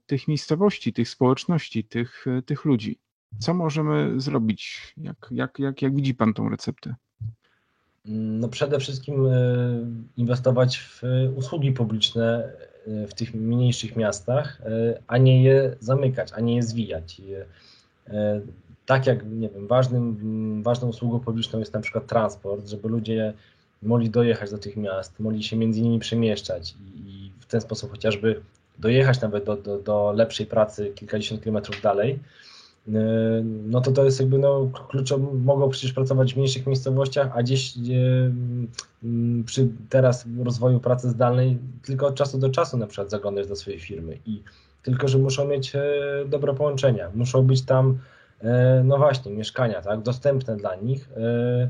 tych 0.06 0.28
miejscowości, 0.28 0.94
tych 0.94 1.10
społeczności, 1.10 1.84
tych, 1.84 2.26
tych 2.46 2.66
ludzi. 2.66 3.00
Co 3.40 3.54
możemy 3.54 4.22
zrobić? 4.22 4.94
Jak, 4.98 5.28
jak, 5.32 5.60
jak, 5.60 5.82
jak 5.82 5.96
widzi 5.96 6.14
Pan 6.14 6.34
tą 6.34 6.50
receptę? 6.50 6.96
No 8.06 8.50
przede 8.50 8.80
wszystkim 8.80 9.26
e, 9.26 9.32
inwestować 10.18 10.80
w 10.80 11.02
usługi 11.36 11.72
publiczne 11.72 12.54
e, 12.88 13.08
w 13.08 13.14
tych 13.14 13.34
mniejszych 13.34 13.96
miastach, 13.96 14.62
a 15.08 15.18
nie 15.18 15.44
je 15.44 15.76
zamykać, 15.80 16.32
a 16.34 16.40
nie 16.40 16.56
je 16.56 16.64
zwijać. 16.64 17.22
Tak 18.86 19.08
jak 19.08 19.26
nie 19.26 19.50
wiem, 19.50 19.68
ważnym, 19.68 20.64
ważną 20.64 20.88
usługą 20.88 21.20
publiczną 21.20 21.60
jest 21.60 21.74
na 21.74 21.80
przykład 21.80 22.08
transport, 22.08 22.68
żeby 22.68 22.90
ludzie 22.90 23.34
mogli 23.84 24.10
dojechać 24.10 24.52
do 24.52 24.58
tych 24.58 24.78
miast, 24.78 25.20
mogli 25.20 25.44
się 25.44 25.58
między 25.58 25.82
nimi 25.82 26.00
przemieszczać 26.00 26.76
i 26.96 27.32
w 27.40 27.46
ten 27.46 27.62
sposób 27.62 27.92
chociażby 27.92 28.42
dojechać 28.80 29.22
nawet 29.22 29.44
do, 29.44 29.56
do, 29.56 29.78
do 29.78 30.14
lepszej 30.16 30.46
pracy 30.46 30.92
kilkadziesiąt 30.96 31.42
kilometrów 31.42 31.82
dalej, 31.82 32.20
y, 32.88 32.92
no 33.44 33.82
to 33.82 33.92
to 33.92 34.06
jest 34.06 34.20
jakby 34.20 34.38
no, 34.38 34.70
kluczowo, 34.90 35.34
mogą 35.34 35.70
przecież 35.70 35.94
pracować 35.94 36.34
w 36.34 36.38
mniejszych 36.38 36.68
miejscowościach, 36.68 37.32
a 37.36 37.44
gdzieś 37.44 37.78
gdzie, 37.80 38.32
mm, 39.04 39.44
przy 39.46 39.68
teraz 39.90 40.26
rozwoju 40.44 40.80
pracy 40.80 41.10
zdalnej 41.10 41.58
tylko 41.86 42.08
od 42.08 42.16
czasu 42.16 42.38
do 42.38 42.50
czasu 42.50 42.78
na 42.78 42.88
przykład 42.88 43.10
zaglądać 43.10 43.48
do 43.48 43.56
swojej 43.56 43.80
firmy 43.80 44.18
i 44.26 44.42
tylko, 44.86 45.08
że 45.08 45.18
muszą 45.18 45.48
mieć 45.48 45.76
e, 45.76 45.82
dobre 46.28 46.54
połączenia, 46.54 47.12
muszą 47.16 47.44
być 47.44 47.62
tam 47.62 48.00
e, 48.42 48.82
no 48.86 48.98
właśnie, 48.98 49.32
mieszkania, 49.32 49.82
tak, 49.82 50.02
dostępne 50.02 50.58
dla 50.58 50.76
nich, 50.76 51.10
e, 51.18 51.70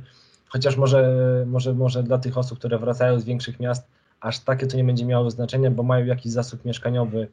chociaż 0.50 0.78
może, 0.78 1.10
może, 1.48 1.74
może 1.74 2.04
dla 2.04 2.18
tych 2.18 2.38
osób, 2.38 2.60
które 2.60 2.80
wracają 2.80 3.20
z 3.20 3.26
większych 3.26 3.60
miast, 3.60 3.88
aż 4.26 4.40
takie 4.40 4.68
to 4.68 4.78
nie 4.78 4.84
będzie 4.84 5.06
miało 5.06 5.32
znaczenia, 5.32 5.72
bo 5.72 5.84
mają 5.84 6.06
jakiś 6.06 6.32
zasób 6.32 6.66
mieszkaniowy 6.66 7.28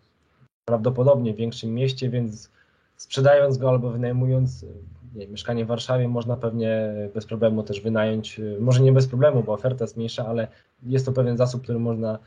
prawdopodobnie 0.64 1.34
w 1.34 1.36
większym 1.36 1.74
mieście, 1.74 2.10
więc 2.10 2.50
sprzedając 2.96 3.58
go 3.58 3.68
albo 3.68 3.90
wynajmując 3.90 4.66
nie, 5.14 5.28
mieszkanie 5.28 5.64
w 5.64 5.68
Warszawie 5.68 6.08
można 6.08 6.36
pewnie 6.36 6.94
bez 7.14 7.26
problemu 7.26 7.62
też 7.62 7.80
wynająć, 7.80 8.40
może 8.60 8.82
nie 8.82 8.92
bez 8.92 9.06
problemu, 9.06 9.42
bo 9.42 9.52
oferta 9.52 9.84
jest 9.84 9.96
mniejsza, 9.96 10.26
ale 10.26 10.48
jest 10.82 11.06
to 11.06 11.12
pewien 11.12 11.36
zasób, 11.36 11.62
który 11.62 11.78
można, 11.78 12.18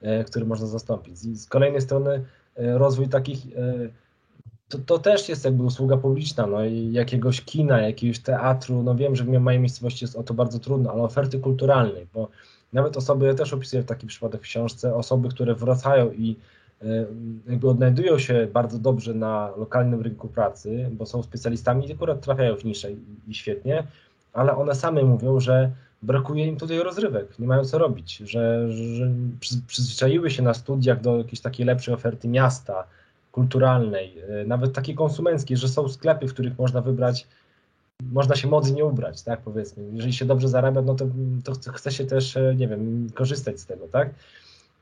e, 0.00 0.24
który 0.24 0.46
można 0.46 0.66
zastąpić. 0.66 1.18
Z 1.18 1.46
kolejnej 1.46 1.80
strony 1.80 2.24
rozwój 2.56 3.08
takich 3.08 3.46
to, 4.68 4.78
to, 4.78 4.98
też 4.98 5.28
jest 5.28 5.44
jakby 5.44 5.62
usługa 5.62 5.96
publiczna, 5.96 6.46
no 6.46 6.58
jakiegoś 6.90 7.40
kina, 7.40 7.80
jakiegoś 7.80 8.18
teatru, 8.18 8.82
no 8.82 8.94
wiem, 8.94 9.16
że 9.16 9.24
w 9.24 9.28
mojej 9.28 9.60
miejscowości 9.60 10.04
jest 10.04 10.16
o 10.16 10.22
to 10.22 10.34
bardzo 10.34 10.58
trudno, 10.58 10.92
ale 10.92 11.02
oferty 11.02 11.38
kulturalnej, 11.38 12.06
bo 12.14 12.28
nawet 12.72 12.96
osoby, 12.96 13.26
ja 13.26 13.34
też 13.34 13.52
opisuję 13.52 13.82
taki 13.82 14.06
przypadek 14.06 14.40
w 14.40 14.44
książce, 14.44 14.94
osoby, 14.94 15.28
które 15.28 15.54
wracają 15.54 16.12
i 16.12 16.36
e, 16.82 17.06
jakby 17.48 17.68
odnajdują 17.68 18.18
się 18.18 18.48
bardzo 18.52 18.78
dobrze 18.78 19.14
na 19.14 19.52
lokalnym 19.56 20.00
rynku 20.00 20.28
pracy, 20.28 20.90
bo 20.92 21.06
są 21.06 21.22
specjalistami 21.22 21.88
i 21.88 21.92
akurat 21.92 22.20
trafiają 22.20 22.56
w 22.56 22.64
niszę 22.64 22.92
i, 23.28 23.34
świetnie, 23.34 23.86
ale 24.32 24.56
one 24.56 24.74
same 24.74 25.02
mówią, 25.02 25.40
że 25.40 25.70
brakuje 26.02 26.46
im 26.46 26.56
tutaj 26.56 26.78
rozrywek, 26.78 27.38
nie 27.38 27.46
mają 27.46 27.64
co 27.64 27.78
robić, 27.78 28.16
że, 28.16 28.72
że 28.72 29.10
przyzwyczaiły 29.66 30.30
się 30.30 30.42
na 30.42 30.54
studiach 30.54 31.00
do 31.00 31.18
jakiejś 31.18 31.40
takiej 31.40 31.66
lepszej 31.66 31.94
oferty 31.94 32.28
miasta, 32.28 32.84
kulturalnej, 33.32 34.18
e, 34.18 34.44
nawet 34.46 34.72
takiej 34.72 34.94
konsumenckiej, 34.94 35.56
że 35.56 35.68
są 35.68 35.88
sklepy, 35.88 36.28
w 36.28 36.32
których 36.32 36.58
można 36.58 36.80
wybrać 36.80 37.26
można 38.00 38.36
się 38.36 38.48
modnie 38.48 38.84
ubrać, 38.84 39.22
tak 39.22 39.40
powiedzmy. 39.40 39.84
Jeżeli 39.92 40.12
się 40.12 40.24
dobrze 40.24 40.48
zarabia, 40.48 40.82
no 40.82 40.94
to, 40.94 41.06
to 41.44 41.72
chce 41.72 41.92
się 41.92 42.04
też, 42.04 42.36
e, 42.36 42.54
nie 42.54 42.68
wiem, 42.68 43.10
korzystać 43.14 43.60
z 43.60 43.66
tego, 43.66 43.88
tak? 43.88 44.10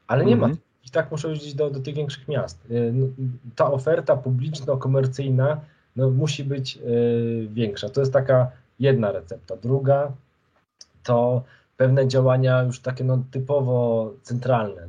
Ale 0.07 0.25
nie 0.25 0.35
mm 0.35 0.51
-hmm. 0.51 0.53
ma. 0.53 0.61
I 0.87 0.91
tak 0.91 1.11
muszą 1.11 1.29
jeździć 1.29 1.55
do, 1.55 1.71
do 1.71 1.81
tych 1.81 1.95
większych 1.95 2.29
miast. 2.29 2.59
E, 2.71 2.75
ta 3.57 3.73
oferta 3.73 4.17
publiczno-komercyjna 4.17 5.61
no, 5.97 6.11
musi 6.11 6.45
być 6.45 6.77
y, 6.77 7.49
większa. 7.53 7.89
To 7.89 8.01
jest 8.01 8.13
taka 8.13 8.51
jedna 8.81 9.13
recepta. 9.13 9.57
Druga 9.57 10.13
to 11.03 11.43
pewne 11.77 12.09
działania 12.09 12.63
już 12.63 12.81
takie 12.81 13.05
no, 13.05 13.23
typowo 13.31 14.11
centralne. 14.23 14.89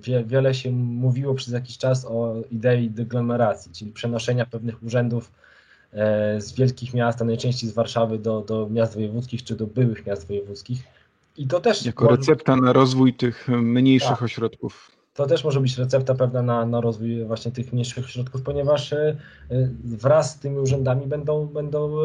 Wie, 0.00 0.24
wiele 0.24 0.54
się 0.54 0.70
mówiło 0.70 1.34
przez 1.34 1.54
jakiś 1.54 1.78
czas 1.78 2.04
o 2.04 2.34
idei 2.50 2.90
deglomeracji, 2.90 3.72
czyli 3.72 3.92
przenoszenia 3.92 4.46
pewnych 4.46 4.82
urzędów 4.82 5.30
E, 5.30 5.40
z 6.38 6.52
wielkich 6.52 6.94
miast, 6.94 7.22
a 7.22 7.24
najczęściej 7.24 7.70
z 7.70 7.72
Warszawy 7.72 8.18
do, 8.18 8.40
do 8.40 8.68
miast 8.70 8.94
wojewódzkich 8.94 9.44
czy 9.44 9.56
do 9.56 9.66
byłych 9.66 10.06
miast 10.06 10.28
wojewódzkich. 10.28 10.82
I 11.36 11.46
to 11.46 11.60
też. 11.60 11.86
Jako 11.86 12.04
może... 12.04 12.16
recepta 12.16 12.56
na 12.56 12.72
rozwój 12.72 13.14
tych 13.14 13.48
mniejszych 13.48 14.08
tak. 14.08 14.22
ośrodków. 14.22 14.90
To 15.14 15.26
też 15.26 15.44
może 15.44 15.60
być 15.60 15.78
recepta 15.78 16.14
pewna 16.14 16.42
na, 16.42 16.66
na 16.66 16.80
rozwój 16.80 17.24
właśnie 17.24 17.52
tych 17.52 17.72
mniejszych 17.72 18.04
ośrodków, 18.04 18.42
ponieważ 18.42 18.92
e, 18.92 19.16
wraz 19.84 20.30
z 20.30 20.38
tymi 20.38 20.58
urzędami 20.58 21.06
będą, 21.06 21.46
będą 21.46 21.98
e, 21.98 22.02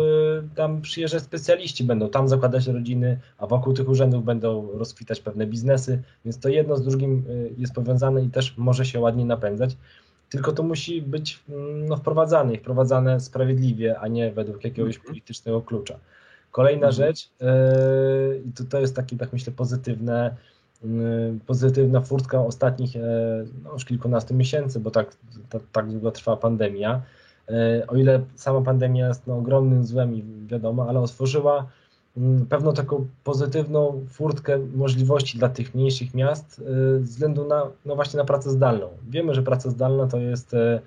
tam 0.56 0.82
przyjeżdżać 0.82 1.24
specjaliści, 1.24 1.84
będą 1.84 2.10
tam 2.10 2.28
zakładać 2.28 2.68
rodziny, 2.68 3.20
a 3.38 3.48
wokół 3.48 3.74
tych 3.74 3.90
urzędów 3.90 4.26
będą 4.26 4.72
rozkwitać 4.72 5.20
pewne 5.20 5.48
biznesy, 5.48 6.02
więc 6.26 6.40
to 6.40 6.50
jedno 6.50 6.78
z 6.78 6.84
drugim 6.84 7.24
jest 7.58 7.74
powiązane 7.74 8.24
i 8.24 8.30
też 8.30 8.58
może 8.58 8.86
się 8.86 9.00
ładnie 9.00 9.26
napędzać 9.26 9.78
tylko 10.30 10.52
to 10.52 10.64
musi 10.64 11.02
być 11.02 11.44
mm, 11.50 11.86
no, 11.86 11.98
wprowadzane 11.98 12.54
i 12.54 12.58
wprowadzane 12.58 13.20
sprawiedliwie, 13.20 14.00
a 14.00 14.08
nie 14.08 14.32
według 14.32 14.64
jakiegoś 14.64 14.96
mhm. 14.96 15.08
politycznego 15.08 15.62
klucza. 15.62 16.00
Kolejna 16.52 16.88
mhm. 16.88 16.94
rzecz, 16.94 17.30
yy, 17.40 18.42
i 18.46 18.52
to, 18.52 18.64
to 18.64 18.80
jest 18.80 18.96
takie, 18.96 19.18
tak 19.18 19.34
myślę, 19.34 19.54
pozytywne, 19.54 20.36
yy, 20.84 20.90
pozytywna 21.46 22.02
furtka 22.02 22.40
ostatnich 22.40 22.96
yy, 22.96 23.02
no, 23.64 23.74
już 23.74 23.86
kilkunastu 23.86 24.34
miesięcy, 24.34 24.80
bo 24.80 24.92
tak, 24.92 25.18
tak, 25.50 25.62
tak 25.72 25.92
długo 25.92 26.12
trwa 26.12 26.38
pandemia. 26.38 27.02
O 27.88 27.96
ile 27.96 28.22
sama 28.36 28.62
pandemia 28.62 29.08
jest 29.08 29.28
no, 29.28 29.38
ogromnym 29.38 29.86
złem 29.86 30.16
i 30.16 30.24
wiadomo, 30.48 30.90
ale 30.90 31.00
otworzyła 31.00 31.68
pewną 32.50 32.74
taką 32.74 33.08
pozytywną 33.24 34.06
furtkę 34.10 34.60
możliwości 34.76 35.38
dla 35.38 35.50
tych 35.50 35.76
mniejszych 35.76 36.14
miast 36.14 36.60
y, 36.60 36.64
ze 36.64 37.00
względu 37.00 37.48
na, 37.48 37.68
no 37.86 37.96
właśnie 37.96 38.18
na 38.18 38.26
pracę 38.26 38.52
zdalną. 38.52 38.88
Wiemy, 39.10 39.34
że 39.34 39.44
praca 39.44 39.70
zdalna 39.70 40.08
to 40.08 40.18
jest 40.18 40.54
y, 40.54 40.80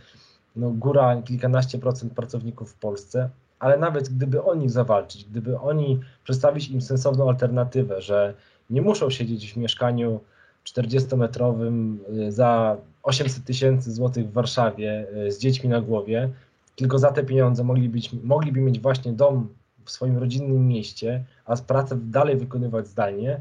no, 0.57 0.71
góra 0.71 1.23
kilkanaście 1.23 1.79
procent 1.79 2.13
pracowników 2.13 2.71
w 2.71 2.75
Polsce, 2.75 3.31
ale 3.59 3.79
nawet 3.79 4.09
gdyby 4.09 4.43
o 4.43 4.55
nich 4.55 4.71
zawalczyć, 4.71 5.25
gdyby 5.25 5.59
oni 5.61 6.01
przedstawić 6.25 6.69
im 6.69 6.81
sensowną 6.81 7.29
alternatywę, 7.29 8.03
że 8.03 8.35
nie 8.71 8.83
muszą 8.83 9.11
siedzieć 9.11 9.53
w 9.53 9.57
mieszkaniu 9.57 10.21
40-metrowym 10.65 11.97
y, 12.29 12.33
za 12.33 12.77
800 13.03 13.45
tysięcy 13.45 13.93
złotych 13.93 14.29
w 14.29 14.33
Warszawie 14.33 15.07
z 15.29 15.39
dziećmi 15.39 15.71
na 15.71 15.81
głowie, 15.81 16.31
tylko 16.77 16.99
za 16.99 17.13
te 17.13 17.25
pieniądze 17.25 17.65
mogli 17.65 17.89
być, 17.89 18.13
mogliby 18.13 18.61
mieć 18.61 18.81
właśnie 18.81 19.13
dom 19.13 19.49
w 19.89 19.91
swoim 19.91 20.19
rodzinnym 20.19 20.69
mieście, 20.69 21.25
a 21.45 21.57
pracę 21.57 21.97
dalej 21.97 22.37
wykonywać 22.37 22.87
zdalnie, 22.87 23.41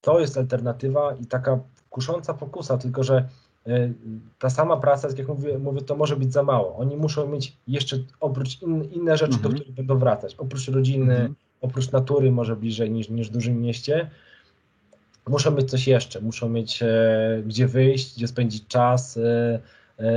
to 0.00 0.20
jest 0.20 0.38
alternatywa 0.38 1.14
i 1.20 1.26
taka 1.26 1.58
kusząca 1.90 2.34
pokusa, 2.34 2.78
tylko 2.78 3.04
że 3.04 3.28
y, 3.66 3.94
ta 4.38 4.50
sama 4.50 4.76
praca, 4.76 5.08
jak 5.18 5.28
mówię, 5.28 5.58
mówię, 5.58 5.80
to 5.80 5.96
może 5.96 6.16
być 6.16 6.32
za 6.32 6.42
mało. 6.42 6.76
Oni 6.76 6.96
muszą 6.96 7.28
mieć 7.28 7.56
jeszcze 7.68 7.96
oprócz 8.20 8.62
in, 8.62 8.84
inne 8.84 9.16
rzeczy, 9.16 9.34
mhm. 9.34 9.42
do 9.42 9.60
których 9.60 9.74
będą 9.74 9.98
wracać. 9.98 10.34
Oprócz 10.34 10.68
rodziny, 10.68 11.14
mhm. 11.14 11.34
oprócz 11.60 11.92
natury 11.92 12.32
może 12.32 12.56
bliżej 12.56 12.90
niż, 12.90 13.08
niż 13.08 13.28
w 13.28 13.32
dużym 13.32 13.60
mieście, 13.60 14.10
muszą 15.28 15.50
mieć 15.50 15.70
coś 15.70 15.86
jeszcze, 15.86 16.20
muszą 16.20 16.48
mieć 16.48 16.82
e, 16.82 17.42
gdzie 17.46 17.68
wyjść, 17.68 18.16
gdzie 18.16 18.28
spędzić 18.28 18.66
czas, 18.66 19.16
e, 19.16 19.60
e, 19.98 20.10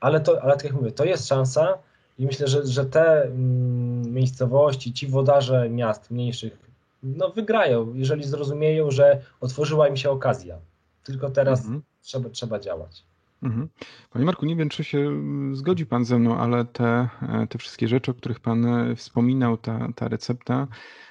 ale, 0.00 0.20
to, 0.20 0.42
ale 0.42 0.52
tak 0.54 0.64
jak 0.64 0.72
mówię, 0.72 0.92
to 0.92 1.04
jest 1.04 1.28
szansa 1.28 1.78
i 2.18 2.26
myślę, 2.26 2.48
że, 2.48 2.66
że 2.66 2.84
te 2.84 3.22
mm, 3.22 4.14
miejscowości, 4.14 4.92
ci 4.92 5.06
wodarze 5.06 5.70
miast 5.70 6.10
mniejszych, 6.10 6.58
no 7.02 7.30
wygrają, 7.30 7.94
jeżeli 7.94 8.24
zrozumieją, 8.24 8.90
że 8.90 9.22
otworzyła 9.40 9.88
im 9.88 9.96
się 9.96 10.10
okazja. 10.10 10.58
Tylko 11.04 11.30
teraz 11.30 11.60
mhm. 11.60 11.82
trzeba, 12.02 12.28
trzeba 12.28 12.58
działać. 12.58 13.02
Mhm. 13.42 13.68
Panie 14.10 14.24
Marku, 14.24 14.46
nie 14.46 14.56
wiem, 14.56 14.68
czy 14.68 14.84
się 14.84 15.22
zgodzi 15.52 15.86
Pan 15.86 16.04
ze 16.04 16.18
mną, 16.18 16.38
ale 16.38 16.64
te, 16.64 17.08
te 17.48 17.58
wszystkie 17.58 17.88
rzeczy, 17.88 18.10
o 18.10 18.14
których 18.14 18.40
Pan 18.40 18.66
wspominał, 18.96 19.56
ta, 19.56 19.88
ta 19.96 20.08
recepta, 20.08 20.66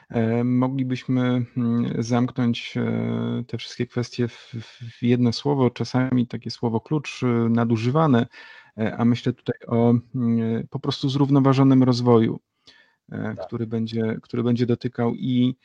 E, 0.10 0.44
moglibyśmy 0.44 1.46
mm, 1.58 2.04
zamknąć 2.04 2.78
e, 2.78 3.44
te 3.48 3.58
wszystkie 3.58 3.88
kwestie 3.88 4.28
w, 4.28 4.54
jedno 5.02 5.34
słowo, 5.34 5.70
czasami 5.70 6.28
takie 6.28 6.52
słowo 6.52 6.82
klucz 6.82 7.24
e, 7.24 7.28
nadużywane, 7.50 8.28
a 8.98 9.06
myślę 9.06 9.34
tutaj 9.34 9.56
o 9.68 9.94
mm, 10.16 10.68
po 10.68 10.80
prostu 10.80 11.10
zrównoważonym 11.10 11.84
rozwoju, 11.84 12.40
tak. 13.10 13.48
który, 13.48 13.68
będzie, 13.68 14.18
który 14.22 14.44
będzie 14.44 14.66
dotykał 14.66 15.16
i, 15.16 15.56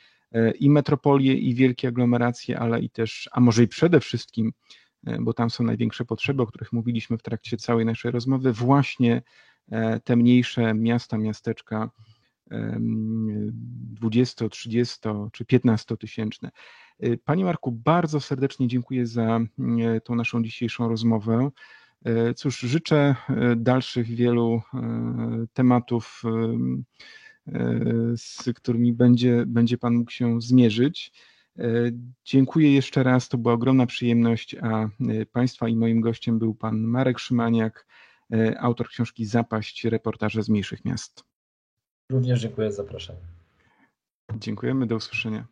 i 0.60 0.70
metropolie, 0.70 1.34
i 1.34 1.54
wielkie 1.54 1.88
aglomeracje, 1.88 2.58
ale 2.58 2.80
i 2.80 2.90
też, 2.90 3.28
a 3.32 3.40
może 3.40 3.62
i 3.62 3.68
przede 3.68 4.00
wszystkim, 4.00 4.52
bo 5.20 5.32
tam 5.32 5.50
są 5.50 5.64
największe 5.64 6.04
potrzeby, 6.04 6.42
o 6.42 6.46
których 6.46 6.72
mówiliśmy 6.72 7.18
w 7.18 7.22
trakcie 7.22 7.56
całej 7.56 7.86
naszej 7.86 8.10
rozmowy, 8.10 8.52
właśnie 8.52 9.22
te 10.04 10.16
mniejsze 10.16 10.74
miasta, 10.74 11.18
miasteczka, 11.18 11.90
20, 12.50 14.48
30 14.48 14.98
czy 15.32 15.44
15 15.44 15.96
tysięczne. 15.96 16.50
Panie 17.24 17.44
Marku, 17.44 17.72
bardzo 17.72 18.20
serdecznie 18.20 18.68
dziękuję 18.68 19.06
za 19.06 19.40
mm, 19.58 20.00
tą 20.00 20.14
naszą 20.14 20.42
dzisiejszą 20.42 20.88
rozmowę. 20.88 21.50
Y, 22.06 22.34
cóż, 22.34 22.60
życzę 22.60 23.14
y, 23.52 23.56
dalszych 23.56 24.06
wielu 24.06 24.62
tematów, 25.52 26.22
z 28.16 28.44
którymi 28.54 28.92
będzie, 28.92 29.44
będzie 29.46 29.78
Pan 29.78 29.94
mógł 29.94 30.10
się 30.10 30.40
zmierzyć. 30.40 31.12
Dziękuję 32.24 32.74
jeszcze 32.74 33.02
raz, 33.02 33.28
to 33.28 33.38
była 33.38 33.54
ogromna 33.54 33.86
przyjemność, 33.86 34.56
a 34.62 34.88
Państwa 35.32 35.68
i 35.68 35.76
moim 35.76 36.00
gościem 36.00 36.38
był 36.38 36.54
Pan 36.54 36.80
Marek 36.80 37.18
Szymaniak, 37.18 37.86
autor 38.58 38.88
książki 38.88 39.24
Zapaść, 39.24 39.84
reportaże 39.84 40.42
z 40.42 40.48
mniejszych 40.48 40.84
miast. 40.84 41.24
Również 42.10 42.40
dziękuję 42.40 42.70
za 42.70 42.76
zaproszenie. 42.76 43.18
Dziękujemy, 44.38 44.86
do 44.86 44.96
usłyszenia. 44.96 45.46